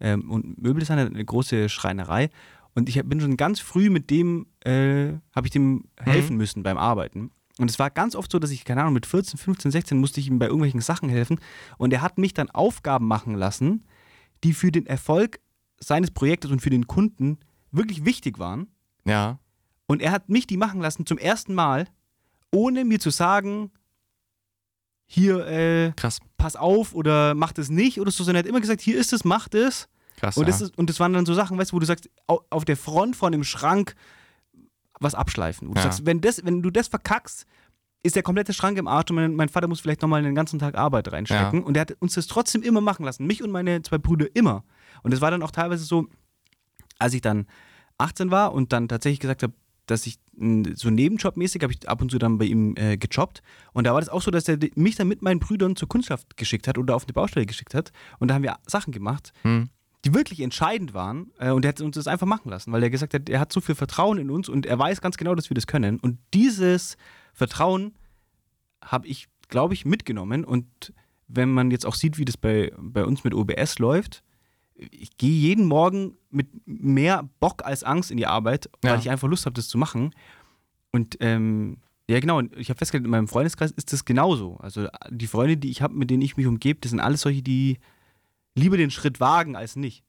ähm, 0.01 0.31
und 0.31 0.61
Möbeldesigner 0.61 1.07
eine 1.07 1.25
große 1.25 1.69
Schreinerei. 1.69 2.31
Und 2.75 2.89
ich 2.89 3.03
bin 3.05 3.21
schon 3.21 3.37
ganz 3.37 3.61
früh 3.61 3.91
mit 3.91 4.11
dem, 4.11 4.47
äh, 4.65 5.13
habe 5.35 5.47
ich 5.47 5.51
dem 5.51 5.85
helfen 5.99 6.37
müssen 6.37 6.63
beim 6.63 6.79
Arbeiten. 6.79 7.31
Und 7.59 7.71
es 7.71 7.79
war 7.79 7.91
ganz 7.91 8.15
oft 8.15 8.31
so, 8.31 8.39
dass 8.39 8.51
ich, 8.51 8.65
keine 8.65 8.83
Ahnung, 8.83 8.95
mit 8.95 9.07
14, 9.07 9.39
15, 9.39 9.71
16 9.73 9.99
musste 9.99 10.21
ich 10.21 10.29
ihm 10.29 10.39
bei 10.39 10.47
irgendwelchen 10.47 10.81
Sachen 10.81 11.09
helfen. 11.09 11.41
Und 11.77 11.93
er 11.93 12.03
hat 12.03 12.19
mich 12.19 12.35
dann 12.35 12.51
Aufgaben 12.51 13.07
machen 13.07 13.35
lassen, 13.35 13.85
die 14.45 14.53
für 14.53 14.71
den 14.71 14.87
Erfolg 14.87 15.41
seines 15.81 16.13
Projektes 16.13 16.51
und 16.51 16.61
für 16.61 16.71
den 16.71 16.87
Kunden 16.87 17.39
wirklich 17.73 18.05
wichtig 18.05 18.39
waren. 18.39 18.69
Ja. 19.05 19.41
Und 19.87 20.03
er 20.03 20.13
hat 20.13 20.29
mich 20.29 20.47
die 20.47 20.57
machen 20.57 20.81
lassen 20.81 21.07
zum 21.07 21.19
ersten 21.19 21.55
Mal, 21.55 21.89
ohne 22.53 22.85
mir 22.85 23.01
zu 23.01 23.11
sagen, 23.11 23.73
hier, 25.11 25.47
äh, 25.47 25.93
Krass. 25.97 26.21
pass 26.37 26.55
auf 26.55 26.95
oder 26.95 27.35
mach 27.35 27.53
das 27.53 27.71
nicht 27.71 27.99
oder 28.01 28.11
so, 28.11 28.23
sondern 28.23 28.45
er 28.45 28.45
hat 28.45 28.49
immer 28.49 28.61
gesagt, 28.61 28.83
hier 28.83 28.99
ist 28.99 29.13
es, 29.13 29.25
mach 29.25 29.49
das. 29.49 29.89
Krass. 30.19 30.37
Und, 30.37 30.45
ja. 30.45 30.51
das 30.51 30.61
ist, 30.61 30.77
und 30.77 30.91
das 30.91 31.01
waren 31.01 31.13
dann 31.15 31.25
so 31.27 31.33
Sachen, 31.35 31.57
weißt 31.59 31.73
du, 31.73 31.77
wo 31.77 31.81
du 31.81 31.87
sagst, 31.87 32.11
au- 32.27 32.43
auf 32.51 32.65
der 32.67 32.77
Front 32.77 33.17
von 33.17 33.33
dem 33.33 33.43
Schrank 33.43 33.95
was 35.01 35.15
abschleifen. 35.15 35.69
Wo 35.69 35.73
du 35.75 35.79
Ja. 35.79 35.85
sagst, 35.85 36.05
wenn, 36.07 36.21
das, 36.21 36.45
wenn 36.45 36.61
du 36.63 36.71
das 36.71 36.89
verkackst, 36.89 37.47
ist 38.03 38.17
der 38.17 38.23
komplette 38.23 38.53
Schrank 38.53 38.77
im 38.79 38.87
Arsch 38.87 39.11
und 39.11 39.17
mein, 39.17 39.35
mein 39.35 39.49
Vater 39.49 39.67
muss 39.67 39.81
vielleicht 39.81 40.03
nochmal 40.03 40.23
den 40.23 40.35
ganzen 40.35 40.59
Tag 40.59 40.77
Arbeit 40.77 41.11
reinstecken. 41.11 41.63
Und 41.65 41.77
er 41.77 41.81
hat 41.83 41.97
uns 42.01 42.15
das 42.15 42.27
trotzdem 42.27 42.63
immer 42.63 42.81
machen 42.81 43.05
lassen. 43.05 43.27
Mich 43.27 43.43
und 43.43 43.51
meine 43.51 43.81
zwei 43.83 43.99
Brüder 43.99 44.27
immer. 44.35 44.63
Und 45.03 45.13
es 45.15 45.21
war 45.21 45.31
dann 45.31 45.43
auch 45.43 45.51
teilweise 45.51 45.85
so, 45.85 46.07
als 46.99 47.15
ich 47.15 47.21
dann 47.23 47.47
18 47.99 48.31
war 48.31 48.53
und 48.53 48.73
dann 48.73 48.89
tatsächlich 48.89 49.21
gesagt 49.21 49.43
habe, 49.43 49.53
dass 49.87 50.07
ich 50.07 50.19
so 50.75 50.91
nebenjobmäßig 50.91 51.63
habe 51.63 51.73
ich 51.73 51.89
ab 51.89 52.01
und 52.01 52.11
zu 52.11 52.19
dann 52.19 52.39
bei 52.39 52.45
ihm 52.45 52.75
äh, 52.77 52.97
gejobbt. 52.97 53.43
Und 53.73 53.87
da 53.87 53.93
war 53.93 54.01
das 54.01 54.09
auch 54.09 54.23
so, 54.23 54.31
dass 54.31 54.49
er 54.49 54.59
mich 54.75 54.97
dann 54.97 55.09
mit 55.09 55.23
meinen 55.23 55.41
Brüdern 55.41 55.77
zur 55.77 55.89
Kundschaft 55.89 56.37
geschickt 56.37 56.69
hat 56.69 56.79
oder 56.79 56.95
auf 56.95 57.05
eine 57.05 57.13
Baustelle 57.13 57.47
geschickt 57.47 57.75
hat. 57.75 57.93
Und 58.19 58.29
da 58.29 58.35
haben 58.35 58.43
wir 58.43 58.57
Sachen 58.67 58.93
gemacht, 58.93 59.33
Hm. 59.43 59.69
die 60.05 60.15
wirklich 60.15 60.41
entscheidend 60.41 60.95
waren. 60.95 61.33
Äh, 61.39 61.51
und 61.51 61.65
er 61.65 61.71
hat 61.71 61.81
uns 61.81 61.97
das 61.97 62.07
einfach 62.07 62.27
machen 62.27 62.51
lassen, 62.51 62.73
weil 62.73 62.83
er 62.83 62.91
gesagt 62.91 63.15
hat, 63.15 63.29
er 63.29 63.41
hat 63.41 63.53
so 63.53 63.61
viel 63.61 63.75
Vertrauen 63.75 64.19
in 64.19 64.31
uns 64.31 64.49
und 64.49 64.65
er 64.67 64.79
weiß 64.79 65.01
ganz 65.01 65.17
genau, 65.17 65.35
dass 65.35 65.51
wir 65.51 65.55
das 65.55 65.67
können. 65.67 65.99
Und 65.99 66.19
dieses 66.35 66.97
Vertrauen 67.33 67.95
habe 68.85 69.07
ich, 69.09 69.29
glaube 69.49 69.75
ich, 69.75 69.85
mitgenommen. 69.85 70.45
Und 70.45 70.93
wenn 71.27 71.53
man 71.53 71.71
jetzt 71.71 71.85
auch 71.85 71.95
sieht, 71.95 72.17
wie 72.19 72.25
das 72.25 72.37
bei, 72.37 72.73
bei 72.79 73.05
uns 73.05 73.25
mit 73.25 73.35
OBS 73.35 73.79
läuft, 73.79 74.23
ich 74.91 75.17
gehe 75.17 75.31
jeden 75.31 75.67
Morgen 75.67 76.15
mit 76.31 76.49
mehr 76.67 77.29
Bock 77.41 77.65
als 77.65 77.83
Angst 77.85 78.11
in 78.11 78.17
die 78.17 78.27
Arbeit, 78.27 78.71
weil 78.83 78.93
Ja. 78.95 78.99
ich 78.99 79.11
einfach 79.11 79.29
Lust 79.29 79.45
habe, 79.47 79.55
das 79.55 79.69
zu 79.69 79.79
machen. 79.79 80.15
Und 80.93 81.17
ähm, 81.21 81.79
ja, 82.09 82.21
genau, 82.21 82.39
und 82.39 82.57
ich 82.57 82.71
habe 82.71 82.79
festgestellt, 82.79 83.05
in 83.05 83.11
meinem 83.11 83.29
Freundeskreis 83.29 83.71
ist 83.73 83.93
das 83.93 84.05
genauso. 84.05 84.57
Also 84.59 84.89
die 85.11 85.27
Freunde, 85.27 85.57
die 85.57 85.71
ich 85.71 85.83
habe, 85.83 85.95
mit 85.95 86.09
denen 86.11 86.23
ich 86.23 86.37
mich 86.37 86.47
umgebe, 86.47 86.81
das 86.81 86.91
sind 86.91 87.01
alles 87.01 87.21
solche, 87.21 87.43
die 87.43 87.79
lieber 88.55 88.77
den 88.77 88.91
Schritt 88.91 89.21
wagen 89.21 89.57
als 89.57 89.77
nicht. 89.77 90.05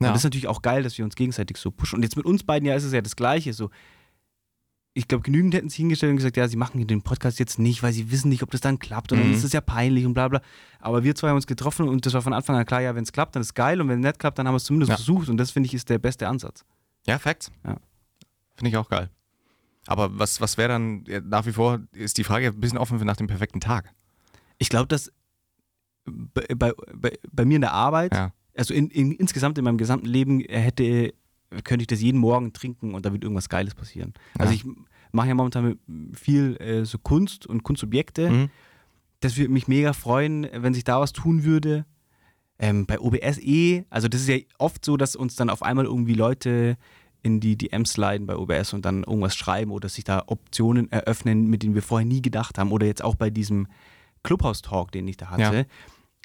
Ja. 0.00 0.08
Und 0.08 0.14
das 0.14 0.20
ist 0.20 0.24
natürlich 0.24 0.48
auch 0.48 0.62
geil, 0.62 0.82
dass 0.82 0.98
wir 0.98 1.04
uns 1.04 1.14
gegenseitig 1.14 1.56
so 1.56 1.70
pushen. 1.70 1.96
Und 1.96 2.02
jetzt 2.02 2.16
mit 2.16 2.26
uns 2.26 2.42
beiden 2.42 2.66
ja 2.68 2.74
ist 2.74 2.84
es 2.84 2.92
ja 2.92 3.00
das 3.00 3.16
Gleiche. 3.16 3.52
So, 3.52 3.70
ich 4.92 5.06
glaube, 5.06 5.22
genügend 5.22 5.54
hätten 5.54 5.68
sich 5.68 5.76
hingestellt 5.78 6.10
und 6.10 6.16
gesagt, 6.16 6.36
ja, 6.36 6.48
sie 6.48 6.56
machen 6.56 6.84
den 6.86 7.02
Podcast 7.02 7.38
jetzt 7.38 7.58
nicht, 7.60 7.82
weil 7.82 7.92
sie 7.92 8.10
wissen 8.10 8.28
nicht, 8.28 8.42
ob 8.42 8.50
das 8.50 8.60
dann 8.60 8.78
klappt. 8.80 9.12
Und 9.12 9.18
dann 9.20 9.28
Mhm. 9.28 9.34
ist 9.34 9.44
es 9.44 9.52
ja 9.52 9.60
peinlich 9.60 10.04
und 10.04 10.14
bla 10.14 10.26
bla. 10.28 10.40
Aber 10.80 11.04
wir 11.04 11.14
zwei 11.14 11.28
haben 11.28 11.36
uns 11.36 11.46
getroffen 11.46 11.88
und 11.88 12.04
das 12.06 12.14
war 12.14 12.22
von 12.22 12.32
Anfang 12.32 12.56
an 12.56 12.66
klar, 12.66 12.80
ja, 12.82 12.94
wenn 12.94 13.04
es 13.04 13.12
klappt, 13.12 13.36
dann 13.36 13.42
ist 13.42 13.54
geil. 13.54 13.80
Und 13.80 13.88
wenn 13.88 14.00
es 14.00 14.06
nicht 14.06 14.18
klappt, 14.18 14.38
dann 14.38 14.46
haben 14.48 14.54
wir 14.54 14.56
es 14.58 14.64
zumindest 14.64 14.90
Ja. 14.90 14.96
versucht. 14.96 15.28
Und 15.28 15.36
das 15.36 15.52
finde 15.52 15.68
ich 15.68 15.74
ist 15.74 15.88
der 15.90 15.98
beste 15.98 16.26
Ansatz. 16.28 16.64
Ja, 17.06 17.18
Facts. 17.18 17.52
Ja. 17.64 17.76
Finde 18.56 18.70
ich 18.70 18.76
auch 18.76 18.88
geil. 18.88 19.10
Aber 19.86 20.18
was, 20.18 20.40
was 20.40 20.58
wäre 20.58 20.68
dann, 20.70 21.04
ja, 21.06 21.20
nach 21.20 21.46
wie 21.46 21.52
vor 21.52 21.80
ist 21.92 22.18
die 22.18 22.24
Frage 22.24 22.48
ein 22.48 22.60
bisschen 22.60 22.78
offen 22.78 22.98
für 22.98 23.04
nach 23.04 23.16
dem 23.16 23.26
perfekten 23.28 23.60
Tag. 23.60 23.92
Ich 24.58 24.68
glaube, 24.68 24.88
dass 24.88 25.10
bei, 26.04 26.46
bei, 26.56 26.72
bei, 27.30 27.44
mir 27.44 27.54
in 27.56 27.60
der 27.62 27.72
Arbeit, 27.72 28.12
also 28.56 28.74
in, 28.74 28.88
in, 28.90 29.12
insgesamt 29.12 29.56
in 29.58 29.64
meinem 29.64 29.78
gesamten 29.78 30.06
Leben 30.06 30.40
hätte, 30.40 31.14
könnte 31.64 31.82
ich 31.82 31.86
das 31.88 32.00
jeden 32.00 32.18
Morgen 32.18 32.52
trinken 32.52 32.94
und 32.94 33.04
da 33.04 33.12
wird 33.12 33.22
irgendwas 33.24 33.48
Geiles 33.48 33.74
passieren. 33.74 34.14
Also 34.38 34.52
Ja. 34.52 34.56
ich 34.56 34.64
mache 35.12 35.28
ja 35.28 35.34
momentan 35.34 35.78
viel 36.12 36.56
äh, 36.60 36.84
so 36.84 36.98
Kunst 36.98 37.46
und 37.46 37.62
Kunstobjekte. 37.62 38.30
Mhm. 38.30 38.50
Das 39.20 39.36
würde 39.36 39.52
mich 39.52 39.68
mega 39.68 39.92
freuen, 39.92 40.46
wenn 40.52 40.72
sich 40.74 40.84
da 40.84 41.00
was 41.00 41.12
tun 41.12 41.44
würde. 41.44 41.84
Ähm, 42.58 42.86
bei 42.86 43.00
OBS 43.00 43.38
eh, 43.38 43.84
also 43.90 44.08
das 44.08 44.20
ist 44.22 44.28
ja 44.28 44.36
oft 44.58 44.84
so, 44.84 44.96
dass 44.96 45.16
uns 45.16 45.34
dann 45.34 45.50
auf 45.50 45.62
einmal 45.62 45.86
irgendwie 45.86 46.14
Leute 46.14 46.76
in 47.22 47.40
die 47.40 47.56
DMs 47.56 47.92
sliden 47.92 48.26
bei 48.26 48.36
OBS 48.36 48.72
und 48.72 48.84
dann 48.84 49.02
irgendwas 49.04 49.34
schreiben 49.34 49.72
oder 49.72 49.88
sich 49.88 50.04
da 50.04 50.22
Optionen 50.26 50.90
eröffnen, 50.92 51.48
mit 51.48 51.62
denen 51.62 51.74
wir 51.74 51.82
vorher 51.82 52.06
nie 52.06 52.22
gedacht 52.22 52.56
haben. 52.58 52.72
Oder 52.72 52.86
jetzt 52.86 53.02
auch 53.04 53.14
bei 53.14 53.28
diesem 53.30 53.66
Clubhouse-Talk, 54.22 54.92
den 54.92 55.08
ich 55.08 55.16
da 55.16 55.30
hatte. 55.30 55.56
Ja. 55.56 55.64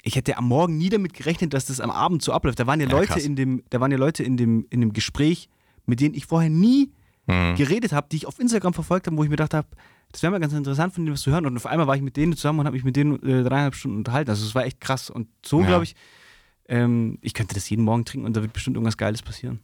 Ich 0.06 0.14
hätte 0.14 0.36
am 0.38 0.46
Morgen 0.46 0.76
nie 0.78 0.88
damit 0.88 1.14
gerechnet, 1.14 1.52
dass 1.52 1.66
das 1.66 1.80
am 1.80 1.90
Abend 1.90 2.22
so 2.22 2.32
abläuft. 2.32 2.60
Da 2.60 2.66
waren 2.68 2.78
ja, 2.78 2.86
Ja, 2.86 2.92
Leute 2.92 3.14
krass. 3.14 3.24
in 3.24 3.34
dem, 3.34 3.64
da 3.70 3.80
waren 3.80 3.90
ja 3.90 3.98
Leute 3.98 4.22
in 4.22 4.36
dem, 4.36 4.64
in 4.70 4.80
dem 4.80 4.92
Gespräch, 4.92 5.48
mit 5.84 6.00
denen 6.00 6.14
ich 6.14 6.26
vorher 6.26 6.48
nie 6.50 6.92
Mhm. 7.28 7.56
geredet 7.56 7.92
habe, 7.92 8.06
die 8.12 8.16
ich 8.18 8.26
auf 8.26 8.38
Instagram 8.38 8.72
verfolgt 8.72 9.08
habe, 9.08 9.16
wo 9.16 9.24
ich 9.24 9.28
mir 9.28 9.34
gedacht 9.34 9.52
habe, 9.52 9.66
das 10.12 10.22
wäre 10.22 10.30
mal 10.30 10.38
ganz 10.38 10.52
interessant 10.52 10.94
von 10.94 11.04
denen 11.04 11.14
was 11.14 11.22
zu 11.22 11.32
hören. 11.32 11.44
Und 11.44 11.56
auf 11.56 11.66
einmal 11.66 11.88
war 11.88 11.96
ich 11.96 12.02
mit 12.02 12.16
denen 12.16 12.34
zusammen 12.36 12.60
und 12.60 12.66
habe 12.66 12.76
mich 12.76 12.84
mit 12.84 12.94
denen 12.94 13.14
äh, 13.24 13.42
dreieinhalb 13.42 13.74
Stunden 13.74 13.96
unterhalten. 13.98 14.30
Also 14.30 14.46
es 14.46 14.54
war 14.54 14.64
echt 14.64 14.80
krass. 14.80 15.10
Und 15.10 15.26
so 15.44 15.60
Ja. 15.62 15.66
glaube 15.66 15.82
ich, 15.82 15.96
ähm, 16.68 17.18
ich 17.22 17.34
könnte 17.34 17.54
das 17.56 17.68
jeden 17.68 17.82
Morgen 17.84 18.04
trinken 18.04 18.26
und 18.26 18.36
da 18.36 18.42
wird 18.42 18.52
bestimmt 18.52 18.76
irgendwas 18.76 18.96
Geiles 18.96 19.22
passieren. 19.22 19.58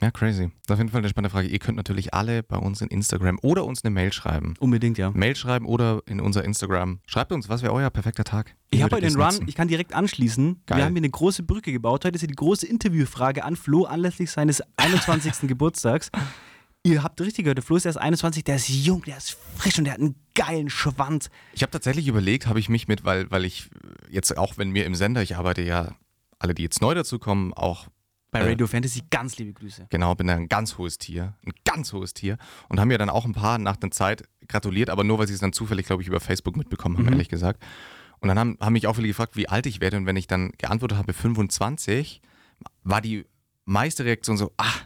Ja, 0.00 0.10
crazy. 0.10 0.50
Das 0.66 0.68
ist 0.68 0.70
auf 0.72 0.78
jeden 0.78 0.90
Fall 0.90 1.00
eine 1.00 1.08
spannende 1.10 1.30
Frage. 1.30 1.48
Ihr 1.48 1.58
könnt 1.58 1.76
natürlich 1.76 2.14
alle 2.14 2.42
bei 2.42 2.56
uns 2.56 2.80
in 2.80 2.88
Instagram 2.88 3.38
oder 3.42 3.66
uns 3.66 3.84
eine 3.84 3.90
Mail 3.90 4.12
schreiben. 4.12 4.54
Unbedingt, 4.58 4.96
ja. 4.96 5.10
Mail 5.10 5.36
schreiben 5.36 5.66
oder 5.66 6.02
in 6.06 6.20
unser 6.20 6.42
Instagram. 6.42 7.00
Schreibt 7.06 7.32
uns, 7.32 7.50
was 7.50 7.62
wäre 7.62 7.74
euer 7.74 7.90
perfekter 7.90 8.24
Tag? 8.24 8.56
Ich 8.70 8.82
habe 8.82 8.96
heute 8.96 9.08
den 9.08 9.16
Run, 9.16 9.26
nutzen? 9.26 9.48
ich 9.48 9.54
kann 9.54 9.68
direkt 9.68 9.92
anschließen. 9.92 10.62
Geil. 10.64 10.78
Wir 10.78 10.84
haben 10.84 10.92
hier 10.92 11.00
eine 11.00 11.10
große 11.10 11.42
Brücke 11.42 11.70
gebaut. 11.70 12.04
Heute 12.04 12.14
ist 12.14 12.22
ja 12.22 12.28
die 12.28 12.34
große 12.34 12.66
Interviewfrage 12.66 13.44
an 13.44 13.56
Flo 13.56 13.84
anlässlich 13.84 14.30
seines 14.30 14.62
21. 14.76 15.48
Geburtstags. 15.48 16.10
Ihr 16.82 17.02
habt 17.02 17.20
richtig 17.20 17.44
gehört, 17.44 17.58
der 17.58 17.62
Flo 17.62 17.76
ist 17.76 17.84
erst 17.84 17.98
21, 17.98 18.42
der 18.42 18.56
ist 18.56 18.70
jung, 18.70 19.02
der 19.02 19.18
ist 19.18 19.36
frisch 19.56 19.76
und 19.76 19.84
der 19.84 19.92
hat 19.92 20.00
einen 20.00 20.14
geilen 20.34 20.70
Schwanz. 20.70 21.28
Ich 21.52 21.60
habe 21.60 21.70
tatsächlich 21.70 22.08
überlegt, 22.08 22.46
habe 22.46 22.58
ich 22.58 22.70
mich 22.70 22.88
mit, 22.88 23.04
weil, 23.04 23.30
weil 23.30 23.44
ich 23.44 23.68
jetzt 24.08 24.38
auch, 24.38 24.56
wenn 24.56 24.72
wir 24.72 24.86
im 24.86 24.94
Sender, 24.94 25.20
ich 25.20 25.36
arbeite 25.36 25.60
ja, 25.60 25.94
alle, 26.38 26.54
die 26.54 26.62
jetzt 26.62 26.80
neu 26.80 26.94
dazukommen, 26.94 27.52
auch 27.52 27.88
Bei 28.30 28.40
Äh. 28.40 28.44
Radio 28.50 28.66
Fantasy 28.66 29.02
ganz 29.10 29.36
liebe 29.38 29.52
Grüße. 29.52 29.86
Genau, 29.90 30.14
bin 30.14 30.30
ein 30.30 30.48
ganz 30.48 30.78
hohes 30.78 30.98
Tier. 30.98 31.34
Ein 31.44 31.52
ganz 31.64 31.92
hohes 31.92 32.14
Tier. 32.14 32.38
Und 32.68 32.78
haben 32.80 32.88
mir 32.88 32.98
dann 32.98 33.10
auch 33.10 33.24
ein 33.24 33.32
paar 33.32 33.58
nach 33.58 33.76
der 33.76 33.90
Zeit 33.90 34.24
gratuliert, 34.48 34.90
aber 34.90 35.04
nur, 35.04 35.18
weil 35.18 35.26
sie 35.26 35.34
es 35.34 35.40
dann 35.40 35.52
zufällig, 35.52 35.86
glaube 35.86 36.02
ich, 36.02 36.08
über 36.08 36.20
Facebook 36.20 36.56
mitbekommen 36.56 36.96
haben, 36.96 37.06
Mhm. 37.06 37.12
ehrlich 37.12 37.28
gesagt. 37.28 37.62
Und 38.20 38.28
dann 38.28 38.38
haben, 38.38 38.56
haben 38.60 38.72
mich 38.74 38.86
auch 38.86 38.94
viele 38.96 39.08
gefragt, 39.08 39.36
wie 39.36 39.48
alt 39.48 39.66
ich 39.66 39.80
werde. 39.80 39.96
Und 39.96 40.06
wenn 40.06 40.16
ich 40.16 40.26
dann 40.26 40.52
geantwortet 40.58 40.98
habe, 40.98 41.12
25, 41.12 42.20
war 42.84 43.00
die 43.00 43.24
meiste 43.64 44.04
Reaktion 44.04 44.36
so, 44.36 44.52
ach, 44.58 44.84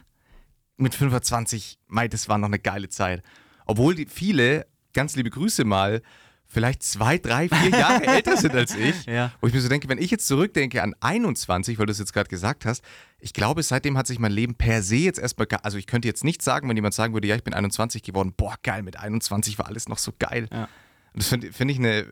mit 0.77 0.95
25, 0.95 1.79
mei, 1.87 2.07
das 2.07 2.27
war 2.29 2.37
noch 2.37 2.47
eine 2.47 2.59
geile 2.59 2.89
Zeit. 2.89 3.23
Obwohl 3.65 3.95
die 3.95 4.05
viele, 4.07 4.65
ganz 4.93 5.15
liebe 5.15 5.29
Grüße 5.29 5.65
mal, 5.65 6.01
vielleicht 6.47 6.83
zwei, 6.83 7.17
drei, 7.17 7.49
vier 7.49 7.69
Jahre 7.69 8.05
älter 8.07 8.37
sind 8.37 8.55
als 8.55 8.75
ich. 8.75 9.05
Ja. 9.05 9.31
Wo 9.41 9.47
ich 9.47 9.53
mir 9.53 9.61
so 9.61 9.69
denke, 9.69 9.89
wenn 9.89 9.97
ich 9.97 10.11
jetzt 10.11 10.27
zurückdenke 10.27 10.83
an 10.83 10.95
21, 10.99 11.79
weil 11.79 11.85
du 11.85 11.91
es 11.91 11.99
jetzt 11.99 12.13
gerade 12.13 12.29
gesagt 12.29 12.65
hast, 12.65 12.83
ich 13.19 13.33
glaube, 13.33 13.63
seitdem 13.63 13.97
hat 13.97 14.07
sich 14.07 14.19
mein 14.19 14.31
Leben 14.31 14.55
per 14.55 14.83
se 14.83 14.97
jetzt 14.97 15.19
erstmal, 15.19 15.47
also 15.63 15.77
ich 15.77 15.87
könnte 15.87 16.07
jetzt 16.07 16.23
nicht 16.23 16.41
sagen, 16.41 16.69
wenn 16.69 16.75
jemand 16.77 16.93
sagen 16.93 17.13
würde, 17.13 17.27
ja, 17.27 17.35
ich 17.35 17.43
bin 17.43 17.53
21 17.53 18.03
geworden, 18.03 18.33
boah, 18.35 18.55
geil, 18.63 18.83
mit 18.83 18.97
21 18.97 19.57
war 19.57 19.67
alles 19.67 19.89
noch 19.89 19.97
so 19.97 20.11
geil. 20.17 20.47
Ja. 20.51 20.69
Das 21.13 21.29
finde 21.29 21.51
find 21.53 21.71
ich 21.71 21.79
eine, 21.79 22.05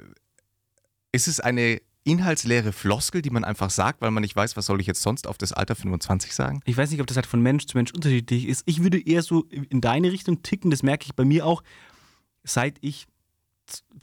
ist 1.11 1.27
es 1.27 1.39
eine 1.39 1.81
inhaltsleere 2.05 2.73
Floskel, 2.73 3.21
die 3.21 3.29
man 3.29 3.43
einfach 3.43 3.69
sagt, 3.69 4.01
weil 4.01 4.11
man 4.11 4.21
nicht 4.21 4.35
weiß, 4.35 4.57
was 4.57 4.65
soll 4.65 4.81
ich 4.81 4.87
jetzt 4.87 5.01
sonst 5.01 5.27
auf 5.27 5.37
das 5.37 5.53
Alter 5.53 5.75
25 5.75 6.33
sagen? 6.33 6.61
Ich 6.65 6.75
weiß 6.75 6.91
nicht, 6.91 6.99
ob 6.99 7.07
das 7.07 7.15
halt 7.15 7.25
von 7.25 7.41
Mensch 7.41 7.65
zu 7.65 7.77
Mensch 7.77 7.91
unterschiedlich 7.91 8.47
ist. 8.47 8.63
Ich 8.65 8.83
würde 8.83 8.99
eher 8.99 9.23
so 9.23 9.45
in 9.45 9.81
deine 9.81 10.11
Richtung 10.11 10.43
ticken, 10.43 10.69
das 10.71 10.83
merke 10.83 11.05
ich 11.05 11.15
bei 11.15 11.25
mir 11.25 11.45
auch. 11.45 11.63
Seit 12.43 12.77
ich, 12.81 13.07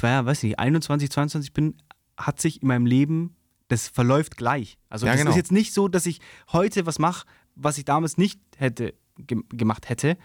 ja, 0.02 0.24
weiß 0.24 0.42
nicht, 0.42 0.58
21, 0.58 1.10
22 1.10 1.52
bin, 1.52 1.76
hat 2.16 2.40
sich 2.40 2.62
in 2.62 2.68
meinem 2.68 2.86
Leben, 2.86 3.36
das 3.68 3.88
verläuft 3.88 4.36
gleich. 4.36 4.78
Also 4.88 5.06
Ja, 5.06 5.12
das 5.12 5.20
genau. 5.20 5.30
ist 5.30 5.36
jetzt 5.36 5.52
nicht 5.52 5.72
so, 5.72 5.88
dass 5.88 6.06
ich 6.06 6.20
heute 6.52 6.86
was 6.86 6.98
mache, 6.98 7.26
was 7.54 7.78
ich 7.78 7.84
damals 7.84 8.16
nicht 8.18 8.40
hätte 8.56 8.94
ge 9.16 9.42
gemacht 9.50 9.88
hätte. 9.88 10.16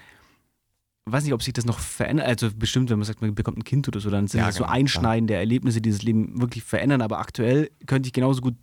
Weiß 1.08 1.24
nicht, 1.24 1.34
ob 1.34 1.44
sich 1.44 1.54
das 1.54 1.66
noch 1.66 1.78
verändert. 1.80 2.26
Also 2.28 2.50
bestimmt, 2.56 2.90
wenn 2.90 2.98
man 2.98 3.06
sagt, 3.06 3.22
man 3.22 3.36
bekommt 3.36 3.58
ein 3.60 3.64
Kind 3.64 3.88
oder 3.88 4.00
so, 4.00 4.10
dann 4.10 4.28
sind 4.28 4.40
Ja, 4.40 4.48
das 4.48 4.56
so 4.56 4.64
genau, 4.64 4.74
einschneidende 4.74 5.36
Erlebnisse, 5.36 5.80
die 5.82 5.92
das 5.92 6.02
Leben 6.02 6.40
wirklich 6.42 6.64
verändern. 6.64 7.02
Aber 7.02 7.20
aktuell 7.20 7.70
könnte 7.86 8.08
ich 8.08 8.14
genauso 8.14 8.42
gut, 8.42 8.56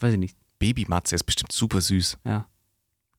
weiß 0.00 0.14
ich 0.14 0.18
nicht, 0.18 0.36
Babymatze 0.58 1.14
ist 1.14 1.24
bestimmt 1.24 1.52
super 1.52 1.80
süß. 1.80 2.18
ja, 2.24 2.46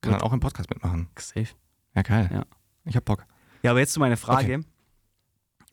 Kann 0.02 0.12
dann 0.12 0.20
auch 0.22 0.32
im 0.34 0.40
Podcast 0.40 0.68
mitmachen. 0.68 1.08
safe. 1.18 1.48
Ja, 1.94 2.02
geil. 2.02 2.28
Ja. 2.32 2.44
Ich 2.84 2.96
hab 2.96 3.04
Bock. 3.06 3.24
Ja, 3.62 3.70
aber 3.70 3.80
jetzt 3.80 3.92
zu 3.94 4.00
meiner 4.00 4.16
Frage. 4.18 4.62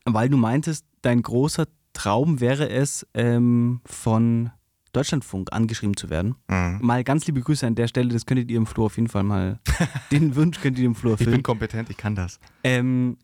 Weil 0.04 0.28
du 0.28 0.36
meintest, 0.36 0.84
dein 1.02 1.22
großer 1.22 1.66
Traum 1.92 2.40
wäre 2.40 2.68
es, 2.68 3.06
ähm, 3.14 3.80
von 3.84 4.50
Deutschlandfunk 4.92 5.52
angeschrieben 5.52 5.96
zu 5.96 6.10
werden. 6.10 6.36
Mhm. 6.48 6.78
Mal 6.82 7.04
ganz 7.04 7.26
liebe 7.26 7.40
Grüße 7.40 7.66
an 7.66 7.74
der 7.74 7.86
Stelle, 7.88 8.08
das 8.12 8.26
könntet 8.26 8.50
ihr 8.50 8.56
im 8.56 8.66
Flur 8.66 8.86
auf 8.86 8.96
jeden 8.96 9.08
Fall 9.08 9.22
mal, 9.22 9.60
den 10.10 10.34
Wunsch 10.34 10.60
könnt 10.60 10.78
ihr 10.78 10.84
dem 10.84 10.94
Flur 10.94 11.12
Ich 11.12 11.18
bin 11.18 11.28
erfüllen. 11.28 11.42
kompetent, 11.42 11.90
ich 11.90 11.96
kann 11.96 12.14
das. 12.14 12.40
Ähm, 12.64 13.18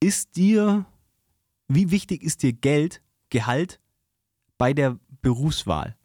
ist 0.00 0.36
dir, 0.36 0.84
wie 1.68 1.90
wichtig 1.90 2.22
ist 2.22 2.42
dir 2.42 2.52
Geld, 2.52 3.02
Gehalt 3.30 3.80
bei 4.58 4.72
der 4.72 4.98
Berufswahl? 5.22 5.96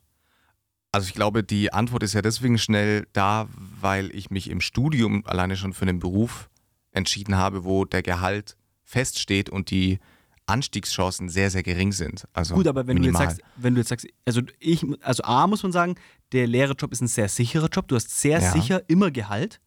Also 0.93 1.07
ich 1.07 1.13
glaube, 1.13 1.43
die 1.43 1.71
Antwort 1.71 2.03
ist 2.03 2.13
ja 2.13 2.21
deswegen 2.21 2.57
schnell 2.57 3.07
da, 3.13 3.47
weil 3.79 4.13
ich 4.15 4.29
mich 4.29 4.49
im 4.49 4.59
Studium 4.59 5.25
alleine 5.25 5.55
schon 5.55 5.73
für 5.73 5.83
einen 5.83 5.99
Beruf 5.99 6.49
entschieden 6.91 7.35
habe, 7.35 7.63
wo 7.63 7.85
der 7.85 8.01
Gehalt 8.01 8.57
feststeht 8.91 9.49
und 9.49 9.69
die 9.71 9.99
Anstiegschancen 10.47 11.29
sehr, 11.29 11.49
sehr 11.49 11.63
gering 11.63 11.93
sind. 11.93 12.27
Also 12.33 12.55
Gut, 12.55 12.67
aber 12.67 12.85
wenn 12.87 12.97
du 12.97 13.01
minimal. 13.03 13.23
jetzt 13.23 13.37
sagst, 13.37 13.51
wenn 13.55 13.73
du 13.75 13.79
jetzt 13.81 13.89
sagst, 13.89 14.07
also 14.25 14.41
ich, 14.59 14.85
also 15.01 15.23
A 15.23 15.47
muss 15.47 15.63
man 15.63 15.71
sagen, 15.71 15.95
der 16.33 16.45
Lehrerjob 16.47 16.91
ist 16.91 17.01
ein 17.01 17.07
sehr 17.07 17.29
sicherer 17.29 17.69
Job. 17.69 17.87
Du 17.87 17.95
hast 17.95 18.09
sehr 18.19 18.41
Ja. 18.41 18.51
sicher 18.51 18.81
immer 18.89 19.11
Gehalt. 19.11 19.61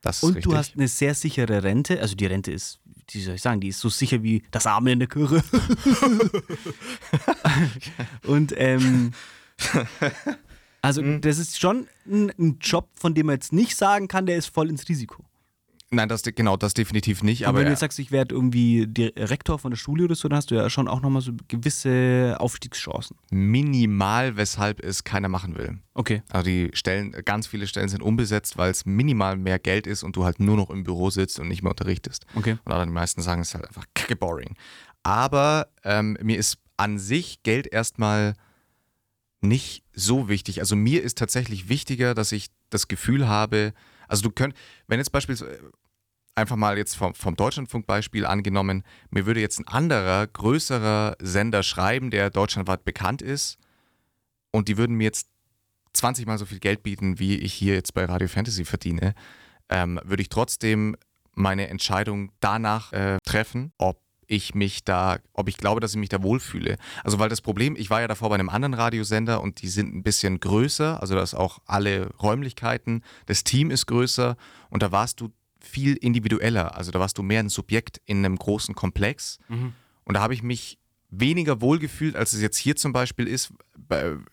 das 0.00 0.16
ist 0.18 0.22
Und 0.24 0.34
richtig. 0.36 0.50
du 0.52 0.56
hast 0.58 0.74
eine 0.74 0.88
sehr 0.88 1.14
sichere 1.14 1.62
Rente. 1.62 2.00
Also 2.00 2.14
die 2.16 2.26
Rente 2.26 2.50
ist, 2.52 2.80
wie 3.12 3.22
soll 3.22 3.36
ich 3.36 3.42
sagen, 3.42 3.60
die 3.60 3.68
ist 3.68 3.78
so 3.80 3.88
sicher 3.88 4.22
wie 4.24 4.42
das 4.50 4.66
Arme 4.66 4.92
in 4.92 4.98
der 4.98 5.08
Kirche. 5.08 5.42
Und 8.26 8.52
ähm, 8.56 9.12
also 10.82 11.00
Mhm. 11.02 11.20
das 11.20 11.38
ist 11.38 11.60
schon 11.60 11.86
ein, 12.06 12.32
ein 12.38 12.58
Job, 12.60 12.88
von 12.96 13.14
dem 13.14 13.26
man 13.26 13.36
jetzt 13.36 13.52
nicht 13.52 13.76
sagen 13.76 14.08
kann, 14.08 14.26
der 14.26 14.36
ist 14.36 14.46
voll 14.48 14.68
ins 14.68 14.88
Risiko. 14.88 15.24
Nein, 15.94 16.08
das 16.08 16.22
genau, 16.22 16.56
das 16.56 16.74
definitiv 16.74 17.22
nicht. 17.22 17.44
Aber 17.44 17.50
Aber 17.50 17.58
wenn 17.60 17.66
du 17.66 17.70
jetzt 17.72 17.80
sagst, 17.80 17.98
ich 17.98 18.10
werde 18.10 18.34
irgendwie 18.34 18.86
Direktor 18.86 19.58
von 19.58 19.70
der 19.70 19.78
Schule 19.78 20.04
oder 20.04 20.14
so, 20.14 20.28
dann 20.28 20.36
hast 20.36 20.50
du 20.50 20.54
ja 20.54 20.68
schon 20.68 20.88
auch 20.88 21.00
nochmal 21.00 21.22
so 21.22 21.32
gewisse 21.48 22.36
Aufstiegschancen. 22.38 23.16
minimal, 23.30 24.36
weshalb 24.36 24.82
es 24.82 25.04
keiner 25.04 25.28
machen 25.28 25.56
will. 25.56 25.78
Okay. 25.94 26.22
Also 26.30 26.44
die 26.44 26.70
Stellen, 26.74 27.12
ganz 27.24 27.46
viele 27.46 27.66
Stellen 27.66 27.88
sind 27.88 28.02
unbesetzt, 28.02 28.58
weil 28.58 28.70
es 28.70 28.84
minimal 28.84 29.36
mehr 29.36 29.58
Geld 29.58 29.86
ist 29.86 30.02
und 30.02 30.16
du 30.16 30.24
halt 30.24 30.40
nur 30.40 30.56
noch 30.56 30.70
im 30.70 30.84
Büro 30.84 31.10
sitzt 31.10 31.38
und 31.38 31.48
nicht 31.48 31.62
mehr 31.62 31.70
unterrichtest. 31.70 32.26
Okay. 32.34 32.58
Und 32.64 32.72
aber 32.72 32.84
die 32.84 32.92
meisten 32.92 33.22
sagen, 33.22 33.42
es 33.42 33.48
ist 33.48 33.54
halt 33.54 33.66
einfach 33.66 33.84
kacke 33.94 34.16
boring. 34.16 34.56
Aber 35.02 35.68
ähm, 35.84 36.18
mir 36.22 36.38
ist 36.38 36.58
an 36.76 36.98
sich 36.98 37.42
Geld 37.42 37.72
erstmal 37.72 38.34
nicht 39.40 39.84
so 39.92 40.28
wichtig. 40.28 40.60
Also 40.60 40.74
mir 40.74 41.02
ist 41.02 41.18
tatsächlich 41.18 41.68
wichtiger, 41.68 42.14
dass 42.14 42.32
ich 42.32 42.48
das 42.70 42.88
Gefühl 42.88 43.28
habe, 43.28 43.72
also 44.08 44.22
du 44.22 44.30
könnt, 44.30 44.54
wenn 44.88 44.98
jetzt 44.98 45.12
beispielsweise 45.12 45.60
einfach 46.34 46.56
mal 46.56 46.76
jetzt 46.76 46.96
vom, 46.96 47.14
vom 47.14 47.36
Deutschlandfunk-Beispiel 47.36 48.26
angenommen, 48.26 48.82
mir 49.10 49.26
würde 49.26 49.40
jetzt 49.40 49.58
ein 49.58 49.68
anderer, 49.68 50.26
größerer 50.26 51.16
Sender 51.20 51.62
schreiben, 51.62 52.10
der 52.10 52.30
deutschlandweit 52.30 52.84
bekannt 52.84 53.22
ist. 53.22 53.58
Und 54.50 54.68
die 54.68 54.76
würden 54.76 54.96
mir 54.96 55.04
jetzt 55.04 55.28
20 55.94 56.26
mal 56.26 56.38
so 56.38 56.46
viel 56.46 56.58
Geld 56.58 56.82
bieten, 56.82 57.18
wie 57.18 57.36
ich 57.36 57.52
hier 57.52 57.74
jetzt 57.74 57.94
bei 57.94 58.04
Radio 58.04 58.28
Fantasy 58.28 58.64
verdiene, 58.64 59.14
ähm, 59.68 60.00
würde 60.04 60.22
ich 60.22 60.28
trotzdem 60.28 60.96
meine 61.32 61.68
Entscheidung 61.68 62.30
danach 62.40 62.92
äh, 62.92 63.18
treffen, 63.24 63.72
ob 63.78 64.00
ich 64.26 64.54
mich 64.54 64.84
da, 64.84 65.18
ob 65.32 65.48
ich 65.48 65.56
glaube, 65.56 65.80
dass 65.80 65.92
ich 65.92 65.98
mich 65.98 66.08
da 66.08 66.22
wohlfühle. 66.22 66.76
Also 67.02 67.18
weil 67.18 67.28
das 67.28 67.40
Problem, 67.40 67.76
ich 67.76 67.90
war 67.90 68.00
ja 68.00 68.08
davor 68.08 68.30
bei 68.30 68.36
einem 68.36 68.48
anderen 68.48 68.74
Radiosender 68.74 69.40
und 69.40 69.62
die 69.62 69.68
sind 69.68 69.94
ein 69.94 70.02
bisschen 70.02 70.40
größer, 70.40 71.00
also 71.00 71.14
da 71.14 71.22
ist 71.22 71.34
auch 71.34 71.58
alle 71.66 72.10
Räumlichkeiten, 72.16 73.02
das 73.26 73.44
Team 73.44 73.70
ist 73.70 73.86
größer. 73.86 74.36
Und 74.70 74.82
da 74.82 74.92
warst 74.92 75.20
du 75.20 75.30
viel 75.64 75.94
individueller, 75.96 76.76
also 76.76 76.90
da 76.90 77.00
warst 77.00 77.18
du 77.18 77.22
mehr 77.22 77.40
ein 77.40 77.48
Subjekt 77.48 78.00
in 78.06 78.18
einem 78.18 78.36
großen 78.36 78.74
Komplex 78.74 79.38
und 79.48 80.14
da 80.14 80.20
habe 80.20 80.34
ich 80.34 80.42
mich 80.42 80.78
weniger 81.10 81.60
wohlgefühlt, 81.60 82.16
als 82.16 82.32
es 82.32 82.40
jetzt 82.42 82.56
hier 82.58 82.76
zum 82.76 82.92
Beispiel 82.92 83.26
ist, 83.28 83.52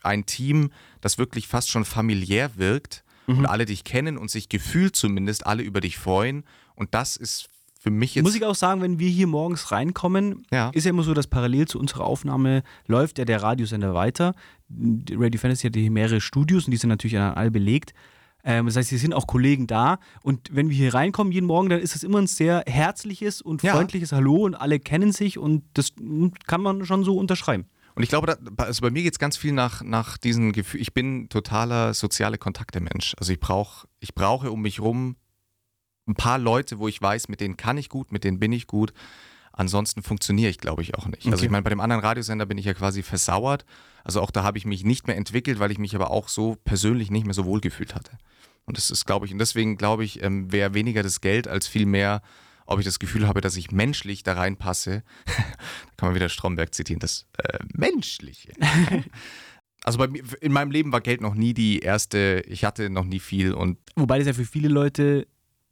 ein 0.03 0.25
Team, 0.25 0.71
das 0.99 1.17
wirklich 1.17 1.47
fast 1.47 1.69
schon 1.69 1.85
familiär 1.85 2.57
wirkt 2.57 3.03
und 3.27 3.45
alle 3.45 3.65
dich 3.65 3.83
kennen 3.83 4.17
und 4.17 4.29
sich 4.31 4.49
gefühlt 4.49 4.95
zumindest 4.95 5.45
alle 5.45 5.63
über 5.63 5.79
dich 5.79 5.97
freuen. 5.97 6.43
Und 6.75 6.93
das 6.93 7.15
ist 7.15 7.47
für 7.79 7.91
mich 7.91 8.15
jetzt. 8.15 8.23
Muss 8.23 8.35
ich 8.35 8.43
auch 8.45 8.55
sagen, 8.55 8.81
wenn 8.81 8.99
wir 8.99 9.09
hier 9.09 9.27
morgens 9.27 9.71
reinkommen, 9.71 10.45
Ja. 10.51 10.69
ist 10.73 10.83
ja 10.85 10.89
immer 10.89 11.03
so, 11.03 11.13
dass 11.13 11.27
parallel 11.27 11.67
zu 11.67 11.79
unserer 11.79 12.05
Aufnahme 12.05 12.63
läuft 12.87 13.19
ja 13.19 13.25
der 13.25 13.41
Radiosender 13.41 13.93
weiter. 13.93 14.33
Radio 15.11 15.39
Fantasy 15.39 15.67
hat 15.67 15.75
hier 15.75 15.91
mehrere 15.91 16.19
Studios 16.19 16.65
und 16.65 16.71
die 16.71 16.77
sind 16.77 16.89
natürlich 16.89 17.17
alle 17.19 17.51
belegt. 17.51 17.93
Ähm, 18.43 18.65
das 18.65 18.75
heißt, 18.75 18.89
hier 18.89 18.99
sind 18.99 19.13
auch 19.13 19.27
Kollegen 19.27 19.67
da. 19.67 19.99
Und 20.23 20.49
wenn 20.51 20.69
wir 20.69 20.75
hier 20.75 20.93
reinkommen 20.93 21.31
jeden 21.31 21.45
Morgen, 21.47 21.69
dann 21.69 21.79
ist 21.79 21.95
es 21.95 22.03
immer 22.03 22.19
ein 22.19 22.27
sehr 22.27 22.63
herzliches 22.67 23.41
und 23.41 23.63
Ja. 23.63 23.73
freundliches 23.73 24.11
Hallo 24.11 24.43
und 24.45 24.55
alle 24.55 24.79
kennen 24.79 25.11
sich 25.11 25.37
und 25.37 25.63
das 25.73 25.91
kann 26.47 26.61
man 26.61 26.85
schon 26.85 27.03
so 27.03 27.17
unterschreiben. 27.17 27.65
Und 27.93 28.03
ich 28.03 28.09
glaube, 28.09 28.27
da, 28.27 28.63
also 28.63 28.81
bei 28.81 28.89
mir 28.89 29.03
geht 29.03 29.13
es 29.13 29.19
ganz 29.19 29.35
viel 29.35 29.51
nach, 29.51 29.83
nach 29.83 30.17
diesen 30.17 30.53
Gefühlen. 30.53 30.81
Ich 30.81 30.93
bin 30.93 31.27
totaler 31.29 31.93
soziale 31.93 32.37
Kontakte-Mensch. 32.37 33.15
Also 33.17 33.33
ich, 33.33 33.39
brauch, 33.39 33.85
ich 33.99 34.15
brauche 34.15 34.49
um 34.51 34.61
mich 34.61 34.79
rum 34.79 35.17
ein 36.07 36.15
paar 36.15 36.39
Leute, 36.39 36.79
wo 36.79 36.87
ich 36.87 37.01
weiß, 37.01 37.27
mit 37.27 37.41
denen 37.41 37.57
kann 37.57 37.77
ich 37.77 37.89
gut, 37.89 38.11
mit 38.11 38.23
denen 38.23 38.39
bin 38.39 38.53
ich 38.53 38.65
gut. 38.65 38.93
Ansonsten 39.53 40.01
funktioniere 40.03 40.49
ich, 40.49 40.57
glaube 40.57 40.81
ich, 40.81 40.95
auch 40.95 41.07
nicht. 41.07 41.25
Also 41.25 41.37
Okay. 41.37 41.45
ich 41.45 41.51
meine, 41.51 41.63
bei 41.63 41.69
dem 41.69 41.79
anderen 41.81 42.01
Radiosender 42.01 42.45
bin 42.45 42.57
ich 42.57 42.65
ja 42.65 42.73
quasi 42.73 43.03
versauert. 43.03 43.65
Also 44.03 44.21
auch 44.21 44.31
da 44.31 44.43
habe 44.43 44.57
ich 44.57 44.65
mich 44.65 44.83
nicht 44.83 45.07
mehr 45.07 45.17
entwickelt, 45.17 45.59
weil 45.59 45.71
ich 45.71 45.77
mich 45.77 45.95
aber 45.95 46.09
auch 46.11 46.27
so 46.29 46.57
persönlich 46.63 47.11
nicht 47.11 47.25
mehr 47.25 47.33
so 47.33 47.45
wohl 47.45 47.61
gefühlt 47.61 47.93
hatte. 47.95 48.11
Und 48.65 48.77
das 48.77 48.89
ist, 48.91 49.05
glaube 49.05 49.25
ich, 49.25 49.31
und 49.33 49.39
deswegen 49.39 49.77
glaube 49.77 50.03
ich, 50.03 50.23
ähm, 50.23 50.51
wäre 50.51 50.73
weniger 50.73 51.03
das 51.03 51.21
Geld 51.21 51.47
als 51.47 51.67
viel 51.67 51.85
mehr, 51.85 52.21
ob 52.65 52.79
ich 52.79 52.85
das 52.85 52.99
Gefühl 52.99 53.27
habe, 53.27 53.41
dass 53.41 53.57
ich 53.57 53.71
menschlich 53.71 54.23
da 54.23 54.33
reinpasse. 54.33 55.03
da 55.25 55.33
kann 55.97 56.09
man 56.09 56.15
wieder 56.15 56.29
Stromberg 56.29 56.73
zitieren, 56.73 56.99
das 56.99 57.25
äh, 57.37 57.59
Menschliche. 57.73 58.53
also 59.83 59.97
bei 59.97 60.07
in 60.39 60.51
meinem 60.51 60.71
Leben 60.71 60.91
war 60.91 61.01
Geld 61.01 61.21
noch 61.21 61.33
nie 61.35 61.53
die 61.53 61.79
erste, 61.79 62.43
ich 62.47 62.63
hatte 62.63 62.89
noch 62.89 63.05
nie 63.05 63.19
viel 63.19 63.53
und 63.53 63.77
Wobei 63.95 64.19
das 64.19 64.27
ja 64.27 64.33
für 64.33 64.45
viele 64.45 64.69
Leute 64.69 65.27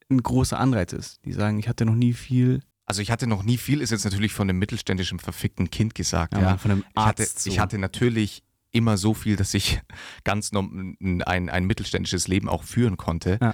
ein 0.10 0.22
großer 0.22 0.60
Anreiz 0.60 0.92
ist. 0.94 1.20
Die 1.26 1.32
sagen, 1.34 1.60
ich 1.60 1.70
hatte 1.70 1.86
noch 1.86 1.96
nie 1.96 2.14
viel. 2.14 2.62
Also 2.90 3.02
ich 3.02 3.12
hatte 3.12 3.28
noch 3.28 3.44
nie 3.44 3.58
viel, 3.58 3.82
ist 3.82 3.92
jetzt 3.92 4.04
natürlich 4.04 4.34
von 4.34 4.50
einem 4.50 4.60
mittelständischen 4.60 5.20
verfickten 5.20 5.70
Kind 5.70 5.94
gesagt. 5.96 6.34
Ja, 6.34 6.58
von 6.58 6.72
einem 6.72 6.84
Ich 6.96 7.02
hatte, 7.02 7.22
Arzt. 7.24 7.46
ich 7.48 7.60
hatte 7.60 7.78
natürlich 7.78 8.44
immer 8.72 8.98
so 8.98 9.14
viel, 9.14 9.36
dass 9.36 9.54
ich 9.54 9.80
ganz 10.24 10.52
ein, 10.52 11.24
ein 11.24 11.66
mittelständisches 11.66 12.28
Leben 12.28 12.50
auch 12.50 12.64
führen 12.64 12.98
konnte 12.98 13.38
Ja. 13.42 13.54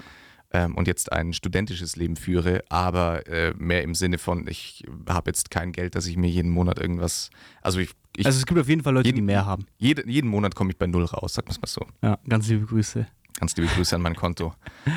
ähm, 0.52 0.76
und 0.76 0.88
jetzt 0.88 1.12
ein 1.12 1.34
studentisches 1.34 1.96
Leben 1.98 2.16
führe, 2.16 2.64
aber 2.70 3.28
äh, 3.28 3.54
mehr 3.58 3.84
im 3.84 3.94
Sinne 3.94 4.18
von, 4.18 4.48
ich 4.48 4.84
habe 5.08 5.30
jetzt 5.30 5.52
kein 5.52 5.72
Geld, 5.74 5.96
dass 5.96 6.06
ich 6.08 6.16
mir 6.18 6.30
jeden 6.30 6.50
Monat 6.52 6.80
irgendwas, 6.80 7.30
also 7.62 7.80
ich, 7.80 7.92
ich 8.18 8.26
also 8.26 8.38
es 8.40 8.46
gibt 8.46 8.60
auf 8.60 8.70
jeden 8.70 8.84
Fall 8.84 8.94
Leute, 8.94 9.10
die 9.12 9.16
jeden- 9.16 9.26
mehr 9.26 9.46
haben. 9.46 9.66
jede, 9.78 10.10
jeden 10.10 10.30
Monat 10.30 10.56
komme 10.56 10.72
ich 10.72 10.78
bei 10.78 10.88
Null 10.88 11.06
raus, 11.06 11.34
sag 11.34 11.48
mal 11.48 11.56
mal 11.62 11.68
so. 11.68 11.86
Ja, 12.02 12.18
ganz 12.28 12.48
liebe 12.48 12.66
Grüße. 12.66 13.06
Ganz 13.38 13.56
liebe 13.58 13.68
Grüße 13.68 13.96
an 13.96 14.02
mein 14.02 14.16
Konto. 14.16 14.54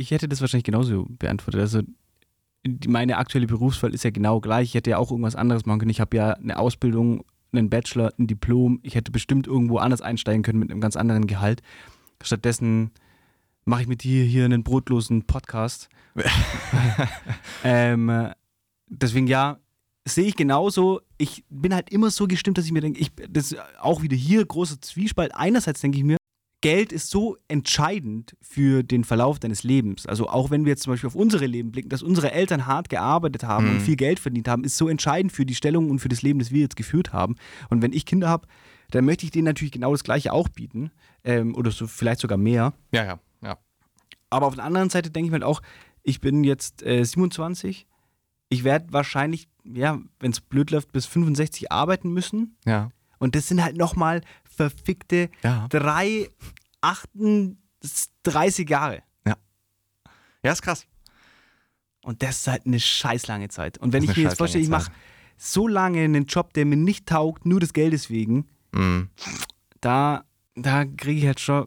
Ich 0.00 0.12
hätte 0.12 0.28
das 0.28 0.40
wahrscheinlich 0.40 0.62
genauso 0.62 1.06
beantwortet. 1.08 1.60
Also 1.60 1.82
die, 1.82 1.88
meine 2.86 3.16
aktuelle 3.16 3.46
Berufswahl 3.46 3.94
ist 3.94 4.04
ja 4.04 4.10
genau 4.10 4.40
gleich. 4.40 4.68
Ich 4.68 4.74
hätte 4.74 4.90
ja 4.90 4.98
auch 4.98 5.10
irgendwas 5.10 5.36
anderes 5.36 5.66
machen 5.66 5.80
können. 5.80 5.90
Ich 5.90 6.00
habe 6.00 6.16
ja 6.16 6.32
eine 6.32 6.58
Ausbildung, 6.58 7.24
einen 7.52 7.70
Bachelor, 7.70 8.12
ein 8.18 8.26
Diplom. 8.26 8.80
Ich 8.82 8.94
hätte 8.94 9.12
bestimmt 9.12 9.46
irgendwo 9.46 9.78
anders 9.78 10.02
einsteigen 10.02 10.42
können 10.42 10.58
mit 10.58 10.70
einem 10.70 10.80
ganz 10.80 10.96
anderen 10.96 11.26
Gehalt. 11.26 11.62
Stattdessen 12.22 12.90
mache 13.64 13.82
ich 13.82 13.88
mit 13.88 14.02
dir 14.02 14.24
hier 14.24 14.44
einen 14.44 14.64
brotlosen 14.64 15.24
Podcast. 15.24 15.88
ähm, 17.64 18.08
äh, 18.08 18.32
deswegen 18.88 19.26
ja, 19.26 19.58
sehe 20.06 20.26
ich 20.26 20.36
genauso. 20.36 21.00
Ich 21.16 21.44
bin 21.48 21.74
halt 21.74 21.90
immer 21.90 22.10
so 22.10 22.26
gestimmt, 22.26 22.58
dass 22.58 22.64
ich 22.64 22.72
mir 22.72 22.80
denke, 22.80 23.00
ich, 23.00 23.12
das 23.28 23.52
ist 23.52 23.58
auch 23.80 24.02
wieder 24.02 24.16
hier 24.16 24.44
großer 24.44 24.80
Zwiespalt. 24.80 25.34
Einerseits 25.34 25.80
denke 25.80 25.98
ich 25.98 26.04
mir, 26.04 26.17
Geld 26.60 26.92
ist 26.92 27.10
so 27.10 27.36
entscheidend 27.46 28.36
für 28.40 28.82
den 28.82 29.04
Verlauf 29.04 29.38
deines 29.38 29.62
Lebens. 29.62 30.06
Also 30.06 30.28
auch 30.28 30.50
wenn 30.50 30.64
wir 30.64 30.70
jetzt 30.70 30.82
zum 30.82 30.92
Beispiel 30.92 31.06
auf 31.06 31.14
unsere 31.14 31.46
Leben 31.46 31.70
blicken, 31.70 31.88
dass 31.88 32.02
unsere 32.02 32.32
Eltern 32.32 32.66
hart 32.66 32.88
gearbeitet 32.88 33.44
haben 33.44 33.68
und 33.68 33.74
Mhm. 33.76 33.80
viel 33.80 33.94
Geld 33.96 34.18
verdient 34.18 34.48
haben, 34.48 34.64
ist 34.64 34.76
so 34.76 34.88
entscheidend 34.88 35.30
für 35.32 35.46
die 35.46 35.54
Stellung 35.54 35.88
und 35.90 36.00
für 36.00 36.08
das 36.08 36.22
Leben, 36.22 36.40
das 36.40 36.50
wir 36.50 36.60
jetzt 36.62 36.74
geführt 36.76 37.12
haben. 37.12 37.36
Und 37.70 37.80
wenn 37.82 37.92
ich 37.92 38.06
Kinder 38.06 38.28
habe, 38.28 38.48
dann 38.90 39.04
möchte 39.04 39.24
ich 39.24 39.30
denen 39.30 39.44
natürlich 39.44 39.70
genau 39.72 39.92
das 39.92 40.02
Gleiche 40.02 40.32
auch 40.32 40.48
bieten. 40.48 40.90
Ähm, 41.22 41.54
oder 41.54 41.70
so 41.70 41.86
vielleicht 41.86 42.20
sogar 42.20 42.38
mehr. 42.38 42.72
Ja, 42.92 43.04
ja, 43.04 43.20
ja. 43.42 43.58
Aber 44.30 44.46
auf 44.46 44.56
der 44.56 44.64
anderen 44.64 44.90
Seite 44.90 45.10
denke 45.10 45.26
ich 45.26 45.30
mir 45.30 45.34
halt 45.36 45.44
auch, 45.44 45.62
ich 46.02 46.20
bin 46.20 46.42
jetzt 46.42 46.82
äh, 46.82 47.04
27. 47.04 47.86
Ich 48.48 48.64
werde 48.64 48.92
wahrscheinlich, 48.92 49.48
ja, 49.64 50.00
wenn 50.20 50.32
es 50.32 50.40
blöd 50.40 50.70
läuft, 50.72 50.90
bis 50.92 51.06
65 51.06 51.70
arbeiten 51.70 52.10
müssen. 52.12 52.56
Ja, 52.64 52.90
Und 53.18 53.34
das 53.36 53.46
sind 53.46 53.62
halt 53.62 53.76
nochmal 53.76 54.22
verfickte 54.58 55.30
ja. 55.42 55.66
drei, 55.68 56.28
38 56.80 58.68
Jahre. 58.68 59.02
Ja, 60.44 60.52
ist 60.52 60.62
krass. 60.62 60.86
Und 62.02 62.22
das 62.22 62.38
ist 62.38 62.46
halt 62.46 62.64
eine 62.64 62.78
scheiß 62.78 63.26
lange 63.26 63.48
Zeit. 63.48 63.78
Und 63.78 63.92
wenn 63.92 64.04
ich 64.04 64.16
mir 64.16 64.22
jetzt 64.22 64.38
vorstelle, 64.38 64.62
ich 64.62 64.70
mache 64.70 64.92
so 65.36 65.66
lange 65.66 66.00
einen 66.00 66.26
Job, 66.26 66.52
der 66.52 66.64
mir 66.64 66.76
nicht 66.76 67.06
taugt, 67.06 67.44
nur 67.44 67.60
des 67.60 67.72
Geldes 67.72 68.08
wegen, 68.08 68.46
Mhm. 68.72 69.08
da, 69.80 70.24
da 70.54 70.84
kriege 70.84 71.20
ich 71.20 71.26
halt 71.26 71.40
schon 71.40 71.66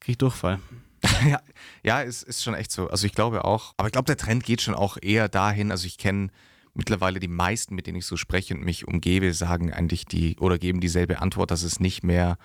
krieg 0.00 0.14
ich 0.14 0.18
Durchfall. 0.18 0.58
Ja, 1.26 1.40
ja 1.82 2.00
ist, 2.00 2.22
ist 2.24 2.42
schon 2.42 2.54
echt 2.54 2.72
so. 2.72 2.88
Also 2.88 3.06
ich 3.06 3.12
glaube 3.12 3.44
auch, 3.44 3.74
aber 3.76 3.88
ich 3.88 3.92
glaube, 3.92 4.06
der 4.06 4.16
Trend 4.16 4.44
geht 4.44 4.62
schon 4.62 4.74
auch 4.74 4.96
eher 5.00 5.28
dahin. 5.28 5.70
Also 5.70 5.86
ich 5.86 5.96
kenne 5.98 6.28
mittlerweile 6.74 7.20
die 7.20 7.28
meisten, 7.28 7.74
mit 7.74 7.86
denen 7.86 7.98
ich 7.98 8.06
so 8.06 8.16
spreche 8.16 8.54
und 8.54 8.64
mich 8.64 8.86
umgebe, 8.86 9.32
sagen 9.32 9.72
eigentlich 9.72 10.04
die 10.06 10.36
oder 10.38 10.58
geben 10.58 10.80
dieselbe 10.80 11.20
Antwort, 11.20 11.50
dass 11.50 11.62
es 11.62 11.80
nicht 11.80 12.02
mehr, 12.04 12.38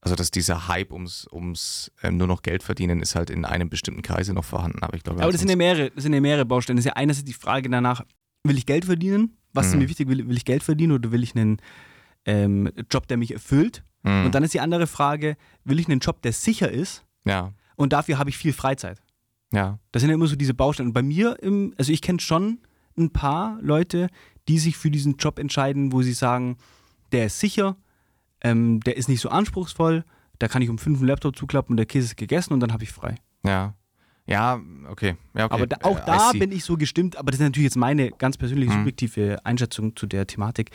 also 0.00 0.14
dass 0.16 0.30
dieser 0.30 0.68
Hype 0.68 0.92
ums, 0.92 1.26
ums 1.30 1.90
ähm, 2.02 2.16
nur 2.16 2.26
noch 2.26 2.42
Geld 2.42 2.62
verdienen 2.62 3.00
ist 3.00 3.14
halt 3.14 3.30
in 3.30 3.44
einem 3.44 3.68
bestimmten 3.68 4.02
Kreise 4.02 4.32
noch 4.32 4.44
vorhanden. 4.44 4.82
Aber 4.82 4.96
ich 4.96 5.02
glaube, 5.02 5.22
Aber 5.22 5.32
das 5.32 5.40
sind, 5.40 5.50
ja 5.50 5.56
mehrere, 5.56 5.90
das 5.90 6.02
sind 6.04 6.12
ja 6.14 6.20
mehrere 6.20 6.44
Baustellen. 6.44 6.76
Das 6.76 6.84
ist 6.84 6.90
ja 6.90 6.96
einerseits 6.96 7.24
die 7.24 7.32
Frage 7.32 7.68
danach, 7.68 8.02
will 8.44 8.56
ich 8.58 8.66
Geld 8.66 8.84
verdienen? 8.84 9.36
Was 9.52 9.66
ist 9.68 9.72
Mhm. 9.74 9.80
mir 9.80 9.88
wichtig? 9.88 10.08
Will, 10.08 10.28
will 10.28 10.36
ich 10.36 10.44
Geld 10.44 10.62
verdienen 10.62 10.92
oder 10.92 11.10
will 11.12 11.22
ich 11.22 11.34
einen 11.34 11.58
ähm, 12.24 12.70
Job, 12.90 13.06
der 13.08 13.16
mich 13.16 13.32
erfüllt? 13.32 13.82
Mhm. 14.02 14.26
Und 14.26 14.34
dann 14.34 14.42
ist 14.44 14.54
die 14.54 14.60
andere 14.60 14.86
Frage, 14.86 15.36
will 15.64 15.80
ich 15.80 15.88
einen 15.88 16.00
Job, 16.00 16.22
der 16.22 16.32
sicher 16.32 16.70
ist 16.70 17.04
ja, 17.24 17.52
und 17.76 17.92
dafür 17.92 18.18
habe 18.18 18.30
ich 18.30 18.36
viel 18.38 18.52
Freizeit? 18.52 19.02
ja, 19.52 19.78
Das 19.92 20.00
sind 20.02 20.10
ja 20.10 20.14
immer 20.14 20.26
so 20.26 20.36
diese 20.36 20.54
Baustellen. 20.54 20.88
Und 20.88 20.92
bei 20.92 21.02
mir, 21.02 21.36
im, 21.42 21.74
also 21.78 21.90
ich 21.92 22.02
kenne 22.02 22.20
schon 22.20 22.58
ein 22.98 23.10
paar 23.10 23.58
Leute, 23.60 24.08
die 24.48 24.58
sich 24.58 24.76
für 24.76 24.90
diesen 24.90 25.16
Job 25.16 25.38
entscheiden, 25.38 25.92
wo 25.92 26.02
sie 26.02 26.12
sagen, 26.12 26.56
der 27.12 27.26
ist 27.26 27.40
sicher, 27.40 27.76
ähm, 28.42 28.80
der 28.80 28.96
ist 28.96 29.08
nicht 29.08 29.20
so 29.20 29.28
anspruchsvoll, 29.28 30.04
da 30.38 30.48
kann 30.48 30.62
ich 30.62 30.68
um 30.70 30.78
fünf 30.78 30.98
einen 30.98 31.08
Laptop 31.08 31.36
zuklappen 31.36 31.72
und 31.72 31.76
der 31.78 31.86
Käse 31.86 32.06
ist 32.06 32.16
gegessen 32.16 32.52
und 32.52 32.60
dann 32.60 32.72
habe 32.72 32.84
ich 32.84 32.90
frei. 32.92 33.16
ja. 33.44 33.74
Ja, 34.28 34.60
okay. 34.90 35.14
Ja, 35.36 35.44
okay. 35.44 35.54
Aber 35.54 35.66
da, 35.68 35.76
auch 35.82 36.00
Äh, 36.00 36.02
da 36.04 36.32
bin 36.32 36.50
ich 36.50 36.64
so 36.64 36.76
gestimmt, 36.76 37.16
aber 37.16 37.30
das 37.30 37.38
ist 37.38 37.44
natürlich 37.46 37.66
jetzt 37.66 37.76
meine 37.76 38.10
ganz 38.10 38.36
persönliche, 38.36 38.72
Mhm. 38.72 38.78
subjektive 38.78 39.38
Einschätzung 39.46 39.94
zu 39.94 40.06
der 40.08 40.26
Thematik. 40.26 40.70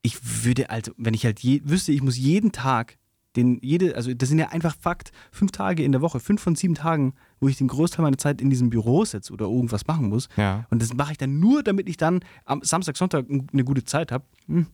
Ich 0.00 0.16
würde 0.46 0.70
also, 0.70 0.92
wenn 0.96 1.12
ich 1.12 1.26
halt 1.26 1.38
je, 1.40 1.60
wüsste, 1.66 1.92
ich 1.92 2.00
muss 2.02 2.16
jeden 2.16 2.50
Tag, 2.50 2.96
den, 3.36 3.58
jede, 3.62 3.94
also 3.94 4.12
das 4.14 4.28
sind 4.28 4.38
ja 4.38 4.48
einfach 4.48 4.74
Fakt, 4.76 5.12
fünf 5.30 5.52
Tage 5.52 5.84
in 5.84 5.92
der 5.92 6.00
Woche, 6.00 6.20
fünf 6.20 6.40
von 6.40 6.56
sieben 6.56 6.74
Tagen, 6.74 7.14
wo 7.40 7.48
ich 7.48 7.58
den 7.58 7.68
Großteil 7.68 8.02
meiner 8.02 8.18
Zeit 8.18 8.40
in 8.40 8.50
diesem 8.50 8.70
Büro 8.70 9.04
sitze 9.04 9.32
oder 9.32 9.46
irgendwas 9.46 9.86
machen 9.86 10.08
muss. 10.08 10.28
Ja. 10.36 10.66
Und 10.70 10.82
das 10.82 10.94
mache 10.94 11.12
ich 11.12 11.18
dann 11.18 11.38
nur, 11.38 11.62
damit 11.62 11.88
ich 11.88 11.96
dann 11.96 12.20
am 12.44 12.62
Samstag, 12.62 12.96
Sonntag 12.96 13.26
eine 13.28 13.64
gute 13.64 13.84
Zeit 13.84 14.12
habe. 14.12 14.24
Hm. 14.46 14.66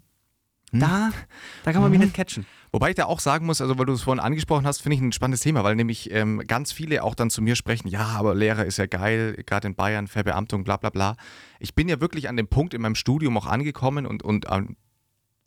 Da, 0.73 1.11
da 1.65 1.73
kann 1.73 1.83
man 1.83 1.91
mich 1.91 2.01
nicht 2.01 2.15
catchen. 2.15 2.47
Wobei 2.73 2.91
ich 2.91 2.97
da 2.97 3.05
auch 3.05 3.21
sagen 3.21 3.47
muss, 3.47 3.61
also 3.61 3.79
weil 3.79 3.87
du 3.87 3.93
es 3.93 4.03
vorhin 4.03 4.19
angesprochen 4.19 4.67
hast, 4.67 4.81
finde 4.81 4.97
ich 4.97 5.03
ein 5.03 5.13
spannendes 5.13 5.41
Thema, 5.41 5.63
weil 5.63 5.77
nämlich 5.77 6.11
ähm, 6.11 6.43
ganz 6.49 6.73
viele 6.73 7.05
auch 7.05 7.15
dann 7.15 7.31
zu 7.31 7.43
mir 7.43 7.55
sprechen, 7.55 7.87
ja, 7.87 8.07
aber 8.07 8.35
Lehrer 8.35 8.65
ist 8.65 8.79
ja 8.79 8.87
geil, 8.87 9.41
gerade 9.47 9.69
in 9.69 9.77
Bayern, 9.77 10.09
Verbeamtung, 10.09 10.65
bla 10.65 10.77
bla 10.77 10.91
bla. 10.91 11.17
Ich 11.61 11.77
bin 11.77 11.89
ja 11.89 12.01
wirklich 12.01 12.29
an 12.29 12.37
dem 12.37 12.49
Punkt 12.49 12.75
in 12.75 12.83
meinem 12.83 12.97
Studium 12.97 13.37
auch 13.39 13.47
angekommen 13.47 14.07
und, 14.07 14.25
und 14.25 14.47
ähm, 14.51 14.77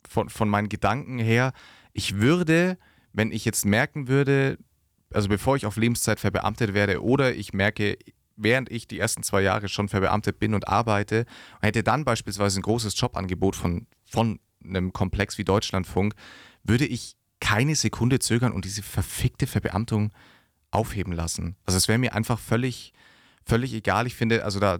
von, 0.08 0.30
von 0.30 0.48
meinen 0.48 0.70
Gedanken 0.70 1.18
her, 1.18 1.52
ich 1.92 2.16
würde, 2.16 2.78
wenn 3.18 3.32
ich 3.32 3.44
jetzt 3.44 3.66
merken 3.66 4.08
würde, 4.08 4.58
also 5.12 5.28
bevor 5.28 5.56
ich 5.56 5.66
auf 5.66 5.76
Lebenszeit 5.76 6.20
verbeamtet 6.20 6.72
werde 6.72 7.02
oder 7.02 7.34
ich 7.34 7.52
merke, 7.52 7.98
während 8.36 8.70
ich 8.70 8.86
die 8.86 8.98
ersten 8.98 9.24
zwei 9.24 9.42
Jahre 9.42 9.68
schon 9.68 9.88
verbeamtet 9.88 10.38
bin 10.38 10.54
und 10.54 10.68
arbeite, 10.68 11.26
hätte 11.60 11.82
dann 11.82 12.04
beispielsweise 12.04 12.60
ein 12.60 12.62
großes 12.62 12.98
Jobangebot 12.98 13.56
von, 13.56 13.88
von 14.06 14.38
einem 14.64 14.92
Komplex 14.92 15.36
wie 15.36 15.44
Deutschlandfunk, 15.44 16.14
würde 16.62 16.86
ich 16.86 17.16
keine 17.40 17.74
Sekunde 17.74 18.20
zögern 18.20 18.52
und 18.52 18.64
diese 18.64 18.82
verfickte 18.82 19.48
Verbeamtung 19.48 20.12
aufheben 20.70 21.12
lassen. 21.12 21.56
Also 21.64 21.76
es 21.76 21.88
wäre 21.88 21.98
mir 21.98 22.14
einfach 22.14 22.38
völlig, 22.38 22.92
völlig 23.44 23.74
egal. 23.74 24.06
Ich 24.06 24.14
finde, 24.14 24.44
also 24.44 24.60
da, 24.60 24.78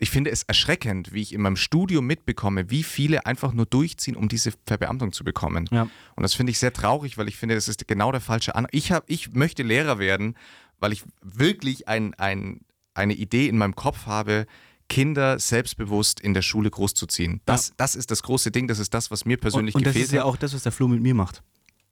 ich 0.00 0.10
finde 0.10 0.30
es 0.30 0.42
erschreckend, 0.44 1.12
wie 1.12 1.20
ich 1.20 1.32
in 1.34 1.42
meinem 1.42 1.56
Studium 1.56 2.06
mitbekomme, 2.06 2.70
wie 2.70 2.82
viele 2.82 3.26
einfach 3.26 3.52
nur 3.52 3.66
durchziehen, 3.66 4.16
um 4.16 4.28
diese 4.28 4.52
Verbeamtung 4.66 5.12
zu 5.12 5.24
bekommen. 5.24 5.68
Ja. 5.70 5.82
Und 6.16 6.22
das 6.22 6.34
finde 6.34 6.50
ich 6.52 6.58
sehr 6.58 6.72
traurig, 6.72 7.18
weil 7.18 7.28
ich 7.28 7.36
finde, 7.36 7.54
das 7.54 7.68
ist 7.68 7.86
genau 7.86 8.10
der 8.10 8.22
falsche 8.22 8.54
An. 8.54 8.66
Ich, 8.72 8.92
hab, 8.92 9.04
ich 9.08 9.32
möchte 9.32 9.62
Lehrer 9.62 9.98
werden, 9.98 10.36
weil 10.78 10.92
ich 10.92 11.04
wirklich 11.22 11.86
ein, 11.86 12.14
ein, 12.14 12.60
eine 12.94 13.12
Idee 13.12 13.46
in 13.46 13.58
meinem 13.58 13.76
Kopf 13.76 14.06
habe, 14.06 14.46
Kinder 14.88 15.38
selbstbewusst 15.38 16.18
in 16.18 16.32
der 16.34 16.42
Schule 16.42 16.70
großzuziehen. 16.70 17.42
Das, 17.44 17.74
das 17.76 17.94
ist 17.94 18.10
das 18.10 18.22
große 18.22 18.50
Ding, 18.50 18.66
das 18.68 18.78
ist 18.78 18.92
das, 18.94 19.10
was 19.10 19.24
mir 19.26 19.36
persönlich 19.36 19.74
Und, 19.74 19.80
und 19.80 19.86
das 19.86 19.92
gefehlt 19.92 20.06
ist 20.06 20.12
ja 20.12 20.20
hat. 20.22 20.26
auch 20.26 20.36
das, 20.36 20.54
was 20.54 20.62
der 20.62 20.72
Flo 20.72 20.88
mit 20.88 21.00
mir 21.02 21.14
macht. 21.14 21.42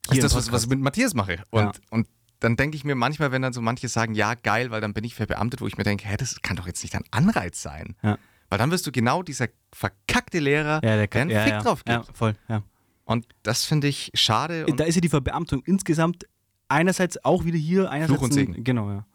Das 0.07 0.15
Hier 0.15 0.25
ist 0.25 0.33
das, 0.33 0.35
was, 0.35 0.51
was 0.51 0.63
ich 0.63 0.69
mit 0.69 0.79
Matthias 0.79 1.13
mache. 1.13 1.43
Und, 1.51 1.61
Ja. 1.63 1.71
und 1.91 2.07
dann 2.39 2.55
denke 2.55 2.77
ich 2.77 2.83
mir 2.83 2.95
manchmal, 2.95 3.31
wenn 3.31 3.41
dann 3.41 3.53
so 3.53 3.61
manche 3.61 3.87
sagen, 3.87 4.13
ja, 4.13 4.33
geil, 4.35 4.71
weil 4.71 4.81
dann 4.81 4.93
bin 4.93 5.03
ich 5.03 5.15
verbeamtet, 5.15 5.61
wo 5.61 5.67
ich 5.67 5.77
mir 5.77 5.83
denke, 5.83 6.07
hä, 6.07 6.15
das 6.17 6.41
kann 6.41 6.55
doch 6.55 6.67
jetzt 6.67 6.81
nicht 6.83 6.95
ein 6.95 7.03
Anreiz 7.11 7.61
sein. 7.61 7.95
Ja. 8.01 8.17
Weil 8.49 8.57
dann 8.57 8.71
wirst 8.71 8.87
du 8.87 8.91
genau 8.91 9.21
dieser 9.23 9.47
verkackte 9.73 10.39
Lehrer, 10.39 10.75
Ja, 10.75 10.95
der 10.95 11.07
der 11.07 11.21
einen 11.21 11.29
ja, 11.31 11.43
Fick 11.43 11.59
drauf 11.59 11.83
gibt. 11.85 11.89
Ja, 12.07 12.13
voll, 12.13 12.35
ja. 12.47 12.63
Und 13.05 13.25
das 13.43 13.65
finde 13.65 13.87
ich 13.87 14.11
schade. 14.13 14.65
Und 14.67 14.79
Da 14.79 14.83
ist 14.85 14.95
ja 14.95 15.01
die 15.01 15.09
Verbeamtung 15.09 15.61
insgesamt 15.65 16.25
einerseits 16.67 17.23
auch 17.25 17.43
wieder 17.43 17.57
hier, 17.57 17.89
einerseits. 17.89 18.13
Fluch 18.19 18.23
und 18.23 18.31
ein- 18.31 18.35
Segen. 18.35 18.63
Genau, 18.63 18.89
ja. 18.91 19.05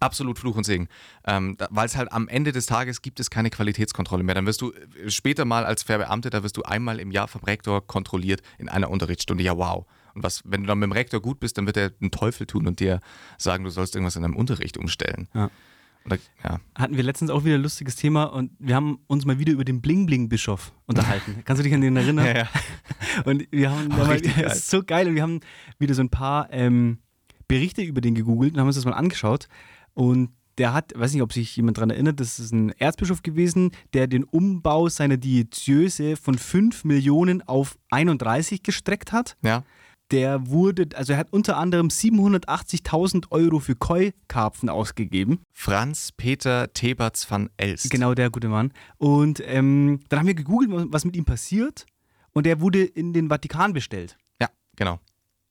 Absolut 0.00 0.38
Fluch 0.38 0.54
und 0.56 0.62
Segen. 0.64 0.86
Ähm, 1.26 1.56
Weil 1.70 1.86
es 1.86 1.96
halt 1.96 2.12
am 2.12 2.28
Ende 2.28 2.52
des 2.52 2.66
Tages 2.66 3.02
gibt 3.02 3.18
es 3.18 3.30
keine 3.30 3.50
Qualitätskontrolle 3.50 4.22
mehr. 4.22 4.36
Dann 4.36 4.46
wirst 4.46 4.60
du 4.60 4.72
äh, 4.72 5.10
später 5.10 5.44
mal 5.44 5.64
als 5.66 5.82
Verbeamteter 5.82 6.44
wirst 6.44 6.56
du 6.56 6.62
einmal 6.62 7.00
im 7.00 7.10
Jahr 7.10 7.26
vom 7.26 7.42
Rektor 7.42 7.84
kontrolliert 7.84 8.40
in 8.58 8.68
einer 8.68 8.90
Unterrichtsstunde. 8.90 9.42
Ja, 9.42 9.56
wow. 9.56 9.86
Und 10.18 10.24
was, 10.24 10.42
wenn 10.44 10.62
du 10.62 10.66
dann 10.66 10.78
mit 10.78 10.86
dem 10.86 10.92
Rektor 10.92 11.22
gut 11.22 11.38
bist, 11.38 11.58
dann 11.58 11.66
wird 11.66 11.76
er 11.76 11.92
einen 12.00 12.10
Teufel 12.10 12.46
tun 12.46 12.66
und 12.66 12.80
dir 12.80 13.00
sagen, 13.38 13.62
du 13.62 13.70
sollst 13.70 13.94
irgendwas 13.94 14.16
in 14.16 14.22
deinem 14.22 14.34
Unterricht 14.36 14.76
umstellen. 14.76 15.28
Ja. 15.32 15.48
Da, 16.08 16.16
ja. 16.42 16.58
Hatten 16.74 16.96
wir 16.96 17.04
letztens 17.04 17.30
auch 17.30 17.44
wieder 17.44 17.56
ein 17.56 17.62
lustiges 17.62 17.94
Thema 17.96 18.24
und 18.24 18.50
wir 18.58 18.74
haben 18.74 18.98
uns 19.06 19.24
mal 19.26 19.38
wieder 19.38 19.52
über 19.52 19.64
den 19.64 19.80
Bling-Bling-Bischof 19.80 20.72
unterhalten. 20.86 21.36
Kannst 21.44 21.60
du 21.60 21.64
dich 21.64 21.74
an 21.74 21.82
den 21.82 21.96
erinnern? 21.96 22.26
Ja, 22.26 22.36
ja. 22.36 22.48
Und 23.24 23.46
wir 23.50 23.70
haben, 23.70 23.88
Oh, 23.92 23.96
mal, 23.96 24.20
das 24.42 24.58
ist 24.58 24.70
so 24.70 24.82
geil 24.82 25.08
und 25.08 25.16
wir 25.16 25.22
haben 25.22 25.40
wieder 25.78 25.92
so 25.94 26.02
ein 26.02 26.08
paar 26.08 26.48
ähm, 26.52 26.98
Berichte 27.48 27.82
über 27.82 28.00
den 28.00 28.14
gegoogelt 28.14 28.54
und 28.54 28.60
haben 28.60 28.66
uns 28.68 28.76
das 28.76 28.84
mal 28.84 28.92
angeschaut. 28.92 29.48
Und 29.94 30.30
der 30.58 30.72
hat, 30.72 30.92
weiß 30.94 31.12
nicht, 31.12 31.22
ob 31.22 31.32
sich 31.32 31.56
jemand 31.56 31.78
daran 31.78 31.90
erinnert, 31.90 32.20
das 32.20 32.38
ist 32.38 32.52
ein 32.52 32.70
Erzbischof 32.78 33.22
gewesen, 33.22 33.72
der 33.92 34.06
den 34.06 34.24
Umbau 34.24 34.88
seiner 34.88 35.16
Diözese 35.16 36.16
von 36.16 36.36
5 36.36 36.84
Millionen 36.84 37.42
auf 37.42 37.78
31 37.90 38.62
gestreckt 38.62 39.12
hat. 39.12 39.36
ja. 39.42 39.64
Der 40.10 40.48
wurde, 40.48 40.88
also 40.94 41.12
er 41.12 41.18
hat 41.18 41.32
unter 41.32 41.58
anderem 41.58 41.88
780.000 41.88 43.30
Euro 43.30 43.58
für 43.60 43.76
Koi-Karpfen 43.76 44.70
ausgegeben. 44.70 45.40
Franz 45.52 46.12
Peter 46.12 46.72
Theberts 46.72 47.30
van 47.30 47.50
Elst. 47.58 47.90
Genau, 47.90 48.14
der 48.14 48.30
gute 48.30 48.48
Mann. 48.48 48.72
Und 48.96 49.42
ähm, 49.44 50.00
dann 50.08 50.20
haben 50.20 50.26
wir 50.26 50.34
gegoogelt, 50.34 50.70
was 50.90 51.04
mit 51.04 51.14
ihm 51.16 51.26
passiert. 51.26 51.84
Und 52.32 52.46
er 52.46 52.60
wurde 52.60 52.84
in 52.84 53.12
den 53.12 53.28
Vatikan 53.28 53.72
bestellt. 53.72 54.16
Ja, 54.40 54.48
genau. 54.76 54.98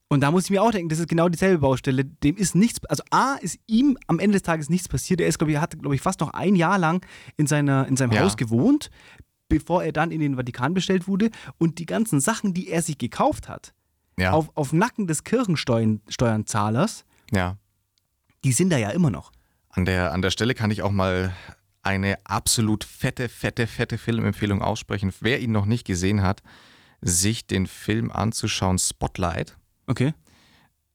Und 0.10 0.22
da 0.22 0.32
muss 0.32 0.46
ich 0.46 0.52
mir 0.52 0.64
auch 0.64 0.72
denken, 0.72 0.90
das 0.90 1.00
ist 1.00 1.10
genau 1.10 1.28
dieselbe 1.28 1.60
Baustelle. 1.60 2.06
Dem 2.06 2.38
ist 2.38 2.56
nichts, 2.56 2.84
also 2.86 3.04
A, 3.12 3.36
ist 3.36 3.60
ihm 3.68 3.98
am 4.08 4.20
Ende 4.20 4.34
des 4.34 4.44
Tages 4.44 4.70
nichts 4.70 4.88
passiert. 4.88 5.20
Er 5.20 5.28
ist, 5.28 5.38
glaube 5.38 5.52
ich, 5.52 5.58
hat, 5.58 5.78
glaube 5.78 5.96
ich, 5.96 6.02
fast 6.02 6.22
noch 6.22 6.32
ein 6.32 6.56
Jahr 6.56 6.78
lang 6.80 7.06
in, 7.36 7.46
seiner, 7.46 7.88
in 7.88 7.98
seinem 7.98 8.14
Ja. 8.14 8.22
Haus 8.24 8.38
gewohnt, 8.38 8.90
bevor 9.50 9.84
er 9.84 9.92
dann 9.92 10.12
in 10.12 10.22
den 10.22 10.36
Vatikan 10.36 10.74
bestellt 10.74 11.08
wurde. 11.08 11.30
Und 11.58 11.80
die 11.80 11.86
ganzen 11.86 12.22
Sachen, 12.22 12.54
die 12.54 12.70
er 12.70 12.82
sich 12.82 12.98
gekauft 12.98 13.50
hat, 13.50 13.74
Ja. 14.20 14.32
auf, 14.32 14.50
auf 14.56 14.74
Nacken 14.74 15.08
des 15.08 15.24
Kirchensteuerzahlers, 15.24 17.06
ja. 17.32 17.58
die 18.44 18.52
sind 18.52 18.72
da 18.72 18.78
ja 18.78 18.90
immer 18.90 19.12
noch. 19.12 19.32
An 19.70 19.86
der, 19.86 20.12
an 20.12 20.24
der 20.24 20.32
Stelle 20.32 20.56
kann 20.56 20.72
ich 20.72 20.82
auch 20.82 20.92
mal 20.92 21.34
eine 21.84 22.18
absolut 22.26 22.84
fette, 22.84 23.30
fette, 23.30 23.68
fette 23.68 23.98
Filmempfehlung 23.98 24.62
aussprechen. 24.62 25.14
Wer 25.22 25.40
ihn 25.40 25.52
noch 25.52 25.66
nicht 25.66 25.86
gesehen 25.86 26.22
hat, 26.22 26.42
sich 27.02 27.48
den 27.48 27.68
Film 27.68 28.12
anzuschauen, 28.12 28.80
Spotlight. 28.80 29.56
Okay. 29.86 30.14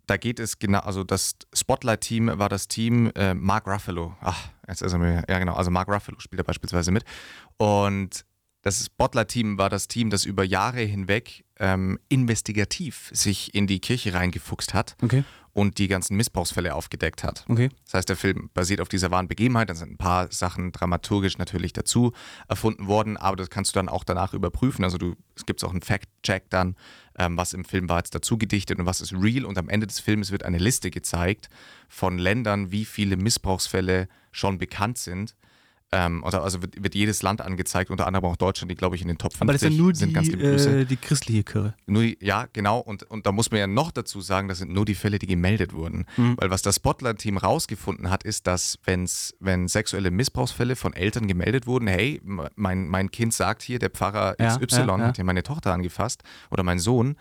Da 0.07 0.17
geht 0.17 0.41
es 0.41 0.59
genau, 0.59 0.81
also 0.81 1.05
das 1.05 1.37
Spotlight-Team 1.55 2.39
war 2.39 2.49
das 2.49 2.69
Team 2.69 3.11
äh, 3.15 3.35
Mark 3.35 3.67
Ruffalo. 3.69 4.17
Ach, 4.21 4.49
jetzt 4.69 4.83
ist 4.83 4.93
er 4.93 4.99
mir, 4.99 5.25
ja 5.29 5.39
genau, 5.39 5.55
also 5.55 5.71
Mark 5.71 5.89
Ruffalo 5.89 6.19
spielt 6.19 6.41
da 6.41 6.43
beispielsweise 6.43 6.91
mit. 6.91 7.05
Und 7.57 8.27
das 8.63 8.85
Spotlight-Team 8.85 9.59
war 9.59 9.71
das 9.71 9.89
Team, 9.89 10.11
das 10.11 10.25
über 10.25 10.45
Jahre 10.45 10.81
hinweg 10.81 11.45
ähm, 11.63 11.99
investigativ 12.09 13.09
sich 13.13 13.55
in 13.55 13.67
die 13.69 13.79
Kirche 13.81 14.13
reingefuchst 14.15 14.75
hat 14.75 14.97
Okay. 15.01 15.23
und 15.53 15.79
die 15.79 15.87
ganzen 15.87 16.17
Missbrauchsfälle 16.17 16.75
aufgedeckt 16.75 17.23
hat. 17.23 17.45
Okay. 17.49 17.69
Das 17.85 17.95
heißt, 17.95 18.09
der 18.09 18.17
Film 18.17 18.51
basiert 18.53 18.81
auf 18.81 18.89
dieser 18.89 19.13
wahren 19.13 19.29
Begebenheit. 19.29 19.71
Da 19.71 19.75
sind 19.77 19.93
ein 19.93 19.97
paar 19.97 20.31
Sachen 20.33 20.73
dramaturgisch 20.73 21.39
natürlich 21.39 21.73
dazu 21.73 22.13
erfunden 22.49 22.89
worden, 22.89 23.17
aber 23.17 23.37
das 23.37 23.49
kannst 23.49 23.71
du 23.75 23.79
dann 23.79 23.89
auch 23.89 24.03
danach 24.03 24.35
überprüfen. 24.35 24.83
Also 24.85 24.99
du, 24.99 25.15
es 25.37 25.47
gibt 25.47 25.63
auch 25.63 25.71
einen 25.71 25.83
Fact-Check 25.83 26.51
dann, 26.51 26.75
ähm, 27.17 27.37
was 27.37 27.53
im 27.53 27.65
Film 27.65 27.89
war 27.89 27.99
jetzt 27.99 28.15
dazu 28.15 28.39
gedichtet 28.39 28.81
und 28.81 28.87
was 28.87 29.01
ist 29.01 29.13
real. 29.13 29.45
Und 29.45 29.57
am 29.57 29.69
Ende 29.69 29.87
des 29.87 30.01
Films 30.01 30.33
wird 30.33 30.43
eine 30.43 30.59
Liste 30.59 30.91
gezeigt 30.91 31.49
von 31.89 32.19
Ländern, 32.19 32.73
wie 32.73 32.85
viele 32.85 33.17
Missbrauchsfälle 33.17 34.09
schon 34.33 34.59
bekannt 34.59 34.99
sind. 34.99 35.37
Ähm, 35.95 36.25
oder 36.25 36.43
also 36.43 36.63
wird, 36.63 36.83
wird 36.83 36.95
jedes 36.95 37.23
Land 37.23 37.43
angezeigt, 37.43 37.91
unter 37.91 38.07
anderem 38.07 38.25
auch 38.25 38.37
Deutschland, 38.37 38.71
die 38.71 38.75
glaube 38.75 38.97
ich 38.97 39.03
in 39.03 39.09
den 39.09 39.19
Top 39.19 39.33
50 39.33 39.43
Aber 39.43 39.53
das 39.53 39.63
ja 39.63 39.71
nur 39.71 39.95
sind. 39.95 40.17
Die, 40.17 40.41
äh, 40.41 40.85
die 40.87 40.97
christliche 40.97 41.45
Kirche. 41.45 41.75
Nur, 41.87 42.05
ja, 42.21 42.47
genau. 42.53 42.79
Und, 42.79 43.03
und 43.05 43.27
da 43.27 43.33
muss 43.33 43.51
man 43.51 43.61
ja 43.61 43.67
noch 43.67 43.91
dazu 43.91 44.23
sagen, 44.23 44.49
das 44.49 44.59
sind 44.59 44.73
nur 44.73 44.87
die 44.87 44.95
Fälle, 44.95 45.19
die 45.19 45.27
gemeldet 45.27 45.75
wurden. 45.75 46.07
Mhm. 46.17 46.37
Weil 46.39 46.51
was 46.51 46.63
das 46.63 46.77
Spotlight-Team 46.77 47.37
rausgefunden 47.37 48.09
hat, 48.09 48.23
ist, 48.23 48.47
dass 48.47 48.79
wenn's, 48.85 49.35
wenn 49.39 49.69
sexuelle 49.69 50.11
Missbrauchsfälle 50.11 50.77
von 50.77 50.95
Eltern 50.95 51.29
gemeldet 51.29 51.67
wurden, 51.67 51.89
hey, 51.89 52.23
mein, 52.25 52.89
mein 52.89 53.11
Kind 53.11 53.35
sagt 53.35 53.61
hier, 53.61 53.79
der 53.79 53.91
Pfarrer 53.91 54.37
Ja, 54.41 54.57
XY 54.57 54.81
ja, 54.81 54.87
ja. 54.87 54.99
hat 54.99 55.17
hier 55.17 55.25
meine 55.27 55.43
Tochter 55.43 55.75
angefasst 55.75 56.23
oder 56.51 56.63
mein 56.63 56.79
Sohn, 56.79 57.17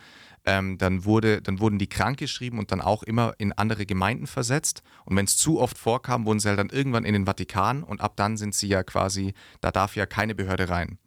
ähm, 0.45 0.77
dann, 0.77 1.05
wurde, 1.05 1.41
dann 1.41 1.59
wurden 1.59 1.77
die 1.77 1.87
krankgeschrieben 1.87 2.57
und 2.57 2.71
dann 2.71 2.81
auch 2.81 3.03
immer 3.03 3.33
in 3.37 3.53
andere 3.53 3.85
Gemeinden 3.85 4.25
versetzt. 4.27 4.81
Und 5.05 5.15
wenn 5.15 5.25
es 5.25 5.37
zu 5.37 5.59
oft 5.59 5.77
vorkam, 5.77 6.25
wurden 6.25 6.39
sie 6.39 6.49
halt 6.49 6.57
dann 6.59 6.69
irgendwann 6.69 7.05
in 7.05 7.13
den 7.13 7.25
Vatikan 7.25 7.83
und 7.83 8.01
ab 8.01 8.13
dann 8.15 8.37
sind 8.37 8.55
sie 8.55 8.67
ja 8.67 8.83
quasi, 8.83 9.33
da 9.61 9.71
darf 9.71 9.95
ja 9.95 10.05
keine 10.05 10.33
Behörde 10.35 10.69
rein. 10.69 10.97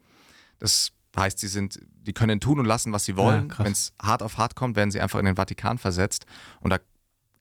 Das 0.59 0.91
heißt, 1.17 1.39
sie 1.39 1.47
sind, 1.47 1.79
die 2.01 2.13
können 2.13 2.39
tun 2.39 2.59
und 2.59 2.65
lassen, 2.65 2.91
was 2.93 3.05
sie 3.05 3.17
wollen. 3.17 3.49
krass. 3.49 3.65
Wenn 3.65 3.71
es 3.73 3.93
hart 4.01 4.23
auf 4.23 4.37
hart 4.37 4.55
kommt, 4.55 4.75
werden 4.75 4.91
sie 4.91 5.01
einfach 5.01 5.19
in 5.19 5.25
den 5.25 5.35
Vatikan 5.35 5.77
versetzt 5.77 6.25
und 6.61 6.69
da 6.71 6.77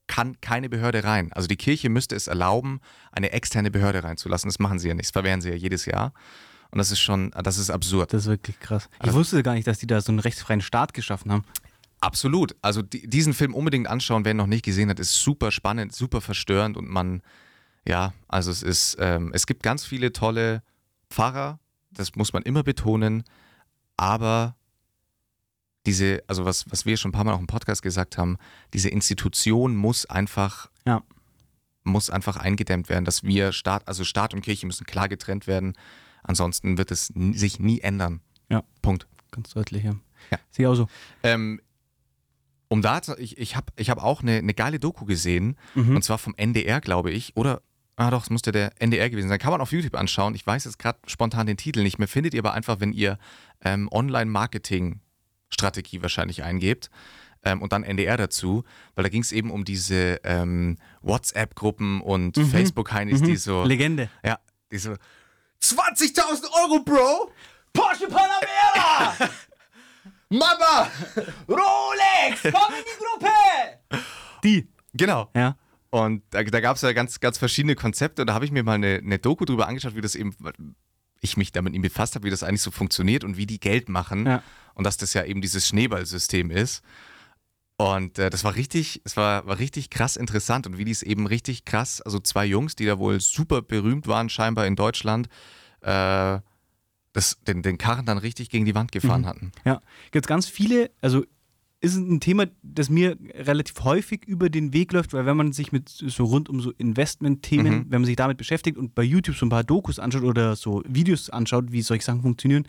kann 0.07 0.39
keine 0.41 0.69
Behörde 0.69 1.03
rein. 1.05 1.33
Also 1.33 1.49
die 1.49 1.57
Kirche 1.57 1.89
müsste 1.89 2.15
es 2.15 2.27
erlauben, 2.27 2.81
eine 3.13 3.33
externe 3.33 3.71
Behörde 3.71 4.05
reinzulassen. 4.05 4.49
Das 4.49 4.59
machen 4.59 4.79
sie 4.79 4.89
ja 4.89 4.95
nicht. 4.95 5.07
Das 5.07 5.13
verwehren 5.13 5.41
sie 5.41 5.49
ja 5.51 5.55
jedes 5.55 5.87
Jahr. 5.87 6.13
Und 6.71 6.79
das 6.79 6.91
ist 6.91 7.01
schon, 7.01 7.31
das 7.31 7.57
ist 7.57 7.71
absurd. 7.71 8.13
Das 8.13 8.23
ist 8.23 8.29
wirklich 8.29 8.59
krass. 8.61 8.89
Ich 8.97 9.01
Also- 9.05 9.19
wusste 9.19 9.43
gar 9.43 9.55
nicht, 9.55 9.67
dass 9.67 9.79
die 9.79 9.87
da 9.87 10.01
so 10.01 10.11
einen 10.13 10.19
rechtsfreien 10.19 10.61
Staat 10.61 10.93
geschaffen 10.93 11.31
haben. 11.33 11.45
Absolut. 12.05 12.55
Also 12.63 12.83
die, 12.83 13.09
diesen 13.09 13.33
Film 13.35 13.55
unbedingt 13.55 13.87
anschauen, 13.89 14.25
wer 14.25 14.33
ihn 14.33 14.37
noch 14.37 14.47
nicht 14.47 14.65
gesehen 14.65 14.91
hat, 14.91 15.01
ist 15.01 15.15
super 15.23 15.51
spannend, 15.51 15.95
super 15.95 16.21
verstörend 16.21 16.77
und 16.77 16.89
man, 16.89 17.23
ja, 17.87 18.13
also 18.29 18.51
es 18.51 18.63
ist, 18.63 18.97
ähm, 19.01 19.31
es 19.35 19.47
gibt 19.47 19.63
ganz 19.63 19.85
viele 19.85 20.13
tolle 20.13 20.63
Pfarrer, 21.11 21.59
das 21.91 22.15
muss 22.15 22.33
man 22.33 22.43
immer 22.43 22.63
betonen, 22.63 23.25
aber 23.97 24.57
diese, 25.87 26.23
also 26.27 26.45
was, 26.45 26.71
was 26.71 26.87
wir 26.87 26.97
schon 26.97 27.11
ein 27.11 27.13
paar 27.13 27.25
Mal 27.25 27.35
auch 27.35 27.41
im 27.41 27.47
Podcast 27.47 27.83
gesagt 27.83 28.17
haben, 28.19 28.37
diese 28.73 28.89
Institution 28.89 29.77
muss 29.77 30.07
einfach, 30.07 30.71
Ja. 30.87 31.03
muss 31.85 32.11
einfach 32.11 32.37
eingedämmt 32.37 32.89
werden, 32.89 33.05
dass 33.05 33.23
wir 33.23 33.53
Staat, 33.53 33.87
also 33.87 34.05
Staat 34.05 34.35
und 34.35 34.41
Kirche 34.43 34.67
müssen 34.67 34.87
klar 34.87 35.09
getrennt 35.09 35.47
werden, 35.47 35.75
ansonsten 36.23 36.79
wird 36.79 36.91
es 36.91 37.07
sich 37.33 37.59
nie 37.61 37.81
ändern. 37.81 38.21
Ja. 38.49 38.63
Punkt. 38.83 39.07
Ganz 39.31 39.51
deutlich, 39.51 39.85
ja. 39.85 39.95
Ja. 40.31 40.39
Sehe 40.51 40.71
auch 40.71 40.75
so. 40.75 40.87
Ähm, 41.23 41.61
um 42.69 42.83
da, 42.83 43.03
zu- 43.03 43.17
ich, 43.19 43.39
ich 43.39 43.57
habe 43.57 43.67
ich 43.77 43.91
hab 43.91 44.03
auch 44.03 44.23
eine, 44.23 44.39
eine 44.39 44.55
geile 44.55 44.79
Doku 44.81 45.05
gesehen, 45.05 45.57
Mhm. 45.75 45.97
und 45.97 46.03
zwar 46.03 46.19
vom 46.19 46.35
NDR, 46.37 46.81
glaube 46.81 47.11
ich, 47.11 47.37
oder, 47.37 47.63
ah 47.97 48.11
doch, 48.11 48.25
es 48.25 48.31
musste 48.31 48.53
der 48.53 48.73
NDR 48.81 49.11
gewesen 49.11 49.29
sein. 49.29 49.39
Kann 49.39 49.51
man 49.53 49.61
auf 49.61 49.73
YouTube 49.73 49.95
anschauen. 49.95 50.35
Ich 50.35 50.47
weiß 50.47 50.65
jetzt 50.65 50.79
gerade 50.79 50.99
spontan 51.07 51.47
den 51.47 51.57
Titel 51.57 51.83
nicht 51.83 51.99
mehr. 51.99 52.09
Findet 52.09 52.35
ihr 52.35 52.41
aber 52.41 52.55
einfach, 52.55 52.81
wenn 52.81 52.93
ihr 52.93 53.19
ähm, 53.65 53.89
Online-Marketing-Strategie 53.93 56.03
wahrscheinlich 56.03 56.43
eingebt 56.43 56.91
ähm, 57.45 57.63
und 57.63 57.73
dann 57.73 57.85
NDR 57.85 58.17
dazu, 58.17 58.65
weil 58.95 59.05
da 59.05 59.09
ging 59.11 59.23
es 59.23 59.33
eben 59.33 59.51
um 59.51 59.65
diese 59.65 60.21
ähm, 60.25 60.79
WhatsApp-Gruppen 61.03 62.01
und 62.01 62.37
Mhm. 62.37 62.47
Facebook-Heinis, 62.47 63.23
die 63.23 63.37
so, 63.37 63.65
Legende. 63.65 64.09
ja, 64.25 64.39
die 64.73 64.79
so, 64.79 64.93
20.000 65.63 66.45
Euro, 66.63 66.83
Bro! 66.85 67.31
Porsche 67.73 68.07
Panamera! 68.07 69.15
Mama! 70.39 70.89
Rolex! 71.49 72.43
Komm 72.43 72.75
in 72.75 72.85
die 72.85 73.05
Gruppe! 73.05 74.05
Die. 74.43 74.69
Genau. 74.93 75.31
Ja. 75.35 75.57
Und 75.91 76.23
da, 76.31 76.43
da 76.43 76.61
gab 76.61 76.77
es 76.77 76.83
ja 76.83 76.93
ganz, 76.93 77.21
ganz 77.21 77.39
verschiedene 77.39 77.77
Konzepte 77.77 78.23
und 78.23 78.27
da 78.27 78.35
habe 78.35 78.45
ich 78.45 78.51
mir 78.51 78.63
mal 78.65 78.73
eine, 78.75 78.97
eine 78.97 79.19
Doku 79.19 79.45
drüber 79.45 79.69
angeschaut, 79.69 79.95
wie 79.95 80.01
das 80.01 80.15
eben, 80.17 80.35
ich 81.21 81.37
mich 81.37 81.53
damit 81.53 81.73
eben 81.75 81.83
befasst 81.83 82.17
habe, 82.17 82.25
wie 82.27 82.31
das 82.31 82.43
eigentlich 82.43 82.63
so 82.63 82.71
funktioniert 82.73 83.23
und 83.23 83.37
wie 83.37 83.47
die 83.47 83.61
Geld 83.61 83.89
machen 83.89 84.27
Ja. 84.27 84.43
und 84.75 84.85
dass 84.85 84.97
das 84.97 85.15
ja 85.15 85.25
eben 85.25 85.41
dieses 85.41 85.69
Schneeballsystem 85.69 86.51
ist. 86.51 86.83
Und 87.77 88.19
äh, 88.19 88.31
das 88.31 88.45
war 88.45 88.55
richtig, 88.57 89.03
es 89.05 89.17
war, 89.17 89.47
war 89.47 89.59
richtig 89.59 89.91
krass 89.91 90.17
interessant 90.17 90.67
und 90.67 90.79
wie 90.79 90.85
die 90.85 90.93
es 90.93 91.03
eben 91.03 91.27
richtig 91.27 91.65
krass, 91.65 92.01
also 92.01 92.19
zwei 92.21 92.45
Jungs, 92.45 92.75
die 92.77 92.87
da 92.87 92.99
wohl 92.99 93.21
super 93.21 93.63
berühmt 93.63 94.07
waren, 94.07 94.29
scheinbar 94.29 94.67
in 94.67 94.77
Deutschland, 94.77 95.29
äh, 95.81 96.39
das, 97.15 97.39
den, 97.47 97.63
den 97.63 97.79
Karren 97.79 98.05
dann 98.05 98.19
richtig 98.19 98.51
gegen 98.51 98.67
die 98.67 98.75
Wand 98.75 98.93
gefahren 98.93 99.23
Mhm. 99.23 99.27
hatten. 99.27 99.53
Ja. 99.65 99.81
Gibt 100.11 100.27
ganz 100.27 100.47
viele, 100.47 100.91
also 101.01 101.25
ist 101.81 101.97
ein 101.97 102.19
Thema, 102.21 102.47
das 102.63 102.89
mir 102.91 103.17
relativ 103.35 103.83
häufig 103.85 104.25
über 104.27 104.49
den 104.51 104.73
Weg 104.73 104.93
läuft, 104.93 105.13
weil 105.13 105.27
wenn 105.27 105.37
man 105.37 105.53
sich 105.53 105.71
mit 105.71 105.89
so 105.89 106.25
rund 106.25 106.49
um 106.49 106.61
so 106.61 106.71
Investment-Themen, 106.73 107.73
Mhm. 107.75 107.85
wenn 107.91 108.01
man 108.01 108.05
sich 108.07 108.17
damit 108.17 108.37
beschäftigt 108.39 108.77
und 108.79 108.95
bei 108.95 109.03
YouTube 109.03 109.37
so 109.37 109.47
ein 109.47 109.51
paar 109.51 109.65
Dokus 109.65 109.99
anschaut 109.99 110.23
oder 110.25 110.57
so 110.57 110.83
Videos 110.89 111.31
anschaut, 111.31 111.73
wie 111.73 111.83
solche 111.83 112.05
Sachen 112.05 112.23
funktionieren, 112.23 112.67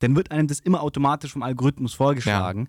dann 0.00 0.16
wird 0.16 0.30
einem 0.32 0.48
das 0.48 0.58
immer 0.60 0.82
automatisch 0.82 1.32
vom 1.32 1.42
Algorithmus 1.42 1.94
vorgeschlagen. 1.94 2.68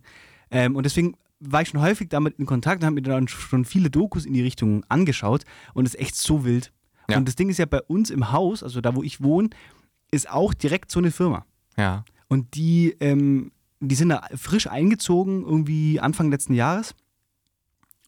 Ähm, 0.51 0.76
und 0.76 0.84
deswegen 0.84 1.16
war 1.39 1.64
ich 1.64 1.70
schon 1.70 1.82
häufig 1.82 2.08
damit 2.10 2.38
in 2.39 2.45
Kontakt 2.45 2.82
und 2.82 2.86
habe 2.86 2.95
mir 2.95 3.01
dann 3.01 3.28
schon 3.28 3.66
viele 3.66 3.89
Dokus 3.89 4.26
in 4.26 4.34
die 4.34 4.41
Richtung 4.43 4.86
angeschaut 4.88 5.43
und 5.74 5.86
es 5.88 5.95
ist 5.95 5.99
echt 5.99 6.16
so 6.16 6.45
wild. 6.45 6.72
Ja. 7.10 7.18
Und 7.18 7.28
das 7.28 7.36
Ding 7.36 7.49
ist 7.49 7.58
ja 7.58 7.66
bei 7.66 7.82
uns 7.82 8.12
im 8.12 8.32
Haus, 8.32 8.64
also 8.64 8.80
da 8.80 8.95
wo 8.95 9.04
ich 9.04 9.22
wohne, 9.22 9.49
ist 10.14 10.30
auch 10.30 10.53
direkt 10.53 10.91
so 10.91 10.99
eine 10.99 11.11
Firma. 11.11 11.45
Ja. 11.78 12.05
Und 12.28 12.55
die, 12.55 12.95
ähm, 12.99 13.51
die 13.80 13.95
sind 13.95 14.09
da 14.09 14.22
frisch 14.36 14.68
eingezogen, 14.68 15.43
irgendwie 15.43 15.99
Anfang 15.99 16.30
letzten 16.32 16.53
Jahres. 16.53 16.95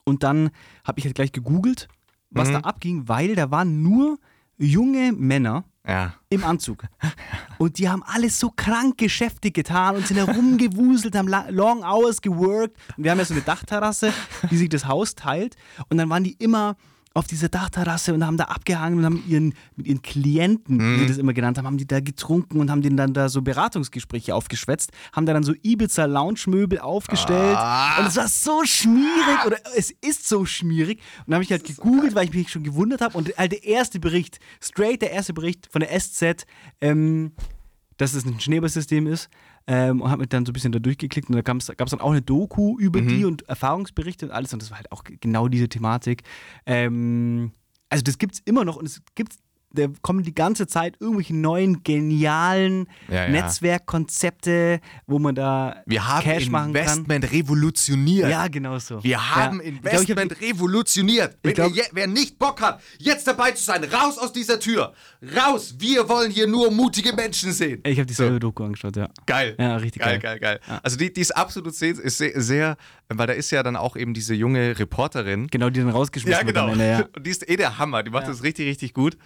Und 0.03 0.23
dann 0.23 0.51
habe 0.83 0.99
ich 0.99 1.05
halt 1.05 1.15
gleich 1.15 1.31
gegoogelt, 1.31 1.87
was 2.29 2.49
Mhm. 2.49 2.53
da 2.53 2.59
abging, 2.59 3.07
weil 3.07 3.35
da 3.35 3.49
waren 3.51 3.81
nur 3.81 4.17
junge 4.57 5.11
Männer 5.11 5.63
Ja. 5.87 6.13
im 6.29 6.43
Anzug. 6.43 6.83
Und 7.57 7.77
die 7.79 7.89
haben 7.89 8.03
alles 8.03 8.39
so 8.39 8.51
krank 8.55 8.97
Geschäfte 8.97 9.51
getan 9.51 9.95
und 9.97 10.07
sind 10.07 10.17
herumgewuselt, 10.17 11.15
haben 11.15 11.27
long 11.49 11.83
hours 11.83 12.21
geworkt. 12.21 12.77
Und 12.97 13.03
wir 13.03 13.11
haben 13.11 13.17
ja 13.19 13.25
so 13.25 13.33
eine 13.33 13.43
Dachterrasse, 13.43 14.13
die 14.49 14.57
sich 14.57 14.69
das 14.69 14.85
Haus 14.87 15.15
teilt. 15.15 15.55
Und 15.89 15.97
dann 15.97 16.09
waren 16.09 16.23
die 16.23 16.33
immer 16.33 16.75
auf 17.15 17.27
dieser 17.27 17.47
Dachterrasse 17.47 18.13
und 18.13 18.25
haben 18.25 18.35
da 18.35 18.43
abgehangen 18.45 18.99
und 18.99 19.05
haben 19.05 19.23
ihren, 19.27 19.53
mit 19.77 19.87
ihren 19.87 20.01
Klienten, 20.01 20.79
wie 20.79 20.99
sie 20.99 21.07
das 21.07 21.17
immer 21.17 21.33
genannt 21.33 21.57
haben, 21.57 21.65
haben 21.65 21.77
die 21.77 21.87
da 21.87 22.01
getrunken 22.01 22.59
und 22.59 22.69
haben 22.69 22.81
denen 22.81 22.97
dann 22.97 23.13
da 23.13 23.29
so 23.29 23.41
Beratungsgespräche 23.41 24.35
aufgeschwätzt, 24.35 24.91
haben 25.13 25.25
da 25.25 25.31
dann 25.31 25.43
so 25.43 25.53
Ibiza-Lounge-Möbel 25.53 26.79
aufgestellt. 26.79 27.57
Und 27.99 28.07
es 28.07 28.17
war 28.17 28.27
so 28.27 28.65
schmierig 28.65 29.45
oder 29.45 29.57
es 29.77 29.91
ist 30.01 30.27
so 30.27 30.45
schmierig. 30.45 30.99
Und 31.19 31.27
dann 31.27 31.35
habe 31.35 31.45
ich 31.45 31.51
halt 31.51 31.63
gegoogelt, 31.63 32.15
weil 32.15 32.25
ich 32.25 32.33
mich 32.33 32.51
schon 32.51 32.63
gewundert 32.63 32.99
habe. 32.99 33.17
Und 33.17 33.35
halt 33.37 33.53
der 33.53 33.63
erste 33.63 34.01
Bericht, 34.01 34.39
straight 34.61 35.01
der 35.01 35.11
erste 35.11 35.33
Bericht 35.33 35.69
von 35.71 35.79
der 35.79 35.97
SZ, 35.97 36.45
ähm, 36.81 37.31
dass 37.95 38.13
es 38.13 38.25
ein 38.25 38.41
Schneeballsystem 38.41 39.07
ist. 39.07 39.29
Ähm, 39.67 40.01
und 40.01 40.09
habe 40.11 40.21
mich 40.21 40.29
dann 40.29 40.45
so 40.45 40.51
ein 40.51 40.53
bisschen 40.53 40.71
da 40.71 40.79
durchgeklickt. 40.79 41.29
Und 41.29 41.35
da 41.35 41.41
gab 41.41 41.57
es 41.57 41.65
dann 41.67 42.01
auch 42.01 42.11
eine 42.11 42.21
Doku 42.21 42.77
über 42.77 43.01
die 43.01 43.25
und 43.25 43.47
Erfahrungsberichte 43.49 44.27
und 44.27 44.31
alles. 44.31 44.53
Und 44.53 44.61
das 44.61 44.69
war 44.69 44.77
halt 44.77 44.91
auch 44.91 45.03
genau 45.03 45.47
diese 45.47 45.69
Thematik. 45.69 46.23
Ähm, 46.65 47.51
also 47.89 48.03
das 48.03 48.17
gibt 48.17 48.35
es 48.35 48.41
immer 48.45 48.65
noch 48.65 48.75
und 48.75 48.85
es 48.85 49.01
gibt, 49.15 49.35
da 49.75 49.87
kommen 50.01 50.23
die 50.23 50.33
ganze 50.33 50.67
Zeit 50.67 50.95
irgendwelche 50.99 51.35
neuen, 51.35 51.83
genialen 51.83 52.87
Ja, 53.09 53.25
ja. 53.25 53.29
Netzwerkkonzepte, 53.29 54.79
wo 55.07 55.19
man 55.19 55.35
da 55.35 55.83
Wir 55.85 56.07
haben 56.07 56.23
Cash 56.23 56.49
machen 56.49 56.73
kann. 56.73 56.81
Investment 56.81 57.31
revolutioniert. 57.31 58.29
Ja, 58.29 58.47
genau 58.47 58.77
so. 58.79 59.03
Wir 59.03 59.35
haben 59.35 59.61
ja. 59.61 59.67
Ich 59.69 59.81
glaub, 59.81 59.93
ich 59.93 60.09
Investment 60.09 60.41
revolutioniert. 60.41 61.37
Glaub- 61.43 61.75
ihr 61.75 61.83
wer 61.91 62.07
nicht 62.07 62.39
Bock 62.39 62.61
hat, 62.61 62.81
jetzt 62.97 63.27
dabei 63.27 63.51
zu 63.51 63.63
sein, 63.63 63.83
raus 63.83 64.17
aus 64.17 64.31
dieser 64.33 64.59
Tür. 64.59 64.93
Raus. 65.35 65.75
Wir 65.79 66.07
wollen 66.09 66.31
hier 66.31 66.47
nur 66.47 66.71
mutige 66.71 67.13
Menschen 67.13 67.51
sehen. 67.51 67.81
Ich 67.85 67.97
habe 67.97 68.05
dieselbe 68.05 68.39
Doku 68.39 68.63
angeschaut, 68.63 68.95
ja. 68.95 69.09
Geil. 69.25 69.55
Ja, 69.59 69.75
richtig 69.77 70.01
geil. 70.01 70.19
geil. 70.19 70.39
Geil, 70.39 70.59
geil, 70.59 70.79
Also 70.83 70.97
die, 70.97 71.11
die 71.13 71.21
ist 71.21 71.35
absolut 71.35 71.75
sehr, 71.75 71.95
sehr, 72.09 72.77
weil 73.09 73.27
da 73.27 73.33
ist 73.33 73.51
ja 73.51 73.61
dann 73.63 73.75
auch 73.75 73.95
eben 73.95 74.13
diese 74.13 74.33
junge 74.33 74.77
Reporterin. 74.79 75.47
Genau, 75.47 75.69
die 75.69 75.79
dann 75.79 75.89
rausgeschmissen 75.89 76.39
Ja, 76.39 76.45
wird 76.45 76.55
genau. 76.55 76.71
Ende, 76.71 76.87
ja. 76.87 77.05
Und 77.15 77.25
die 77.25 77.29
ist 77.29 77.47
eh 77.49 77.55
der 77.55 77.77
Hammer. 77.77 78.03
Die 78.03 78.09
macht 78.11 78.23
Ja. 78.23 78.29
das 78.29 78.43
richtig, 78.43 78.67
richtig 78.67 78.93
gut. 78.93 79.17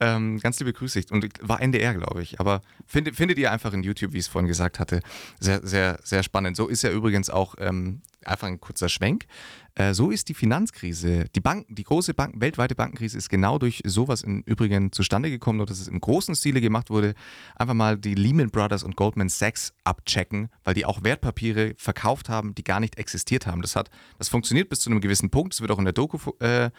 Ähm, 0.00 0.38
ganz 0.40 0.58
liebe 0.58 0.72
Grüße. 0.72 1.02
Und 1.10 1.28
war 1.40 1.60
NDR, 1.60 1.94
glaube 1.94 2.22
ich. 2.22 2.40
Aber 2.40 2.62
findet, 2.86 3.14
findet 3.16 3.38
ihr 3.38 3.52
einfach 3.52 3.72
in 3.72 3.82
YouTube, 3.82 4.12
wie 4.12 4.18
ich 4.18 4.24
es 4.24 4.28
vorhin 4.28 4.48
gesagt 4.48 4.78
hatte. 4.80 5.00
Sehr, 5.38 5.60
sehr, 5.64 5.98
sehr 6.02 6.22
spannend. 6.22 6.56
So 6.56 6.66
ist 6.68 6.82
ja 6.82 6.90
übrigens 6.90 7.30
auch 7.30 7.54
ähm, 7.58 8.00
einfach 8.26 8.48
ein 8.48 8.60
kurzer 8.60 8.88
Schwenk. 8.88 9.26
Äh, 9.74 9.94
so 9.94 10.10
ist 10.10 10.28
die 10.28 10.34
Finanzkrise, 10.34 11.26
die 11.34 11.40
Bank, 11.40 11.66
die 11.68 11.84
große 11.84 12.14
Bank, 12.14 12.34
weltweite 12.38 12.74
Bankenkrise 12.74 13.16
ist 13.16 13.28
genau 13.28 13.58
durch 13.58 13.82
sowas 13.84 14.22
im 14.22 14.42
Übrigen 14.42 14.92
zustande 14.92 15.30
gekommen, 15.30 15.58
nur 15.58 15.66
dass 15.66 15.80
es 15.80 15.88
im 15.88 16.00
großen 16.00 16.34
Stile 16.34 16.60
gemacht 16.60 16.90
wurde. 16.90 17.14
Einfach 17.56 17.74
mal 17.74 17.96
die 17.96 18.14
Lehman 18.14 18.50
Brothers 18.50 18.82
und 18.82 18.96
Goldman 18.96 19.28
Sachs 19.28 19.72
abchecken, 19.84 20.48
weil 20.64 20.74
die 20.74 20.84
auch 20.84 21.02
Wertpapiere 21.02 21.74
verkauft 21.78 22.28
haben, 22.28 22.54
die 22.54 22.64
gar 22.64 22.80
nicht 22.80 22.98
existiert 22.98 23.46
haben. 23.46 23.62
Das 23.62 23.76
hat, 23.76 23.90
das 24.18 24.28
funktioniert 24.28 24.68
bis 24.68 24.80
zu 24.80 24.90
einem 24.90 25.00
gewissen 25.00 25.30
Punkt. 25.30 25.54
Das 25.54 25.60
wird 25.60 25.70
auch 25.70 25.78
in 25.78 25.84
der 25.84 25.94
Doku 25.94 26.18
äh, 26.40 26.70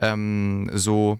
ähm, 0.00 0.70
so 0.72 1.18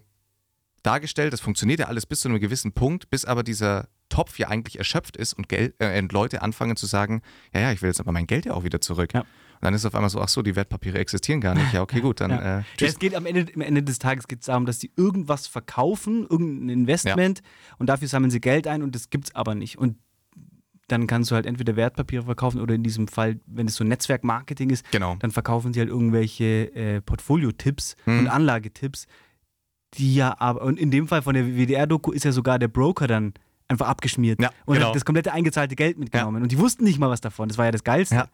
dargestellt. 0.83 1.33
Das 1.33 1.41
funktioniert 1.41 1.79
ja 1.79 1.87
alles 1.87 2.05
bis 2.05 2.21
zu 2.21 2.29
einem 2.29 2.39
gewissen 2.39 2.73
Punkt, 2.73 3.09
bis 3.09 3.25
aber 3.25 3.43
dieser 3.43 3.87
Topf 4.09 4.37
ja 4.37 4.49
eigentlich 4.49 4.77
erschöpft 4.77 5.17
ist 5.17 5.33
und, 5.33 5.49
Geld, 5.49 5.75
äh, 5.79 5.99
und 5.99 6.11
Leute 6.11 6.41
anfangen 6.41 6.75
zu 6.75 6.85
sagen, 6.85 7.21
ja, 7.53 7.61
ja, 7.61 7.71
ich 7.71 7.81
will 7.81 7.89
jetzt 7.89 7.99
aber 7.99 8.11
mein 8.11 8.27
Geld 8.27 8.45
ja 8.45 8.53
auch 8.53 8.63
wieder 8.63 8.81
zurück. 8.81 9.13
Ja. 9.13 9.25
Dann 9.65 9.73
ist 9.73 9.81
es 9.81 9.85
auf 9.87 9.95
einmal 9.95 10.09
so, 10.09 10.21
ach 10.21 10.29
so, 10.29 10.41
die 10.41 10.55
Wertpapiere 10.55 10.97
existieren 10.99 11.41
gar 11.41 11.55
nicht. 11.55 11.73
Ja, 11.73 11.81
okay, 11.81 11.99
gut, 12.01 12.21
dann 12.21 12.31
Ja. 12.31 12.59
äh, 12.59 12.63
Ja, 12.79 12.87
es 12.87 12.99
geht 12.99 13.15
am 13.15 13.25
Ende, 13.25 13.47
am 13.53 13.61
Ende 13.61 13.83
des 13.83 13.99
Tages 13.99 14.27
geht 14.27 14.39
es 14.41 14.45
darum, 14.45 14.65
dass 14.65 14.79
sie 14.79 14.91
irgendwas 14.95 15.47
verkaufen, 15.47 16.25
irgendein 16.29 16.69
Investment 16.69 17.41
und 17.77 17.87
dafür 17.89 18.07
sammeln 18.07 18.31
sie 18.31 18.39
Geld 18.41 18.67
ein 18.67 18.83
und 18.83 18.95
das 18.95 19.09
gibt 19.09 19.25
es 19.25 19.35
aber 19.35 19.55
nicht. 19.55 19.77
Und 19.77 19.97
dann 20.87 21.07
kannst 21.07 21.31
du 21.31 21.35
halt 21.35 21.47
entweder 21.47 21.75
Wertpapiere 21.75 22.23
verkaufen 22.25 22.61
oder 22.61 22.75
in 22.75 22.83
diesem 22.83 23.07
Fall, 23.07 23.39
wenn 23.47 23.67
es 23.67 23.73
so 23.75 23.83
Netzwerkmarketing 23.83 24.69
ist, 24.69 24.89
Genau. 24.91 25.15
dann 25.19 25.31
verkaufen 25.31 25.73
sie 25.73 25.79
halt 25.79 25.89
irgendwelche 25.89 26.71
äh, 26.75 27.01
Portfolio-Tipps 27.01 27.95
Mhm. 28.05 28.19
und 28.19 28.27
Anlagetipps, 28.27 29.07
die 29.95 30.13
ja 30.13 30.35
aber, 30.39 30.61
und 30.61 30.77
in 30.79 30.91
dem 30.91 31.07
Fall 31.07 31.21
von 31.23 31.33
der 31.33 31.47
WDR-Doku 31.47 32.11
ist 32.11 32.23
ja 32.25 32.31
sogar 32.31 32.59
der 32.59 32.67
Broker 32.67 33.07
dann 33.07 33.33
einfach 33.67 33.87
abgeschmiert 33.87 34.39
Ja, 34.39 34.51
und 34.65 34.75
genau. 34.75 34.89
hat 34.89 34.95
das 34.95 35.05
komplette 35.05 35.33
eingezahlte 35.33 35.75
Geld 35.75 35.97
mitgenommen. 35.97 36.43
Und 36.43 36.51
die 36.51 36.59
wussten 36.59 36.83
nicht 36.83 36.99
mal 36.99 37.09
was 37.09 37.19
davon. 37.21 37.47
Das 37.49 37.57
war 37.57 37.65
ja 37.65 37.71
das 37.71 37.83
Geilste. 37.83 38.13
Ja. 38.15 38.27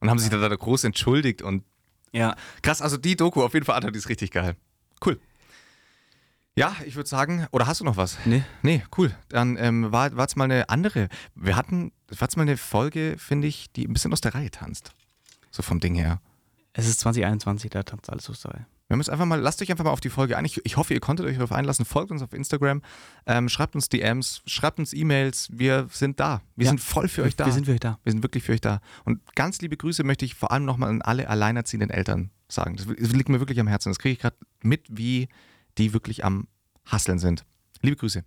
Und 0.00 0.10
haben 0.10 0.18
sich 0.18 0.30
da, 0.30 0.36
da 0.36 0.54
groß 0.54 0.84
entschuldigt 0.84 1.42
und 1.42 1.64
ja. 2.12 2.36
krass, 2.62 2.82
also 2.82 2.96
die 2.96 3.16
Doku 3.16 3.42
auf 3.42 3.54
jeden 3.54 3.66
Fall, 3.66 3.74
Alter, 3.74 3.90
die 3.90 3.98
ist 3.98 4.08
richtig 4.08 4.30
geil. 4.30 4.56
Cool. 5.04 5.20
Ja, 6.58 6.74
ich 6.84 6.96
würde 6.96 7.08
sagen, 7.08 7.46
oder 7.52 7.68
hast 7.68 7.80
du 7.80 7.84
noch 7.84 7.96
was? 7.96 8.18
Nee. 8.24 8.42
Nee, 8.62 8.82
cool. 8.96 9.14
Dann 9.28 9.56
ähm, 9.58 9.92
war 9.92 10.12
es 10.18 10.34
mal 10.34 10.44
eine 10.44 10.68
andere. 10.68 11.08
Wir 11.36 11.54
hatten, 11.54 11.92
war 12.08 12.26
es 12.26 12.36
mal 12.36 12.42
eine 12.42 12.56
Folge, 12.56 13.14
finde 13.16 13.46
ich, 13.46 13.70
die 13.72 13.86
ein 13.86 13.92
bisschen 13.92 14.12
aus 14.12 14.20
der 14.20 14.34
Reihe 14.34 14.50
tanzt. 14.50 14.90
So 15.52 15.62
vom 15.62 15.78
Ding 15.78 15.94
her. 15.94 16.20
Es 16.72 16.88
ist 16.88 17.00
2021, 17.00 17.70
da 17.70 17.84
tanzt 17.84 18.10
alles 18.10 18.28
aus 18.28 18.40
dabei. 18.40 18.66
Wir 18.88 18.96
jetzt 18.96 19.10
einfach 19.10 19.26
mal, 19.26 19.38
lasst 19.38 19.60
euch 19.60 19.70
einfach 19.70 19.84
mal 19.84 19.90
auf 19.90 20.00
die 20.00 20.08
Folge 20.08 20.38
ein. 20.38 20.46
Ich, 20.46 20.64
ich 20.64 20.78
hoffe, 20.78 20.94
ihr 20.94 21.00
konntet 21.00 21.26
euch 21.26 21.34
darauf 21.36 21.52
einlassen. 21.52 21.84
Folgt 21.84 22.10
uns 22.10 22.22
auf 22.22 22.32
Instagram, 22.32 22.80
ähm, 23.26 23.50
schreibt 23.50 23.74
uns 23.74 23.90
DMs, 23.90 24.40
schreibt 24.46 24.78
uns 24.78 24.94
E-Mails. 24.94 25.48
Wir 25.52 25.88
sind 25.92 26.18
da. 26.20 26.40
Wir 26.56 26.64
Ja. 26.64 26.70
sind 26.70 26.80
voll 26.80 27.06
für 27.08 27.22
euch 27.22 27.36
da. 27.36 27.44
Wir 27.44 27.52
sind 27.52 27.66
für 27.66 27.72
euch 27.72 27.80
da. 27.80 27.98
Wir 28.02 28.12
sind 28.12 28.22
wirklich 28.22 28.44
für 28.44 28.52
euch 28.52 28.62
da. 28.62 28.80
Und 29.04 29.20
ganz 29.34 29.60
liebe 29.60 29.76
Grüße 29.76 30.04
möchte 30.04 30.24
ich 30.24 30.34
vor 30.34 30.52
allem 30.52 30.64
nochmal 30.64 30.88
an 30.88 31.02
alle 31.02 31.28
alleinerziehenden 31.28 31.90
Eltern 31.90 32.30
sagen. 32.48 32.76
Das, 32.76 32.86
das 32.86 33.12
liegt 33.12 33.28
mir 33.28 33.40
wirklich 33.40 33.60
am 33.60 33.66
Herzen. 33.68 33.90
Das 33.90 33.98
kriege 33.98 34.14
ich 34.14 34.20
gerade 34.20 34.36
mit, 34.62 34.86
wie 34.88 35.28
die 35.76 35.92
wirklich 35.92 36.24
am 36.24 36.48
Hasseln 36.86 37.18
sind. 37.18 37.44
Liebe 37.82 37.96
Grüße. 37.96 38.24